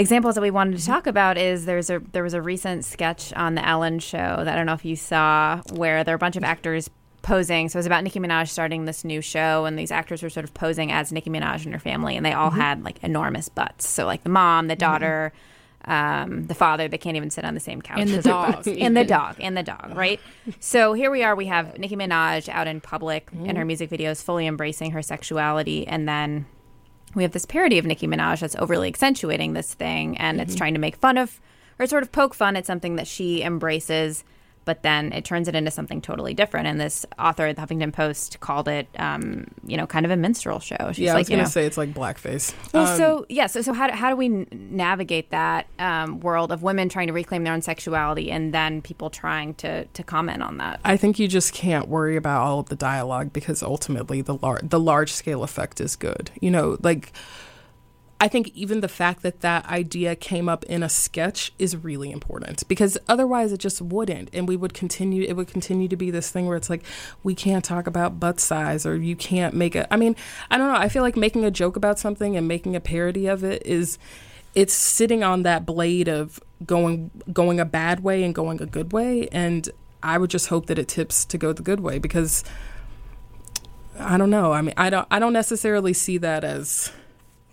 examples 0.00 0.34
that 0.34 0.40
we 0.40 0.50
wanted 0.50 0.78
to 0.78 0.86
talk 0.86 1.06
about 1.06 1.36
is 1.36 1.66
there's 1.66 1.90
a 1.90 2.00
there 2.12 2.22
was 2.22 2.34
a 2.34 2.42
recent 2.42 2.84
sketch 2.84 3.32
on 3.34 3.54
the 3.54 3.66
Ellen 3.66 3.98
show 3.98 4.16
that 4.18 4.48
I 4.48 4.56
don't 4.56 4.66
know 4.66 4.72
if 4.72 4.84
you 4.84 4.96
saw 4.96 5.60
where 5.72 6.02
there 6.04 6.14
are 6.14 6.16
a 6.16 6.18
bunch 6.18 6.36
of 6.36 6.44
actors 6.44 6.88
posing. 7.22 7.68
So 7.68 7.76
it 7.76 7.80
was 7.80 7.86
about 7.86 8.02
Nicki 8.02 8.18
Minaj 8.18 8.48
starting 8.48 8.86
this 8.86 9.04
new 9.04 9.20
show, 9.20 9.66
and 9.66 9.78
these 9.78 9.92
actors 9.92 10.22
were 10.22 10.30
sort 10.30 10.44
of 10.44 10.54
posing 10.54 10.90
as 10.90 11.12
Nicki 11.12 11.28
Minaj 11.28 11.64
and 11.64 11.74
her 11.74 11.80
family, 11.80 12.16
and 12.16 12.24
they 12.24 12.32
all 12.32 12.50
mm-hmm. 12.50 12.60
had 12.60 12.82
like 12.82 13.02
enormous 13.04 13.48
butts. 13.48 13.88
So 13.88 14.06
like 14.06 14.22
the 14.22 14.30
mom, 14.30 14.68
the 14.68 14.74
mm-hmm. 14.74 14.80
daughter. 14.80 15.32
Um, 15.82 16.46
the 16.46 16.54
father, 16.54 16.88
they 16.88 16.98
can't 16.98 17.16
even 17.16 17.30
sit 17.30 17.42
on 17.42 17.54
the 17.54 17.60
same 17.60 17.80
couch. 17.80 18.00
And 18.00 18.10
the 18.10 18.20
dog. 18.20 18.68
and 18.68 18.94
the 18.94 19.02
dog, 19.02 19.36
and 19.40 19.56
the 19.56 19.62
dog, 19.62 19.96
right? 19.96 20.20
So 20.60 20.92
here 20.92 21.10
we 21.10 21.22
are. 21.22 21.34
We 21.34 21.46
have 21.46 21.78
Nicki 21.78 21.96
Minaj 21.96 22.50
out 22.50 22.66
in 22.66 22.82
public 22.82 23.30
in 23.32 23.46
her 23.46 23.54
mm-hmm. 23.54 23.66
music 23.66 23.88
videos, 23.88 24.22
fully 24.22 24.46
embracing 24.46 24.90
her 24.90 25.00
sexuality, 25.00 25.86
and 25.86 26.06
then 26.06 26.44
we 27.14 27.22
have 27.22 27.32
this 27.32 27.44
parody 27.46 27.78
of 27.78 27.84
Nicki 27.84 28.06
Minaj 28.06 28.40
that's 28.40 28.56
overly 28.56 28.88
accentuating 28.88 29.52
this 29.52 29.74
thing 29.74 30.16
and 30.18 30.38
Mm-hmm. 30.38 30.42
it's 30.48 30.54
trying 30.54 30.74
to 30.74 30.80
make 30.80 30.96
fun 30.96 31.16
of 31.18 31.40
or 31.78 31.86
sort 31.86 32.02
of 32.02 32.12
poke 32.12 32.34
fun 32.34 32.56
at 32.56 32.66
something 32.66 32.96
that 32.96 33.06
she 33.06 33.42
embraces, 33.42 34.22
but 34.64 34.82
then 34.82 35.12
it 35.12 35.24
turns 35.24 35.48
it 35.48 35.54
into 35.54 35.70
something 35.70 36.00
totally 36.00 36.34
different. 36.34 36.66
And 36.66 36.80
this 36.80 37.04
author 37.18 37.46
at 37.46 37.56
the 37.56 37.62
Huffington 37.62 37.92
Post 37.92 38.40
called 38.40 38.68
it, 38.68 38.88
um, 38.98 39.46
you 39.66 39.76
know, 39.76 39.86
kind 39.86 40.04
of 40.04 40.12
a 40.12 40.16
minstrel 40.16 40.60
show. 40.60 40.90
She's 40.92 40.98
yeah, 41.00 41.12
I 41.12 41.14
like, 41.14 41.20
was 41.22 41.30
you 41.30 41.32
gonna 41.34 41.42
know, 41.44 41.48
say 41.48 41.66
it's 41.66 41.76
like 41.78 41.92
blackface. 41.94 42.54
well, 42.72 42.86
Um, 42.86 42.96
so 42.96 43.26
yeah, 43.28 43.46
so 43.46 43.62
so 43.62 43.72
how 43.72 43.86
do, 43.88 43.94
how 43.94 44.10
do 44.10 44.16
we 44.16 44.28
navigate 44.52 45.30
that 45.30 45.66
um, 45.78 46.20
world 46.20 46.52
of 46.52 46.62
women 46.62 46.88
trying 46.88 47.06
to 47.08 47.12
reclaim 47.12 47.44
their 47.44 47.52
own 47.52 47.62
sexuality 47.62 48.30
and 48.30 48.52
then 48.54 48.82
people 48.82 49.10
trying 49.10 49.54
to 49.54 49.84
to 49.86 50.02
comment 50.02 50.42
on 50.42 50.58
that? 50.58 50.80
I 50.84 50.96
think 50.96 51.18
you 51.18 51.28
just 51.28 51.52
can't 51.52 51.88
worry 51.88 52.16
about 52.16 52.42
all 52.42 52.60
of 52.60 52.68
the 52.68 52.76
dialogue 52.76 53.32
because 53.32 53.62
ultimately 53.62 54.20
the 54.22 54.34
lar- 54.34 54.60
the 54.62 54.80
large 54.80 55.12
scale 55.12 55.42
effect 55.42 55.80
is 55.80 55.96
good. 55.96 56.30
You 56.40 56.50
know, 56.50 56.76
like 56.82 57.12
I 58.22 58.28
think 58.28 58.48
even 58.48 58.80
the 58.80 58.88
fact 58.88 59.22
that 59.22 59.40
that 59.40 59.64
idea 59.66 60.14
came 60.14 60.46
up 60.46 60.64
in 60.64 60.82
a 60.82 60.90
sketch 60.90 61.52
is 61.58 61.74
really 61.74 62.10
important 62.10 62.68
because 62.68 62.98
otherwise 63.08 63.50
it 63.50 63.58
just 63.58 63.80
wouldn't. 63.80 64.28
And 64.34 64.46
we 64.46 64.56
would 64.56 64.74
continue 64.74 65.22
it 65.22 65.32
would 65.34 65.48
continue 65.48 65.88
to 65.88 65.96
be 65.96 66.10
this 66.10 66.30
thing 66.30 66.46
where 66.46 66.56
it's 66.56 66.68
like 66.68 66.84
we 67.22 67.34
can't 67.34 67.64
talk 67.64 67.86
about 67.86 68.20
butt 68.20 68.38
size 68.38 68.84
or 68.84 68.94
you 68.96 69.16
can't 69.16 69.54
make 69.54 69.74
it 69.74 69.86
I 69.90 69.96
mean 69.96 70.14
I 70.50 70.58
don't 70.58 70.70
know. 70.70 70.78
I 70.78 70.90
feel 70.90 71.02
like 71.02 71.16
making 71.16 71.46
a 71.46 71.50
joke 71.50 71.76
about 71.76 71.98
something 71.98 72.36
and 72.36 72.46
making 72.46 72.76
a 72.76 72.80
parody 72.80 73.26
of 73.26 73.42
it 73.42 73.64
is 73.64 73.98
it's 74.54 74.74
sitting 74.74 75.24
on 75.24 75.42
that 75.44 75.64
blade 75.64 76.08
of 76.08 76.40
going 76.66 77.10
going 77.32 77.58
a 77.58 77.64
bad 77.64 78.00
way 78.00 78.22
and 78.22 78.34
going 78.34 78.60
a 78.60 78.66
good 78.66 78.92
way. 78.92 79.28
And 79.32 79.70
I 80.02 80.18
would 80.18 80.30
just 80.30 80.48
hope 80.48 80.66
that 80.66 80.78
it 80.78 80.88
tips 80.88 81.24
to 81.24 81.38
go 81.38 81.54
the 81.54 81.62
good 81.62 81.80
way 81.80 81.98
because 81.98 82.44
I 83.98 84.18
don't 84.18 84.30
know. 84.30 84.52
I 84.52 84.60
mean, 84.60 84.74
I 84.76 84.90
don't 84.90 85.06
I 85.10 85.18
don't 85.18 85.32
necessarily 85.32 85.94
see 85.94 86.18
that 86.18 86.44
as 86.44 86.92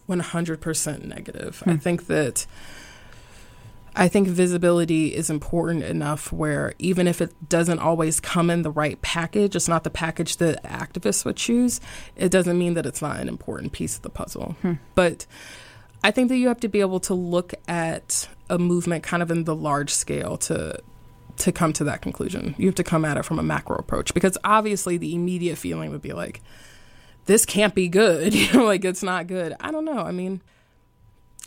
100% 0.09 1.05
negative. 1.05 1.63
I 1.65 1.71
hmm. 1.71 1.77
think 1.77 2.07
that 2.07 2.45
I 3.95 4.07
think 4.07 4.27
visibility 4.27 5.15
is 5.15 5.31
important 5.31 5.83
enough 5.83 6.31
where 6.31 6.73
even 6.77 7.07
if 7.07 7.19
it 7.19 7.33
doesn't 7.49 7.79
always 7.79 8.19
come 8.19 8.51
in 8.51 8.61
the 8.61 8.69
right 8.69 9.01
package, 9.01 9.55
it's 9.55 9.67
not 9.67 9.83
the 9.83 9.89
package 9.89 10.37
that 10.37 10.63
activists 10.63 11.25
would 11.25 11.35
choose, 11.35 11.81
it 12.15 12.29
doesn't 12.29 12.59
mean 12.59 12.75
that 12.75 12.85
it's 12.85 13.01
not 13.01 13.19
an 13.19 13.27
important 13.27 13.71
piece 13.71 13.95
of 13.95 14.03
the 14.03 14.09
puzzle. 14.11 14.55
Hmm. 14.61 14.73
But 14.93 15.25
I 16.03 16.11
think 16.11 16.29
that 16.29 16.37
you 16.37 16.47
have 16.47 16.59
to 16.59 16.67
be 16.67 16.79
able 16.79 16.99
to 17.01 17.15
look 17.15 17.55
at 17.67 18.29
a 18.51 18.59
movement 18.59 19.03
kind 19.03 19.23
of 19.23 19.31
in 19.31 19.45
the 19.45 19.55
large 19.55 19.93
scale 19.93 20.37
to 20.37 20.79
to 21.37 21.51
come 21.51 21.71
to 21.73 21.83
that 21.83 22.01
conclusion. 22.01 22.55
You 22.57 22.67
have 22.67 22.75
to 22.75 22.83
come 22.83 23.05
at 23.05 23.17
it 23.17 23.23
from 23.23 23.37
a 23.37 23.43
macro 23.43 23.77
approach 23.77 24.13
because 24.13 24.37
obviously 24.43 24.97
the 24.97 25.13
immediate 25.13 25.57
feeling 25.57 25.91
would 25.91 26.01
be 26.01 26.13
like 26.13 26.41
this 27.27 27.45
can't 27.45 27.75
be 27.75 27.87
good. 27.87 28.33
You 28.37 28.53
know, 28.53 28.65
like 28.65 28.85
it's 28.85 29.03
not 29.03 29.27
good. 29.27 29.55
I 29.59 29.71
don't 29.71 29.85
know. 29.85 29.99
I 29.99 30.11
mean, 30.11 30.41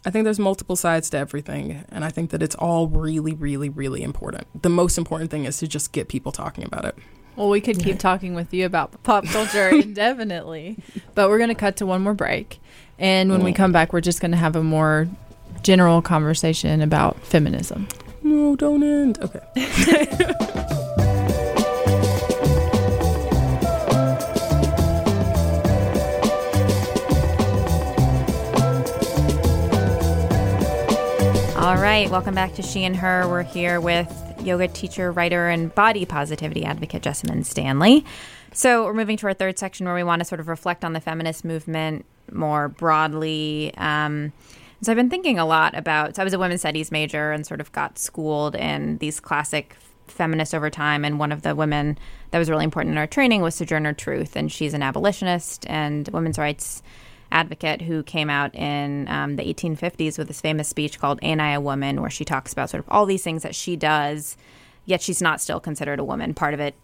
I 0.05 0.11
think 0.11 0.25
there's 0.25 0.39
multiple 0.39 0.77
sides 0.77 1.11
to 1.11 1.19
everything, 1.19 1.85
and 1.91 2.05
I 2.05 2.11
think 2.11 2.31
that 2.31 2.43
it's 2.43 2.55
all 2.55 2.89
really, 2.89 3.33
really, 3.35 3.69
really 3.69 4.03
important. 4.03 4.63
The 4.63 4.69
most 4.69 4.99
important 4.99 5.31
thing 5.31 5.45
is 5.45 5.59
to 5.59 5.69
just 5.69 5.93
get 5.93 6.09
people 6.09 6.33
talking 6.33 6.65
about 6.65 6.85
it. 6.85 6.97
Well, 7.37 7.49
we 7.49 7.61
could 7.61 7.79
keep 7.79 7.99
talking 7.99 8.35
with 8.35 8.53
you 8.53 8.67
about 8.67 9.03
pop 9.03 9.25
culture 9.27 9.69
indefinitely, 9.73 10.79
but 11.15 11.29
we're 11.29 11.39
going 11.39 11.49
to 11.49 11.55
cut 11.55 11.77
to 11.77 11.87
one 11.87 12.03
more 12.03 12.15
break. 12.15 12.61
And 12.99 13.31
when 13.31 13.43
we 13.43 13.53
mm. 13.53 13.57
come 13.57 13.73
back, 13.73 13.93
we're 13.93 14.01
just 14.01 14.21
going 14.21 14.33
to 14.33 14.37
have 14.37 14.57
a 14.57 14.63
more 14.63 15.09
general 15.63 16.03
conversation 16.03 16.83
about 16.83 17.19
feminism. 17.25 17.89
No, 18.23 18.57
don't 18.57 18.83
end. 18.83 19.19
Okay. 19.21 20.87
All 31.61 31.77
right, 31.77 32.09
welcome 32.09 32.35
back 32.35 32.55
to 32.55 32.63
She 32.63 32.85
and 32.85 32.97
Her. 32.97 33.29
We're 33.29 33.43
here 33.43 33.83
with 33.83 34.11
yoga 34.43 34.67
teacher, 34.67 35.13
writer, 35.13 35.51
and 35.51 35.75
body 35.75 36.07
positivity 36.07 36.65
advocate 36.65 37.03
Jessamyn 37.03 37.45
Stanley. 37.45 38.03
So 38.55 38.87
we're 38.87 38.95
moving 38.95 39.19
to 39.19 39.27
our 39.27 39.35
third 39.35 39.59
section 39.59 39.85
where 39.85 39.95
we 39.95 40.03
want 40.03 40.21
to 40.21 40.25
sort 40.25 40.41
of 40.41 40.49
reflect 40.49 40.87
on 40.87 40.95
the 40.95 41.01
feminist 41.01 41.45
movement 41.45 42.07
more 42.33 42.71
broadly. 42.71 43.75
Um, 43.77 44.33
so 44.81 44.91
I've 44.91 44.97
been 44.97 45.11
thinking 45.11 45.39
a 45.39 45.45
lot 45.45 45.77
about. 45.77 46.17
So 46.17 46.23
I 46.23 46.25
was 46.25 46.33
a 46.33 46.39
women's 46.39 46.63
studies 46.63 46.91
major 46.91 47.31
and 47.31 47.47
sort 47.47 47.61
of 47.61 47.71
got 47.73 47.99
schooled 47.99 48.55
in 48.55 48.97
these 48.97 49.21
classic 49.21 49.77
feminists 50.07 50.55
over 50.55 50.71
time. 50.71 51.05
And 51.05 51.19
one 51.19 51.31
of 51.31 51.43
the 51.43 51.55
women 51.55 51.99
that 52.31 52.39
was 52.39 52.49
really 52.49 52.65
important 52.65 52.93
in 52.93 52.99
our 52.99 53.07
training 53.07 53.43
was 53.43 53.55
Sojourner 53.55 53.93
Truth, 53.93 54.35
and 54.35 54.51
she's 54.51 54.73
an 54.73 54.83
abolitionist 54.83 55.67
and 55.69 56.09
women's 56.09 56.39
rights 56.39 56.83
advocate 57.33 57.83
who 57.83 58.03
came 58.03 58.31
out 58.31 58.55
in 58.55 59.09
um, 59.09 59.37
the 59.37 59.43
1850s 59.43 60.19
with 60.19 60.29
this 60.29 60.41
famous 60.41 60.69
speech 60.69 60.99
called 60.99 61.19
Ain't 61.23 61.41
I 61.41 61.53
a 61.53 61.61
Woman, 61.61 62.01
where 62.01 62.11
she 62.11 62.25
talks 62.25 62.53
about 62.53 62.71
sort 62.71 62.85
of 62.85 62.89
all 62.91 63.07
these 63.07 63.23
things 63.23 63.43
that 63.43 63.55
she 63.55 63.77
does, 63.77 64.37
yet 64.85 65.03
she's 65.03 65.23
not 65.23 65.41
still 65.41 65.61
considered 65.61 65.99
a 65.99 66.05
woman. 66.05 66.35
Part 66.35 66.55
of 66.55 66.61
it 66.61 66.75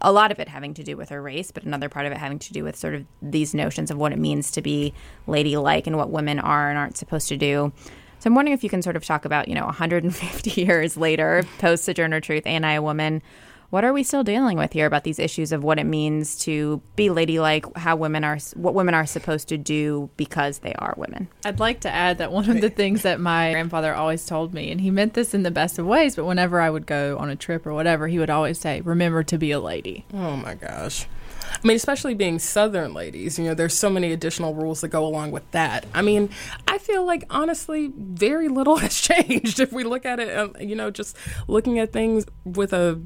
a 0.00 0.10
lot 0.10 0.32
of 0.32 0.40
it 0.40 0.48
having 0.48 0.74
to 0.74 0.82
do 0.82 0.96
with 0.96 1.10
her 1.10 1.22
race, 1.22 1.52
but 1.52 1.62
another 1.62 1.88
part 1.88 2.06
of 2.06 2.12
it 2.12 2.18
having 2.18 2.38
to 2.40 2.52
do 2.52 2.64
with 2.64 2.74
sort 2.76 2.94
of 2.94 3.04
these 3.22 3.54
notions 3.54 3.90
of 3.90 3.98
what 3.98 4.12
it 4.12 4.18
means 4.18 4.50
to 4.50 4.62
be 4.62 4.92
ladylike 5.26 5.86
and 5.86 5.96
what 5.96 6.10
women 6.10 6.40
are 6.40 6.68
and 6.68 6.78
aren't 6.78 6.96
supposed 6.96 7.28
to 7.28 7.36
do. 7.36 7.72
So 8.18 8.28
I'm 8.28 8.34
wondering 8.34 8.54
if 8.54 8.64
you 8.64 8.70
can 8.70 8.82
sort 8.82 8.96
of 8.96 9.04
talk 9.04 9.24
about, 9.24 9.46
you 9.46 9.54
know, 9.54 9.66
150 9.66 10.50
years 10.60 10.96
later, 10.96 11.44
post 11.58 11.84
Sojourner 11.84 12.20
Truth, 12.20 12.46
Ain't 12.46 12.64
I 12.64 12.72
a 12.72 12.82
Woman? 12.82 13.22
What 13.76 13.84
are 13.84 13.92
we 13.92 14.04
still 14.04 14.24
dealing 14.24 14.56
with 14.56 14.72
here 14.72 14.86
about 14.86 15.04
these 15.04 15.18
issues 15.18 15.52
of 15.52 15.62
what 15.62 15.78
it 15.78 15.84
means 15.84 16.38
to 16.38 16.80
be 16.96 17.10
ladylike, 17.10 17.66
how 17.76 17.94
women 17.94 18.24
are, 18.24 18.38
what 18.54 18.72
women 18.72 18.94
are 18.94 19.04
supposed 19.04 19.48
to 19.48 19.58
do 19.58 20.08
because 20.16 20.60
they 20.60 20.72
are 20.72 20.94
women? 20.96 21.28
I'd 21.44 21.60
like 21.60 21.80
to 21.80 21.90
add 21.90 22.16
that 22.16 22.32
one 22.32 22.48
of 22.48 22.62
the 22.62 22.70
things 22.70 23.02
that 23.02 23.20
my 23.20 23.52
grandfather 23.52 23.94
always 23.94 24.24
told 24.24 24.54
me, 24.54 24.70
and 24.70 24.80
he 24.80 24.90
meant 24.90 25.12
this 25.12 25.34
in 25.34 25.42
the 25.42 25.50
best 25.50 25.78
of 25.78 25.84
ways, 25.84 26.16
but 26.16 26.24
whenever 26.24 26.58
I 26.58 26.70
would 26.70 26.86
go 26.86 27.18
on 27.18 27.28
a 27.28 27.36
trip 27.36 27.66
or 27.66 27.74
whatever, 27.74 28.08
he 28.08 28.18
would 28.18 28.30
always 28.30 28.58
say, 28.58 28.80
Remember 28.80 29.22
to 29.24 29.36
be 29.36 29.50
a 29.50 29.60
lady. 29.60 30.06
Oh 30.14 30.36
my 30.36 30.54
gosh. 30.54 31.06
I 31.52 31.66
mean, 31.66 31.76
especially 31.76 32.14
being 32.14 32.38
Southern 32.38 32.94
ladies, 32.94 33.38
you 33.38 33.44
know, 33.44 33.52
there's 33.52 33.74
so 33.74 33.90
many 33.90 34.10
additional 34.10 34.54
rules 34.54 34.80
that 34.80 34.88
go 34.88 35.04
along 35.04 35.32
with 35.32 35.50
that. 35.50 35.84
I 35.92 36.00
mean, 36.00 36.30
I 36.66 36.78
feel 36.78 37.04
like 37.04 37.24
honestly, 37.28 37.92
very 37.94 38.48
little 38.48 38.76
has 38.78 38.98
changed 38.98 39.60
if 39.60 39.70
we 39.70 39.84
look 39.84 40.06
at 40.06 40.18
it, 40.18 40.34
um, 40.34 40.56
you 40.58 40.74
know, 40.74 40.90
just 40.90 41.14
looking 41.46 41.78
at 41.78 41.92
things 41.92 42.24
with 42.46 42.72
a 42.72 43.02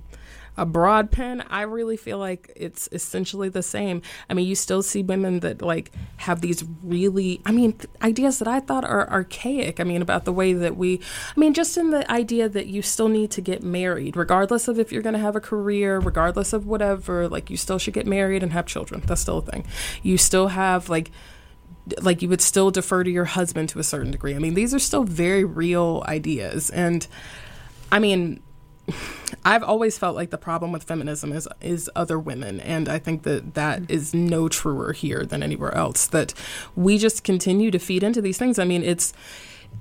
a 0.56 0.66
broad 0.66 1.10
pen, 1.10 1.42
I 1.48 1.62
really 1.62 1.96
feel 1.96 2.18
like 2.18 2.52
it's 2.56 2.88
essentially 2.92 3.48
the 3.48 3.62
same. 3.62 4.02
I 4.28 4.34
mean, 4.34 4.46
you 4.46 4.54
still 4.54 4.82
see 4.82 5.02
women 5.02 5.40
that 5.40 5.62
like 5.62 5.92
have 6.18 6.40
these 6.40 6.64
really, 6.82 7.40
I 7.46 7.52
mean, 7.52 7.78
ideas 8.02 8.38
that 8.40 8.48
I 8.48 8.60
thought 8.60 8.84
are 8.84 9.08
archaic. 9.10 9.80
I 9.80 9.84
mean, 9.84 10.02
about 10.02 10.24
the 10.24 10.32
way 10.32 10.52
that 10.52 10.76
we, 10.76 11.00
I 11.36 11.40
mean, 11.40 11.54
just 11.54 11.76
in 11.76 11.90
the 11.90 12.10
idea 12.10 12.48
that 12.48 12.66
you 12.66 12.82
still 12.82 13.08
need 13.08 13.30
to 13.32 13.40
get 13.40 13.62
married, 13.62 14.16
regardless 14.16 14.68
of 14.68 14.78
if 14.78 14.92
you're 14.92 15.02
going 15.02 15.14
to 15.14 15.20
have 15.20 15.36
a 15.36 15.40
career, 15.40 15.98
regardless 15.98 16.52
of 16.52 16.66
whatever, 16.66 17.28
like 17.28 17.50
you 17.50 17.56
still 17.56 17.78
should 17.78 17.94
get 17.94 18.06
married 18.06 18.42
and 18.42 18.52
have 18.52 18.66
children. 18.66 19.02
That's 19.06 19.20
still 19.20 19.38
a 19.38 19.42
thing. 19.42 19.66
You 20.02 20.18
still 20.18 20.48
have 20.48 20.88
like, 20.88 21.10
like 22.02 22.22
you 22.22 22.28
would 22.28 22.40
still 22.40 22.70
defer 22.70 23.04
to 23.04 23.10
your 23.10 23.24
husband 23.24 23.68
to 23.70 23.78
a 23.78 23.84
certain 23.84 24.10
degree. 24.10 24.34
I 24.34 24.38
mean, 24.38 24.54
these 24.54 24.74
are 24.74 24.78
still 24.78 25.04
very 25.04 25.44
real 25.44 26.04
ideas. 26.06 26.70
And 26.70 27.06
I 27.90 27.98
mean, 27.98 28.42
I've 29.44 29.62
always 29.62 29.98
felt 29.98 30.16
like 30.16 30.30
the 30.30 30.38
problem 30.38 30.72
with 30.72 30.84
feminism 30.84 31.32
is 31.32 31.48
is 31.60 31.90
other 31.96 32.18
women, 32.18 32.60
and 32.60 32.88
I 32.88 32.98
think 32.98 33.22
that 33.24 33.54
that 33.54 33.82
mm. 33.82 33.90
is 33.90 34.14
no 34.14 34.48
truer 34.48 34.92
here 34.92 35.24
than 35.24 35.42
anywhere 35.42 35.74
else. 35.74 36.06
That 36.06 36.34
we 36.76 36.98
just 36.98 37.24
continue 37.24 37.70
to 37.70 37.78
feed 37.78 38.02
into 38.02 38.20
these 38.20 38.38
things. 38.38 38.58
I 38.58 38.64
mean, 38.64 38.82
it's 38.82 39.12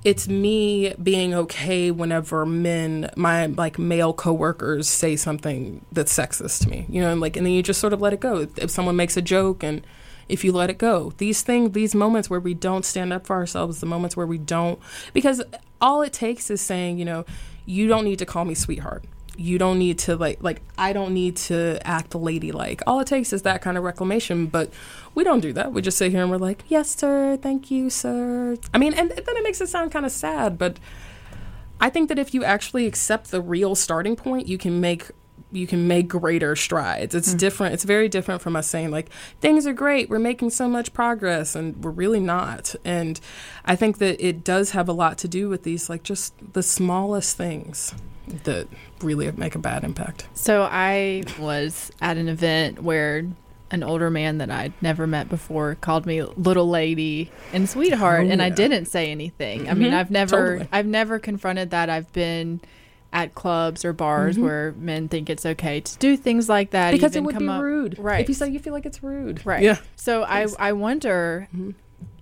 it's 0.03 0.27
me 0.27 0.93
being 1.01 1.33
okay 1.33 1.91
whenever 1.91 2.45
men, 2.45 3.09
my 3.15 3.47
like 3.47 3.77
male 3.77 4.13
coworkers, 4.13 4.87
say 4.87 5.15
something 5.15 5.85
that's 5.91 6.15
sexist 6.15 6.63
to 6.63 6.69
me. 6.69 6.85
You 6.89 7.01
know, 7.01 7.11
and 7.11 7.21
like, 7.21 7.35
and 7.35 7.45
then 7.45 7.53
you 7.53 7.63
just 7.63 7.79
sort 7.79 7.93
of 7.93 8.01
let 8.01 8.13
it 8.13 8.19
go. 8.19 8.47
If 8.55 8.69
someone 8.69 8.95
makes 8.95 9.17
a 9.17 9.21
joke 9.21 9.63
and 9.63 9.85
if 10.29 10.43
you 10.43 10.51
let 10.51 10.69
it 10.69 10.77
go. 10.77 11.11
These 11.17 11.41
things, 11.41 11.71
these 11.71 11.93
moments 11.93 12.29
where 12.29 12.39
we 12.39 12.53
don't 12.53 12.85
stand 12.85 13.11
up 13.11 13.25
for 13.25 13.35
ourselves, 13.35 13.79
the 13.79 13.87
moments 13.87 14.15
where 14.15 14.27
we 14.27 14.37
don't, 14.37 14.79
because 15.11 15.41
all 15.81 16.01
it 16.01 16.13
takes 16.13 16.49
is 16.49 16.61
saying, 16.61 16.99
you 16.99 17.05
know, 17.05 17.25
you 17.69 17.87
don't 17.87 18.03
need 18.03 18.17
to 18.17 18.25
call 18.25 18.45
me 18.45 18.55
sweetheart. 18.55 19.03
You 19.37 19.59
don't 19.59 19.77
need 19.77 19.99
to 19.99 20.15
like 20.17 20.41
like 20.41 20.61
I 20.77 20.91
don't 20.91 21.13
need 21.13 21.37
to 21.47 21.79
act 21.87 22.15
ladylike. 22.15 22.81
All 22.87 22.99
it 22.99 23.07
takes 23.07 23.31
is 23.31 23.43
that 23.43 23.61
kind 23.61 23.77
of 23.77 23.83
reclamation, 23.83 24.47
but 24.47 24.73
we 25.13 25.23
don't 25.23 25.39
do 25.39 25.53
that. 25.53 25.71
We 25.71 25.83
just 25.83 25.97
sit 25.97 26.11
here 26.11 26.23
and 26.23 26.31
we're 26.31 26.37
like, 26.37 26.63
"Yes, 26.67 26.97
sir. 26.97 27.37
Thank 27.37 27.69
you, 27.69 27.91
sir." 27.91 28.57
I 28.73 28.79
mean, 28.79 28.93
and 28.95 29.11
then 29.11 29.37
it 29.37 29.43
makes 29.43 29.61
it 29.61 29.69
sound 29.69 29.91
kind 29.91 30.05
of 30.05 30.11
sad, 30.11 30.57
but 30.57 30.79
I 31.79 31.91
think 31.91 32.09
that 32.09 32.17
if 32.17 32.33
you 32.33 32.43
actually 32.43 32.87
accept 32.87 33.29
the 33.29 33.39
real 33.39 33.75
starting 33.75 34.15
point, 34.15 34.47
you 34.47 34.57
can 34.57 34.81
make 34.81 35.11
you 35.51 35.67
can 35.67 35.87
make 35.87 36.07
greater 36.07 36.55
strides. 36.55 37.15
It's 37.15 37.33
mm. 37.33 37.37
different. 37.37 37.73
It's 37.73 37.83
very 37.83 38.09
different 38.09 38.41
from 38.41 38.55
us 38.55 38.67
saying 38.67 38.91
like 38.91 39.09
things 39.41 39.65
are 39.65 39.73
great, 39.73 40.09
we're 40.09 40.19
making 40.19 40.51
so 40.51 40.67
much 40.67 40.93
progress 40.93 41.55
and 41.55 41.83
we're 41.83 41.91
really 41.91 42.19
not. 42.19 42.75
And 42.85 43.19
I 43.65 43.75
think 43.75 43.97
that 43.99 44.23
it 44.25 44.43
does 44.43 44.71
have 44.71 44.87
a 44.87 44.93
lot 44.93 45.17
to 45.19 45.27
do 45.27 45.49
with 45.49 45.63
these 45.63 45.89
like 45.89 46.03
just 46.03 46.33
the 46.53 46.63
smallest 46.63 47.37
things 47.37 47.93
that 48.43 48.67
really 49.01 49.31
make 49.31 49.55
a 49.55 49.59
bad 49.59 49.83
impact. 49.83 50.27
So 50.33 50.67
I 50.69 51.23
was 51.39 51.91
at 52.01 52.17
an 52.17 52.29
event 52.29 52.83
where 52.83 53.25
an 53.71 53.83
older 53.83 54.09
man 54.09 54.39
that 54.39 54.49
I'd 54.49 54.73
never 54.81 55.05
met 55.05 55.29
before 55.29 55.75
called 55.75 56.05
me 56.05 56.23
little 56.23 56.67
lady 56.67 57.31
and 57.53 57.69
sweetheart 57.69 58.25
oh, 58.27 58.29
and 58.31 58.41
I 58.41 58.49
didn't 58.49 58.85
say 58.85 59.11
anything. 59.11 59.61
Mm-hmm. 59.61 59.69
I 59.69 59.73
mean, 59.73 59.87
mm-hmm. 59.89 59.97
I've 59.97 60.11
never 60.11 60.55
totally. 60.55 60.69
I've 60.71 60.87
never 60.87 61.19
confronted 61.19 61.71
that. 61.71 61.89
I've 61.89 62.11
been 62.13 62.61
at 63.11 63.33
clubs 63.33 63.83
or 63.83 63.93
bars 63.93 64.35
mm-hmm. 64.35 64.45
where 64.45 64.73
men 64.77 65.07
think 65.07 65.29
it's 65.29 65.45
okay 65.45 65.81
to 65.81 65.97
do 65.97 66.15
things 66.15 66.47
like 66.47 66.71
that 66.71 66.91
because 66.91 67.15
it 67.15 67.23
would 67.23 67.37
be 67.37 67.47
up, 67.47 67.61
rude. 67.61 67.97
Right. 67.97 68.21
if 68.21 68.29
you 68.29 68.35
say 68.35 68.49
you 68.49 68.59
feel 68.59 68.73
like 68.73 68.85
it's 68.85 69.01
rude. 69.01 69.45
Right. 69.45 69.63
Yeah. 69.63 69.79
So 69.95 70.23
i 70.23 70.45
i 70.59 70.73
wonder 70.73 71.47
mm-hmm. 71.53 71.71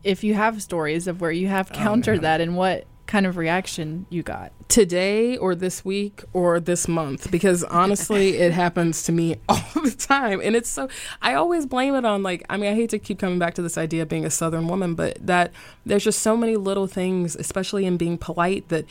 if 0.04 0.24
you 0.24 0.34
have 0.36 0.62
stories 0.62 1.08
of 1.08 1.20
where 1.20 1.32
you 1.32 1.48
have 1.48 1.72
oh, 1.74 1.76
countered 1.76 2.20
oh, 2.20 2.22
that 2.22 2.42
and 2.42 2.56
what 2.56 2.86
kind 3.06 3.26
of 3.26 3.38
reaction 3.38 4.06
you 4.10 4.22
got. 4.22 4.52
Today 4.68 5.38
or 5.38 5.56
this 5.56 5.84
week 5.84 6.24
or 6.34 6.60
this 6.60 6.88
month 6.88 7.32
because 7.32 7.64
honestly 7.64 8.38
it 8.38 8.52
happens 8.52 9.04
to 9.04 9.12
me 9.12 9.38
all 9.50 9.64
the 9.84 9.92
time. 9.92 10.40
And 10.42 10.56
it's 10.56 10.70
so 10.70 10.88
i 11.22 11.34
always 11.34 11.66
blame 11.66 11.96
it 11.96 12.06
on 12.06 12.24
like 12.24 12.46
i 12.50 12.56
mean 12.56 12.72
i 12.72 12.76
hate 12.76 12.90
to 12.92 13.00
keep 13.00 13.20
coming 13.20 13.40
back 13.40 13.56
to 13.56 13.62
this 13.62 13.78
idea 13.78 14.04
of 14.04 14.10
being 14.10 14.26
a 14.26 14.30
southern 14.30 14.68
woman 14.68 14.94
but 14.94 15.18
that 15.26 15.52
there's 15.86 16.04
just 16.04 16.22
so 16.22 16.36
many 16.38 16.56
little 16.58 16.88
things 16.88 17.36
especially 17.36 17.86
in 17.86 17.98
being 17.98 18.18
polite 18.18 18.68
that 18.70 18.86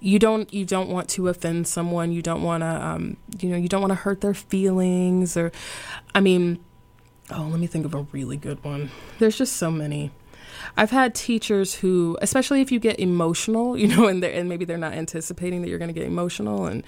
you 0.00 0.18
don't 0.18 0.52
you 0.52 0.64
don't 0.64 0.88
want 0.88 1.08
to 1.10 1.28
offend 1.28 1.66
someone. 1.66 2.12
You 2.12 2.22
don't 2.22 2.42
want 2.42 2.62
to 2.62 2.86
um, 2.86 3.16
you 3.40 3.50
know 3.50 3.56
you 3.56 3.68
don't 3.68 3.80
want 3.80 3.90
to 3.90 3.96
hurt 3.96 4.20
their 4.20 4.34
feelings 4.34 5.36
or 5.36 5.52
i 6.14 6.20
mean 6.20 6.58
oh 7.30 7.42
let 7.42 7.60
me 7.60 7.66
think 7.66 7.84
of 7.84 7.94
a 7.94 8.02
really 8.12 8.36
good 8.36 8.62
one. 8.64 8.90
There's 9.18 9.36
just 9.36 9.56
so 9.56 9.70
many. 9.70 10.10
I've 10.76 10.90
had 10.90 11.14
teachers 11.14 11.74
who, 11.76 12.18
especially 12.20 12.60
if 12.60 12.72
you 12.72 12.80
get 12.80 12.98
emotional, 12.98 13.76
you 13.78 13.88
know, 13.88 14.06
and, 14.06 14.22
and 14.24 14.48
maybe 14.48 14.64
they're 14.64 14.76
not 14.76 14.92
anticipating 14.92 15.62
that 15.62 15.68
you're 15.68 15.78
going 15.78 15.92
to 15.92 15.94
get 15.94 16.06
emotional, 16.06 16.66
and 16.66 16.84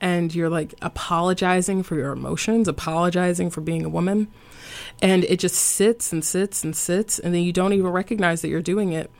and 0.00 0.34
you're 0.34 0.50
like 0.50 0.74
apologizing 0.82 1.82
for 1.82 1.96
your 1.96 2.12
emotions, 2.12 2.68
apologizing 2.68 3.50
for 3.50 3.60
being 3.60 3.84
a 3.84 3.88
woman, 3.88 4.28
and 5.02 5.24
it 5.24 5.38
just 5.38 5.56
sits 5.56 6.12
and 6.12 6.24
sits 6.24 6.64
and 6.64 6.74
sits, 6.74 7.18
and 7.18 7.34
then 7.34 7.42
you 7.42 7.52
don't 7.52 7.72
even 7.72 7.88
recognize 7.88 8.42
that 8.42 8.48
you're 8.48 8.62
doing 8.62 8.92
it, 8.92 9.10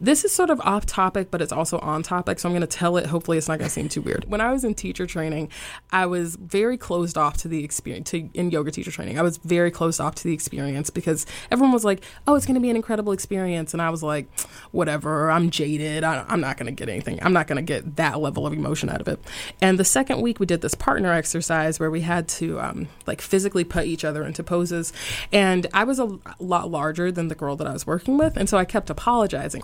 this 0.00 0.24
is 0.24 0.32
sort 0.32 0.50
of 0.50 0.60
off 0.60 0.86
topic, 0.86 1.30
but 1.30 1.42
it's 1.42 1.52
also 1.52 1.78
on 1.78 2.02
topic. 2.02 2.38
So 2.38 2.48
I'm 2.48 2.52
going 2.52 2.60
to 2.60 2.66
tell 2.66 2.96
it. 2.96 3.06
Hopefully, 3.06 3.38
it's 3.38 3.48
not 3.48 3.58
going 3.58 3.68
to 3.68 3.72
seem 3.72 3.88
too 3.88 4.02
weird. 4.02 4.24
When 4.28 4.40
I 4.40 4.52
was 4.52 4.64
in 4.64 4.74
teacher 4.74 5.06
training, 5.06 5.50
I 5.90 6.06
was 6.06 6.36
very 6.36 6.76
closed 6.76 7.16
off 7.18 7.36
to 7.38 7.48
the 7.48 7.64
experience, 7.64 8.10
to, 8.10 8.28
in 8.34 8.50
yoga 8.50 8.70
teacher 8.70 8.90
training. 8.90 9.18
I 9.18 9.22
was 9.22 9.38
very 9.38 9.70
closed 9.70 10.00
off 10.00 10.14
to 10.16 10.24
the 10.24 10.34
experience 10.34 10.90
because 10.90 11.26
everyone 11.50 11.72
was 11.72 11.84
like, 11.84 12.02
oh, 12.26 12.34
it's 12.34 12.46
going 12.46 12.54
to 12.54 12.60
be 12.60 12.70
an 12.70 12.76
incredible 12.76 13.12
experience. 13.12 13.72
And 13.72 13.82
I 13.82 13.90
was 13.90 14.02
like, 14.02 14.26
whatever, 14.70 15.30
I'm 15.30 15.50
jaded. 15.50 16.04
I, 16.04 16.24
I'm 16.28 16.40
not 16.40 16.56
going 16.56 16.66
to 16.66 16.72
get 16.72 16.88
anything. 16.88 17.18
I'm 17.22 17.32
not 17.32 17.46
going 17.46 17.56
to 17.56 17.62
get 17.62 17.96
that 17.96 18.20
level 18.20 18.46
of 18.46 18.52
emotion 18.52 18.88
out 18.88 19.00
of 19.00 19.08
it. 19.08 19.20
And 19.60 19.78
the 19.78 19.84
second 19.84 20.20
week, 20.20 20.40
we 20.40 20.46
did 20.46 20.60
this 20.60 20.74
partner 20.74 21.12
exercise 21.12 21.78
where 21.78 21.90
we 21.90 22.00
had 22.02 22.28
to 22.28 22.60
um, 22.60 22.88
like 23.06 23.20
physically 23.20 23.64
put 23.64 23.86
each 23.86 24.04
other 24.04 24.24
into 24.24 24.42
poses. 24.42 24.92
And 25.32 25.66
I 25.72 25.84
was 25.84 25.98
a 25.98 26.18
lot 26.38 26.70
larger 26.70 27.10
than 27.12 27.28
the 27.28 27.34
girl 27.34 27.56
that 27.56 27.66
I 27.66 27.72
was 27.72 27.86
working 27.86 28.18
with. 28.18 28.36
And 28.36 28.48
so 28.48 28.58
I 28.58 28.64
kept 28.64 28.90
apologizing. 28.90 29.61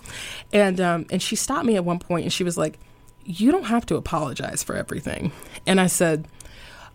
And 0.51 0.79
um, 0.79 1.05
and 1.11 1.21
she 1.21 1.35
stopped 1.35 1.65
me 1.65 1.75
at 1.75 1.85
one 1.85 1.99
point 1.99 2.23
and 2.23 2.33
she 2.33 2.43
was 2.43 2.57
like, 2.57 2.79
"You 3.23 3.51
don't 3.51 3.65
have 3.65 3.85
to 3.87 3.95
apologize 3.95 4.63
for 4.63 4.75
everything." 4.75 5.31
And 5.65 5.79
I 5.79 5.87
said, 5.87 6.27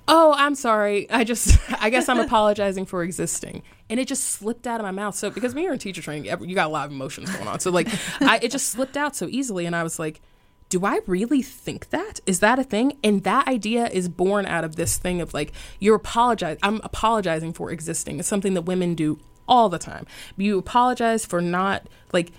"Oh, 0.09 0.35
I'm 0.37 0.55
sorry. 0.55 1.11
I 1.11 1.25
just 1.25 1.59
I 1.81 1.91
guess 1.91 2.09
I'm 2.09 2.21
apologizing 2.27 2.87
for 2.87 3.03
existing." 3.03 3.63
And 3.91 4.01
it 4.01 4.09
just 4.09 4.25
slipped 4.25 4.67
out 4.67 4.81
of 4.81 4.85
my 4.85 4.91
mouth. 4.91 5.15
So 5.15 5.31
because 5.31 5.55
when 5.55 5.65
you're 5.65 5.75
in 5.75 5.79
teacher 5.79 6.03
training, 6.03 6.25
you 6.25 6.55
got 6.55 6.67
a 6.67 6.71
lot 6.71 6.87
of 6.87 6.93
emotions 6.93 7.31
going 7.31 7.49
on. 7.49 7.61
So 7.61 7.71
like, 7.71 7.89
I, 8.21 8.41
it 8.43 8.51
just 8.51 8.69
slipped 8.71 8.97
out 8.97 9.15
so 9.15 9.29
easily, 9.29 9.67
and 9.67 9.77
I 9.77 9.83
was 9.83 9.99
like 9.99 10.21
do 10.69 10.85
I 10.85 11.01
really 11.07 11.41
think 11.41 11.91
that? 11.91 12.19
Is 12.27 12.41
that 12.41 12.59
a 12.59 12.65
thing? 12.65 12.99
And 13.05 13.23
that 13.23 13.47
idea 13.47 13.87
is 13.87 14.09
born 14.09 14.45
out 14.45 14.65
of 14.65 14.75
this 14.75 14.97
thing 14.97 15.21
of 15.21 15.33
like, 15.33 15.53
you're 15.79 15.95
apologizing. 15.95 16.59
I'm 16.63 16.81
apologizing 16.83 17.53
for 17.53 17.71
existing. 17.71 18.19
It's 18.19 18.27
something 18.27 18.55
that 18.55 18.63
women 18.63 18.97
do 18.97 19.21
all 19.47 19.69
the 19.69 19.79
time. 19.79 20.07
You 20.37 20.59
apologize 20.59 21.25
for 21.25 21.41
not 21.41 21.87
like 22.13 22.33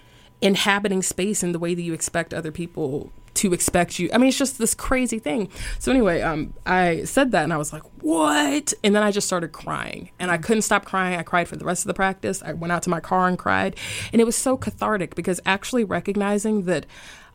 inhabiting 0.46 1.02
space 1.02 1.44
in 1.44 1.52
the 1.52 1.60
way 1.60 1.74
that 1.74 1.82
you 1.82 1.94
expect 1.94 2.34
other 2.34 2.52
people 2.52 3.12
to 3.36 3.54
expect 3.54 4.00
you. 4.00 4.10
I 4.14 4.18
mean, 4.18 4.30
it's 4.30 4.38
just 4.38 4.58
this 4.58 4.74
crazy 4.74 5.20
thing. 5.20 5.50
So 5.80 5.92
anyway, 5.92 6.22
um, 6.22 6.54
I 6.66 7.04
said 7.04 7.32
that 7.32 7.44
and 7.44 7.52
I 7.52 7.58
was 7.58 7.74
like, 7.74 7.84
"What?" 8.02 8.74
And 8.84 8.96
then 8.96 9.04
I 9.04 9.12
just 9.12 9.28
started 9.28 9.52
crying, 9.52 10.10
and 10.20 10.32
I 10.32 10.38
couldn't 10.38 10.62
stop 10.62 10.86
crying. 10.86 11.20
I 11.20 11.24
cried 11.24 11.48
for 11.48 11.58
the 11.58 11.66
rest 11.66 11.84
of 11.84 11.88
the 11.88 11.94
practice. 11.94 12.42
I 12.44 12.54
went 12.54 12.72
out 12.72 12.84
to 12.84 12.90
my 12.90 13.00
car 13.00 13.28
and 13.28 13.38
cried, 13.38 13.76
and 14.14 14.22
it 14.22 14.26
was 14.26 14.36
so 14.36 14.56
cathartic 14.56 15.16
because 15.16 15.42
actually 15.46 15.84
recognizing 15.84 16.64
that 16.64 16.86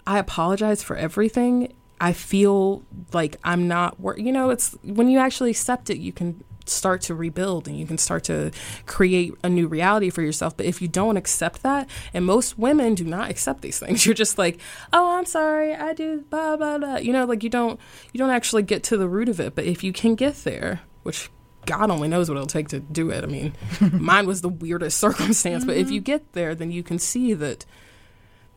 I 0.06 0.18
apologize 0.18 0.82
for 0.82 0.96
everything 0.96 1.74
I 2.00 2.14
feel 2.14 2.82
like 3.12 3.36
I'm 3.44 3.68
not, 3.68 4.00
wor- 4.00 4.18
you 4.18 4.32
know, 4.32 4.48
it's 4.48 4.72
when 4.82 5.08
you 5.08 5.18
actually 5.18 5.50
accept 5.50 5.90
it, 5.90 5.98
you 5.98 6.12
can 6.12 6.42
start 6.70 7.02
to 7.02 7.14
rebuild 7.14 7.68
and 7.68 7.78
you 7.78 7.86
can 7.86 7.98
start 7.98 8.24
to 8.24 8.50
create 8.86 9.34
a 9.42 9.48
new 9.48 9.66
reality 9.66 10.10
for 10.10 10.22
yourself. 10.22 10.56
But 10.56 10.66
if 10.66 10.80
you 10.80 10.88
don't 10.88 11.16
accept 11.16 11.62
that, 11.62 11.88
and 12.14 12.24
most 12.24 12.58
women 12.58 12.94
do 12.94 13.04
not 13.04 13.30
accept 13.30 13.62
these 13.62 13.78
things, 13.78 14.06
you're 14.06 14.14
just 14.14 14.38
like, 14.38 14.60
oh, 14.92 15.18
I'm 15.18 15.26
sorry, 15.26 15.74
I 15.74 15.92
do 15.92 16.24
blah 16.30 16.56
blah 16.56 16.78
blah. 16.78 16.96
You 16.96 17.12
know, 17.12 17.24
like 17.24 17.42
you 17.42 17.50
don't 17.50 17.78
you 18.12 18.18
don't 18.18 18.30
actually 18.30 18.62
get 18.62 18.82
to 18.84 18.96
the 18.96 19.08
root 19.08 19.28
of 19.28 19.40
it. 19.40 19.54
But 19.54 19.64
if 19.64 19.84
you 19.84 19.92
can 19.92 20.14
get 20.14 20.44
there, 20.44 20.80
which 21.02 21.30
God 21.66 21.90
only 21.90 22.08
knows 22.08 22.28
what 22.28 22.36
it'll 22.36 22.46
take 22.46 22.68
to 22.68 22.80
do 22.80 23.10
it. 23.10 23.22
I 23.22 23.26
mean, 23.26 23.54
mine 23.92 24.26
was 24.26 24.40
the 24.40 24.48
weirdest 24.48 24.98
circumstance, 25.00 25.64
but 25.64 25.76
if 25.76 25.86
mm-hmm. 25.86 25.94
you 25.94 26.00
get 26.00 26.32
there, 26.32 26.54
then 26.54 26.70
you 26.70 26.82
can 26.82 26.98
see 26.98 27.34
that 27.34 27.66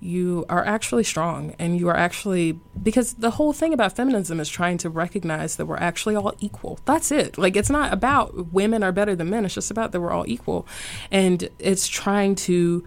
you 0.03 0.45
are 0.49 0.65
actually 0.65 1.03
strong 1.03 1.55
and 1.57 1.79
you 1.79 1.87
are 1.87 1.95
actually 1.95 2.59
because 2.81 3.13
the 3.13 3.31
whole 3.31 3.53
thing 3.53 3.73
about 3.73 3.95
feminism 3.95 4.39
is 4.39 4.49
trying 4.49 4.77
to 4.77 4.89
recognize 4.89 5.55
that 5.55 5.65
we're 5.65 5.77
actually 5.77 6.13
all 6.13 6.33
equal. 6.39 6.79
That's 6.83 7.09
it. 7.11 7.37
Like 7.37 7.55
it's 7.55 7.69
not 7.69 7.93
about 7.93 8.51
women 8.51 8.83
are 8.83 8.91
better 8.91 9.15
than 9.15 9.29
men. 9.29 9.45
It's 9.45 9.53
just 9.53 9.71
about 9.71 9.93
that 9.93 10.01
we're 10.01 10.11
all 10.11 10.27
equal. 10.27 10.67
And 11.09 11.49
it's 11.57 11.87
trying 11.87 12.35
to 12.35 12.85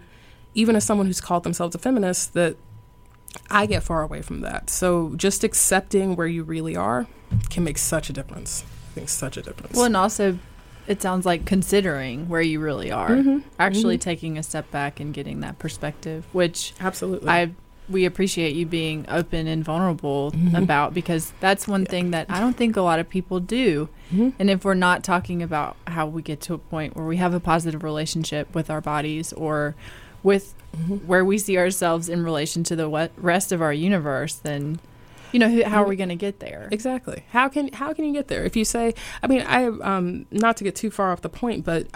even 0.53 0.75
as 0.75 0.83
someone 0.83 1.07
who's 1.07 1.21
called 1.21 1.43
themselves 1.43 1.75
a 1.75 1.79
feminist 1.79 2.33
that 2.33 2.57
i 3.49 3.65
get 3.65 3.83
far 3.83 4.03
away 4.03 4.21
from 4.21 4.41
that. 4.41 4.69
So 4.69 5.13
just 5.15 5.43
accepting 5.43 6.15
where 6.15 6.27
you 6.27 6.43
really 6.43 6.75
are 6.75 7.07
can 7.49 7.63
make 7.63 7.79
such 7.79 8.09
a 8.09 8.13
difference. 8.13 8.63
Makes 8.95 9.13
such 9.13 9.37
a 9.37 9.41
difference. 9.41 9.75
Well, 9.75 9.85
and 9.85 9.97
also, 9.97 10.37
it 10.87 11.01
sounds 11.01 11.25
like 11.25 11.45
considering 11.45 12.29
where 12.29 12.41
you 12.41 12.59
really 12.59 12.91
are, 12.91 13.09
Mm-hmm. 13.09 13.39
actually 13.59 13.97
mm-hmm. 13.97 14.09
taking 14.09 14.37
a 14.37 14.43
step 14.43 14.69
back 14.71 14.99
and 14.99 15.13
getting 15.13 15.41
that 15.41 15.59
perspective, 15.59 16.25
which 16.31 16.73
absolutely. 16.79 17.29
I 17.29 17.51
we 17.89 18.05
appreciate 18.05 18.53
you 18.53 18.65
being 18.65 19.05
open 19.07 19.47
and 19.47 19.63
vulnerable 19.63 20.31
mm-hmm. 20.31 20.55
about 20.55 20.93
because 20.93 21.31
that's 21.39 21.67
one 21.67 21.85
thing 21.85 22.11
that 22.11 22.29
I 22.29 22.39
don't 22.39 22.57
think 22.57 22.75
a 22.75 22.81
lot 22.81 22.99
of 22.99 23.07
people 23.07 23.39
do. 23.39 23.87
Mm-hmm. 24.11 24.29
And 24.39 24.49
if 24.49 24.65
we're 24.65 24.73
not 24.73 25.03
talking 25.03 25.41
about 25.41 25.77
how 25.87 26.05
we 26.05 26.21
get 26.21 26.41
to 26.41 26.53
a 26.53 26.57
point 26.57 26.97
where 26.97 27.05
we 27.05 27.17
have 27.17 27.33
a 27.33 27.39
positive 27.39 27.83
relationship 27.83 28.53
with 28.53 28.69
our 28.69 28.81
bodies 28.81 29.31
or 29.33 29.75
with 30.21 30.53
where 31.05 31.23
we 31.23 31.37
see 31.37 31.57
ourselves 31.57 32.09
in 32.09 32.23
relation 32.23 32.63
to 32.65 32.75
the 32.75 33.09
rest 33.17 33.51
of 33.51 33.61
our 33.61 33.73
universe, 33.73 34.35
then 34.35 34.79
you 35.31 35.39
know 35.39 35.49
who, 35.49 35.63
how 35.63 35.83
are 35.83 35.87
we 35.87 35.95
going 35.95 36.09
to 36.09 36.15
get 36.15 36.39
there? 36.39 36.67
Exactly. 36.71 37.23
How 37.31 37.47
can 37.49 37.71
how 37.73 37.93
can 37.93 38.05
you 38.05 38.13
get 38.13 38.27
there? 38.27 38.43
If 38.43 38.55
you 38.55 38.65
say, 38.65 38.93
I 39.21 39.27
mean, 39.27 39.41
I 39.41 39.65
um 39.65 40.25
not 40.31 40.57
to 40.57 40.63
get 40.63 40.75
too 40.75 40.91
far 40.91 41.11
off 41.11 41.21
the 41.21 41.29
point, 41.29 41.65
but 41.65 41.87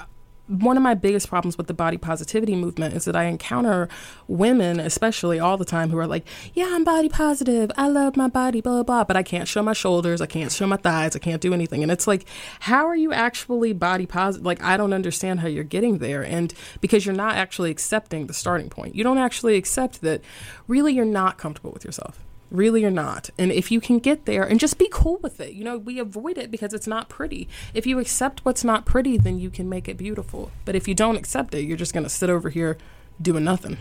one 0.51 0.75
of 0.75 0.83
my 0.83 0.93
biggest 0.93 1.29
problems 1.29 1.57
with 1.57 1.67
the 1.67 1.73
body 1.73 1.97
positivity 1.97 2.55
movement 2.55 2.93
is 2.93 3.05
that 3.05 3.15
I 3.15 3.23
encounter 3.25 3.87
women, 4.27 4.81
especially 4.81 5.39
all 5.39 5.55
the 5.55 5.65
time, 5.65 5.89
who 5.89 5.97
are 5.97 6.07
like, 6.07 6.27
"Yeah, 6.53 6.67
I'm 6.71 6.83
body 6.83 7.07
positive. 7.07 7.71
I 7.77 7.87
love 7.87 8.17
my 8.17 8.27
body, 8.27 8.59
blah 8.59 8.73
blah 8.73 8.83
blah." 8.83 9.03
But 9.05 9.15
I 9.15 9.23
can't 9.23 9.47
show 9.47 9.63
my 9.63 9.73
shoulders. 9.73 10.19
I 10.19 10.25
can't 10.25 10.51
show 10.51 10.67
my 10.67 10.75
thighs. 10.75 11.15
I 11.15 11.19
can't 11.19 11.41
do 11.41 11.53
anything. 11.53 11.83
And 11.83 11.91
it's 11.91 12.05
like, 12.05 12.25
how 12.61 12.85
are 12.85 12.95
you 12.95 13.13
actually 13.13 13.71
body 13.71 14.05
positive? 14.05 14.45
Like, 14.45 14.61
I 14.61 14.75
don't 14.75 14.93
understand 14.93 15.39
how 15.39 15.47
you're 15.47 15.63
getting 15.63 15.99
there, 15.99 16.23
and 16.23 16.53
because 16.81 17.05
you're 17.05 17.15
not 17.15 17.35
actually 17.35 17.71
accepting 17.71 18.27
the 18.27 18.33
starting 18.33 18.69
point. 18.69 18.95
You 18.95 19.03
don't 19.03 19.19
actually 19.19 19.55
accept 19.55 20.01
that. 20.01 20.21
Really, 20.67 20.93
you're 20.93 21.05
not 21.05 21.37
comfortable 21.37 21.71
with 21.71 21.85
yourself 21.85 22.19
really 22.51 22.83
or 22.83 22.91
not. 22.91 23.29
And 23.37 23.51
if 23.51 23.71
you 23.71 23.81
can 23.81 23.99
get 23.99 24.25
there 24.25 24.43
and 24.43 24.59
just 24.59 24.77
be 24.77 24.89
cool 24.91 25.17
with 25.23 25.39
it, 25.39 25.53
you 25.53 25.63
know, 25.63 25.77
we 25.77 25.99
avoid 25.99 26.37
it 26.37 26.51
because 26.51 26.73
it's 26.73 26.87
not 26.87 27.09
pretty. 27.09 27.47
If 27.73 27.87
you 27.87 27.99
accept 27.99 28.45
what's 28.45 28.63
not 28.63 28.85
pretty, 28.85 29.17
then 29.17 29.39
you 29.39 29.49
can 29.49 29.69
make 29.69 29.87
it 29.87 29.97
beautiful. 29.97 30.51
But 30.65 30.75
if 30.75 30.87
you 30.87 30.93
don't 30.93 31.15
accept 31.15 31.55
it, 31.55 31.61
you're 31.61 31.77
just 31.77 31.93
going 31.93 32.03
to 32.03 32.09
sit 32.09 32.29
over 32.29 32.49
here 32.49 32.77
doing 33.21 33.43
nothing. 33.43 33.77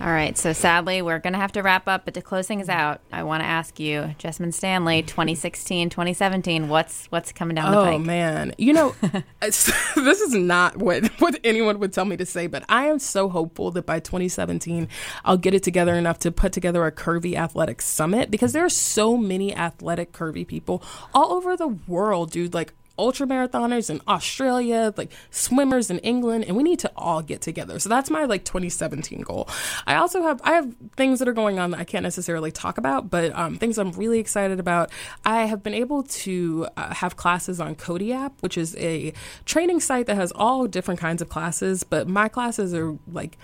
All 0.00 0.06
right, 0.12 0.38
so 0.38 0.52
sadly, 0.52 1.02
we're 1.02 1.18
going 1.18 1.32
to 1.32 1.40
have 1.40 1.50
to 1.52 1.62
wrap 1.62 1.88
up, 1.88 2.04
but 2.04 2.14
to 2.14 2.22
close 2.22 2.46
things 2.46 2.68
out, 2.68 3.00
I 3.10 3.24
want 3.24 3.42
to 3.42 3.46
ask 3.46 3.80
you, 3.80 4.14
Jessamyn 4.20 4.54
Stanley, 4.54 5.02
2016, 5.02 5.90
2017, 5.90 6.68
what's 6.68 7.06
what's 7.06 7.32
coming 7.32 7.56
down 7.56 7.72
the 7.72 7.78
oh, 7.78 7.84
pike? 7.84 7.94
Oh 7.94 7.98
man, 7.98 8.54
you 8.58 8.72
know, 8.72 8.94
this 9.40 9.68
is 9.96 10.34
not 10.34 10.76
what 10.76 11.04
what 11.20 11.40
anyone 11.42 11.80
would 11.80 11.92
tell 11.92 12.04
me 12.04 12.16
to 12.16 12.24
say, 12.24 12.46
but 12.46 12.64
I 12.68 12.86
am 12.86 13.00
so 13.00 13.28
hopeful 13.28 13.72
that 13.72 13.86
by 13.86 13.98
2017 13.98 14.86
I'll 15.24 15.36
get 15.36 15.52
it 15.52 15.64
together 15.64 15.94
enough 15.94 16.20
to 16.20 16.30
put 16.30 16.52
together 16.52 16.86
a 16.86 16.92
curvy 16.92 17.34
athletic 17.34 17.82
summit 17.82 18.30
because 18.30 18.52
there 18.52 18.64
are 18.64 18.70
so 18.70 19.16
many 19.16 19.52
athletic 19.52 20.12
curvy 20.12 20.46
people 20.46 20.80
all 21.12 21.32
over 21.32 21.56
the 21.56 21.68
world, 21.88 22.30
dude. 22.30 22.54
Like 22.54 22.72
ultra 22.98 23.26
marathoners 23.26 23.90
in 23.90 24.00
Australia, 24.08 24.92
like 24.96 25.12
swimmers 25.30 25.90
in 25.90 25.98
England, 26.00 26.44
and 26.44 26.56
we 26.56 26.62
need 26.62 26.78
to 26.80 26.90
all 26.96 27.22
get 27.22 27.40
together. 27.40 27.78
So 27.78 27.88
that's 27.88 28.10
my 28.10 28.24
like 28.24 28.44
2017 28.44 29.20
goal. 29.22 29.48
I 29.86 29.96
also 29.96 30.22
have 30.22 30.40
I 30.44 30.52
have 30.52 30.74
things 30.96 31.18
that 31.18 31.28
are 31.28 31.32
going 31.32 31.58
on 31.58 31.70
that 31.70 31.80
I 31.80 31.84
can't 31.84 32.02
necessarily 32.02 32.50
talk 32.50 32.78
about, 32.78 33.10
but 33.10 33.36
um, 33.36 33.56
things 33.56 33.78
I'm 33.78 33.92
really 33.92 34.18
excited 34.18 34.60
about. 34.60 34.90
I 35.24 35.46
have 35.46 35.62
been 35.62 35.74
able 35.74 36.02
to 36.02 36.66
uh, 36.76 36.94
have 36.94 37.16
classes 37.16 37.60
on 37.60 37.74
Cody 37.74 38.12
app, 38.12 38.40
which 38.40 38.58
is 38.58 38.76
a 38.76 39.12
training 39.44 39.80
site 39.80 40.06
that 40.06 40.16
has 40.16 40.32
all 40.32 40.66
different 40.66 41.00
kinds 41.00 41.22
of 41.22 41.28
classes, 41.28 41.84
but 41.84 42.08
my 42.08 42.28
classes 42.28 42.74
are 42.74 42.98
like 43.10 43.38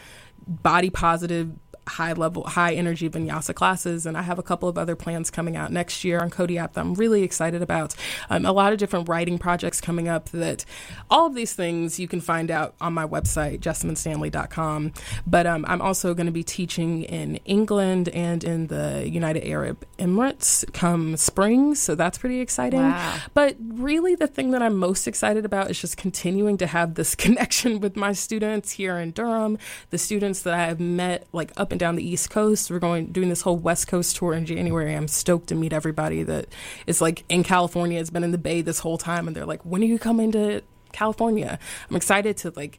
body 0.46 0.90
positive 0.90 1.52
high 1.86 2.12
level 2.12 2.44
high 2.44 2.74
energy 2.74 3.08
vinyasa 3.08 3.54
classes 3.54 4.06
and 4.06 4.16
i 4.16 4.22
have 4.22 4.38
a 4.38 4.42
couple 4.42 4.68
of 4.68 4.78
other 4.78 4.96
plans 4.96 5.30
coming 5.30 5.56
out 5.56 5.70
next 5.70 6.04
year 6.04 6.20
on 6.20 6.30
cody 6.30 6.58
app 6.58 6.72
that 6.74 6.80
i'm 6.80 6.94
really 6.94 7.22
excited 7.22 7.62
about. 7.62 7.94
Um, 8.30 8.44
a 8.44 8.52
lot 8.52 8.72
of 8.72 8.78
different 8.78 9.08
writing 9.08 9.38
projects 9.38 9.80
coming 9.80 10.08
up 10.08 10.30
that 10.30 10.64
all 11.10 11.26
of 11.26 11.34
these 11.34 11.54
things 11.54 11.98
you 11.98 12.08
can 12.08 12.20
find 12.20 12.50
out 12.50 12.74
on 12.80 12.92
my 12.92 13.06
website 13.06 13.60
jessamynstanley.com 13.60 14.92
but 15.26 15.46
um, 15.46 15.64
i'm 15.68 15.80
also 15.80 16.14
going 16.14 16.26
to 16.26 16.32
be 16.32 16.42
teaching 16.42 17.02
in 17.04 17.36
england 17.44 18.08
and 18.10 18.44
in 18.44 18.66
the 18.68 19.08
united 19.08 19.44
arab 19.46 19.84
emirates 19.98 20.70
come 20.72 21.16
spring 21.16 21.74
so 21.74 21.94
that's 21.94 22.18
pretty 22.18 22.40
exciting. 22.40 22.80
Wow. 22.80 23.18
but 23.34 23.56
really, 23.60 24.14
the 24.14 24.26
thing 24.26 24.50
that 24.52 24.62
I'm 24.62 24.76
most 24.76 25.06
excited 25.06 25.44
about 25.44 25.70
is 25.70 25.80
just 25.80 25.96
continuing 25.96 26.56
to 26.58 26.66
have 26.66 26.94
this 26.94 27.14
connection 27.24 27.80
with 27.80 27.96
my 27.96 28.12
students 28.12 28.72
here 28.72 28.96
in 28.98 29.12
Durham, 29.12 29.58
the 29.90 29.98
students 29.98 30.42
that 30.42 30.54
I 30.54 30.66
have 30.66 30.80
met 30.80 31.26
like 31.32 31.52
up 31.56 31.72
and 31.74 31.80
down 31.80 31.96
the 31.96 32.08
East 32.08 32.30
Coast. 32.30 32.70
We're 32.70 32.78
going 32.78 33.06
doing 33.06 33.28
this 33.28 33.42
whole 33.42 33.56
West 33.56 33.88
Coast 33.88 34.14
tour 34.14 34.32
in 34.32 34.46
January. 34.46 34.94
I'm 34.94 35.08
stoked 35.08 35.48
to 35.48 35.56
meet 35.56 35.72
everybody 35.72 36.22
that 36.22 36.46
is 36.86 37.00
like 37.00 37.24
in 37.28 37.42
California, 37.42 37.98
has 37.98 38.10
been 38.10 38.22
in 38.22 38.30
the 38.30 38.38
Bay 38.38 38.62
this 38.62 38.78
whole 38.78 38.96
time, 38.96 39.26
and 39.26 39.36
they're 39.36 39.44
like, 39.44 39.64
"When 39.64 39.82
are 39.82 39.86
you 39.86 39.98
coming 39.98 40.30
to 40.32 40.62
California?" 40.92 41.58
I'm 41.90 41.96
excited 41.96 42.36
to 42.38 42.52
like 42.54 42.78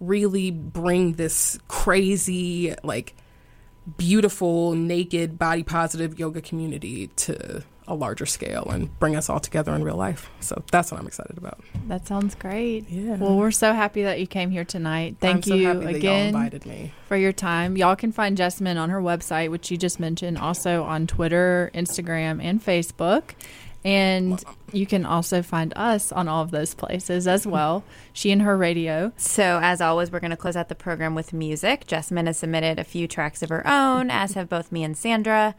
really 0.00 0.50
bring 0.50 1.14
this 1.14 1.58
crazy 1.66 2.74
like 2.84 3.14
beautiful, 3.96 4.74
naked, 4.74 5.38
body 5.38 5.62
positive 5.62 6.18
yoga 6.18 6.42
community 6.42 7.06
to 7.16 7.62
a 7.88 7.94
larger 7.94 8.26
scale 8.26 8.68
and 8.70 8.98
bring 8.98 9.14
us 9.16 9.30
all 9.30 9.40
together 9.40 9.74
in 9.74 9.84
real 9.84 9.96
life. 9.96 10.28
So 10.40 10.62
that's 10.72 10.90
what 10.90 11.00
I'm 11.00 11.06
excited 11.06 11.38
about. 11.38 11.60
That 11.88 12.06
sounds 12.06 12.34
great. 12.34 12.88
Yeah. 12.88 13.16
Well, 13.16 13.36
we're 13.36 13.50
so 13.50 13.72
happy 13.72 14.02
that 14.02 14.18
you 14.18 14.26
came 14.26 14.50
here 14.50 14.64
tonight. 14.64 15.16
Thank 15.20 15.36
I'm 15.36 15.42
so 15.42 15.54
you 15.54 15.66
happy 15.66 15.78
that 15.78 15.84
y'all 15.90 15.96
again 15.96 16.26
invited 16.28 16.66
me. 16.66 16.92
for 17.06 17.16
your 17.16 17.32
time. 17.32 17.76
Y'all 17.76 17.96
can 17.96 18.12
find 18.12 18.36
Jessamyn 18.36 18.76
on 18.76 18.90
her 18.90 19.00
website, 19.00 19.50
which 19.50 19.70
you 19.70 19.76
just 19.76 20.00
mentioned, 20.00 20.38
also 20.38 20.82
on 20.82 21.06
Twitter, 21.06 21.70
Instagram, 21.74 22.42
and 22.42 22.64
Facebook. 22.64 23.34
And 23.84 24.42
you 24.72 24.84
can 24.84 25.06
also 25.06 25.42
find 25.42 25.72
us 25.76 26.10
on 26.10 26.26
all 26.26 26.42
of 26.42 26.50
those 26.50 26.74
places 26.74 27.28
as 27.28 27.46
well. 27.46 27.84
She 28.12 28.32
and 28.32 28.42
her 28.42 28.56
radio. 28.56 29.12
So, 29.16 29.60
as 29.62 29.80
always, 29.80 30.10
we're 30.10 30.18
going 30.18 30.32
to 30.32 30.36
close 30.36 30.56
out 30.56 30.68
the 30.68 30.74
program 30.74 31.14
with 31.14 31.32
music. 31.32 31.86
Jessamyn 31.86 32.26
has 32.26 32.38
submitted 32.38 32.80
a 32.80 32.84
few 32.84 33.06
tracks 33.06 33.44
of 33.44 33.48
her 33.50 33.64
own, 33.64 34.10
as 34.10 34.32
have 34.32 34.48
both 34.48 34.72
me 34.72 34.82
and 34.82 34.96
Sandra. 34.96 35.54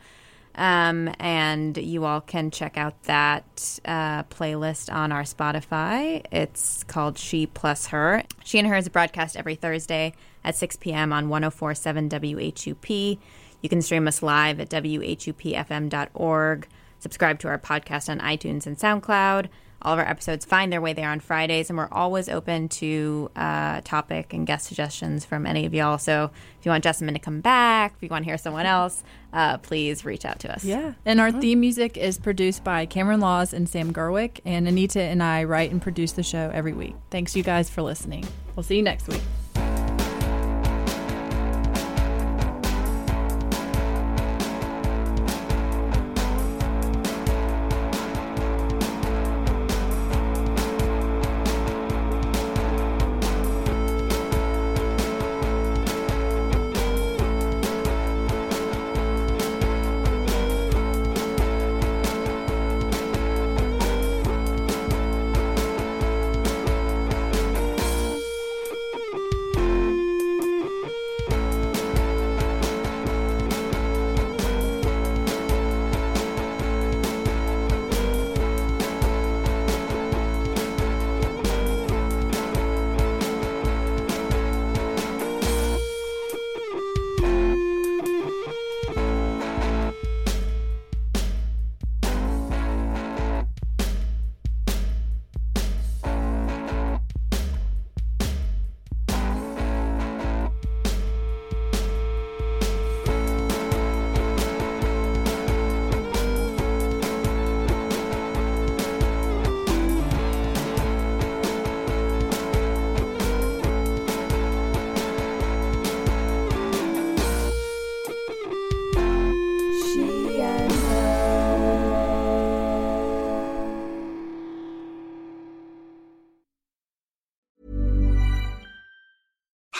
Um, 0.57 1.13
and 1.19 1.77
you 1.77 2.05
all 2.05 2.19
can 2.19 2.49
check 2.49 2.77
out 2.77 3.03
that 3.03 3.79
uh, 3.85 4.23
playlist 4.23 4.91
on 4.91 5.11
our 5.11 5.21
Spotify. 5.21 6.25
It's 6.31 6.83
called 6.83 7.19
She 7.19 7.45
Plus 7.45 7.87
Her. 7.87 8.23
She 8.43 8.57
and 8.57 8.67
Her 8.67 8.75
is 8.75 8.89
broadcast 8.89 9.37
every 9.37 9.55
Thursday 9.55 10.13
at 10.43 10.55
6 10.55 10.77
p.m. 10.77 11.13
on 11.13 11.29
1047 11.29 12.09
WHUP. 12.09 13.19
You 13.61 13.69
can 13.69 13.81
stream 13.83 14.07
us 14.07 14.23
live 14.23 14.59
at 14.59 14.69
WHUPFM.org. 14.69 16.67
Subscribe 16.99 17.39
to 17.39 17.47
our 17.47 17.59
podcast 17.59 18.09
on 18.09 18.19
iTunes 18.19 18.65
and 18.65 18.77
SoundCloud. 18.77 19.49
All 19.87 19.93
of 19.93 19.99
our 19.99 20.09
episodes 20.09 20.43
find 20.43 20.69
their 20.69 20.81
way 20.81 20.91
there 20.91 21.09
on 21.09 21.21
Fridays, 21.21 21.69
and 21.69 21.77
we're 21.77 21.87
always 21.93 22.27
open 22.27 22.67
to 22.67 23.31
uh, 23.37 23.79
topic 23.85 24.33
and 24.33 24.45
guest 24.45 24.67
suggestions 24.67 25.23
from 25.23 25.45
any 25.45 25.65
of 25.65 25.73
y'all. 25.73 25.97
So 25.97 26.29
if 26.59 26.65
you 26.65 26.71
want 26.71 26.83
Jessamyn 26.83 27.13
to 27.13 27.19
come 27.19 27.39
back, 27.39 27.93
if 27.95 28.03
you 28.03 28.09
want 28.09 28.25
to 28.25 28.29
hear 28.29 28.37
someone 28.37 28.65
else, 28.65 29.01
uh, 29.31 29.59
please 29.59 30.03
reach 30.03 30.25
out 30.25 30.39
to 30.39 30.53
us. 30.53 30.65
Yeah. 30.65 30.95
And 31.05 31.21
our 31.21 31.31
theme 31.31 31.61
music 31.61 31.95
is 31.95 32.17
produced 32.17 32.65
by 32.65 32.85
Cameron 32.85 33.21
Laws 33.21 33.53
and 33.53 33.69
Sam 33.69 33.93
Gerwick. 33.93 34.41
And 34.43 34.67
Anita 34.67 35.01
and 35.01 35.23
I 35.23 35.45
write 35.45 35.71
and 35.71 35.81
produce 35.81 36.11
the 36.11 36.23
show 36.23 36.51
every 36.53 36.73
week. 36.73 36.95
Thanks, 37.09 37.33
you 37.33 37.41
guys, 37.43 37.69
for 37.69 37.81
listening. 37.81 38.25
We'll 38.57 38.63
see 38.63 38.75
you 38.75 38.83
next 38.83 39.07
week. 39.07 39.21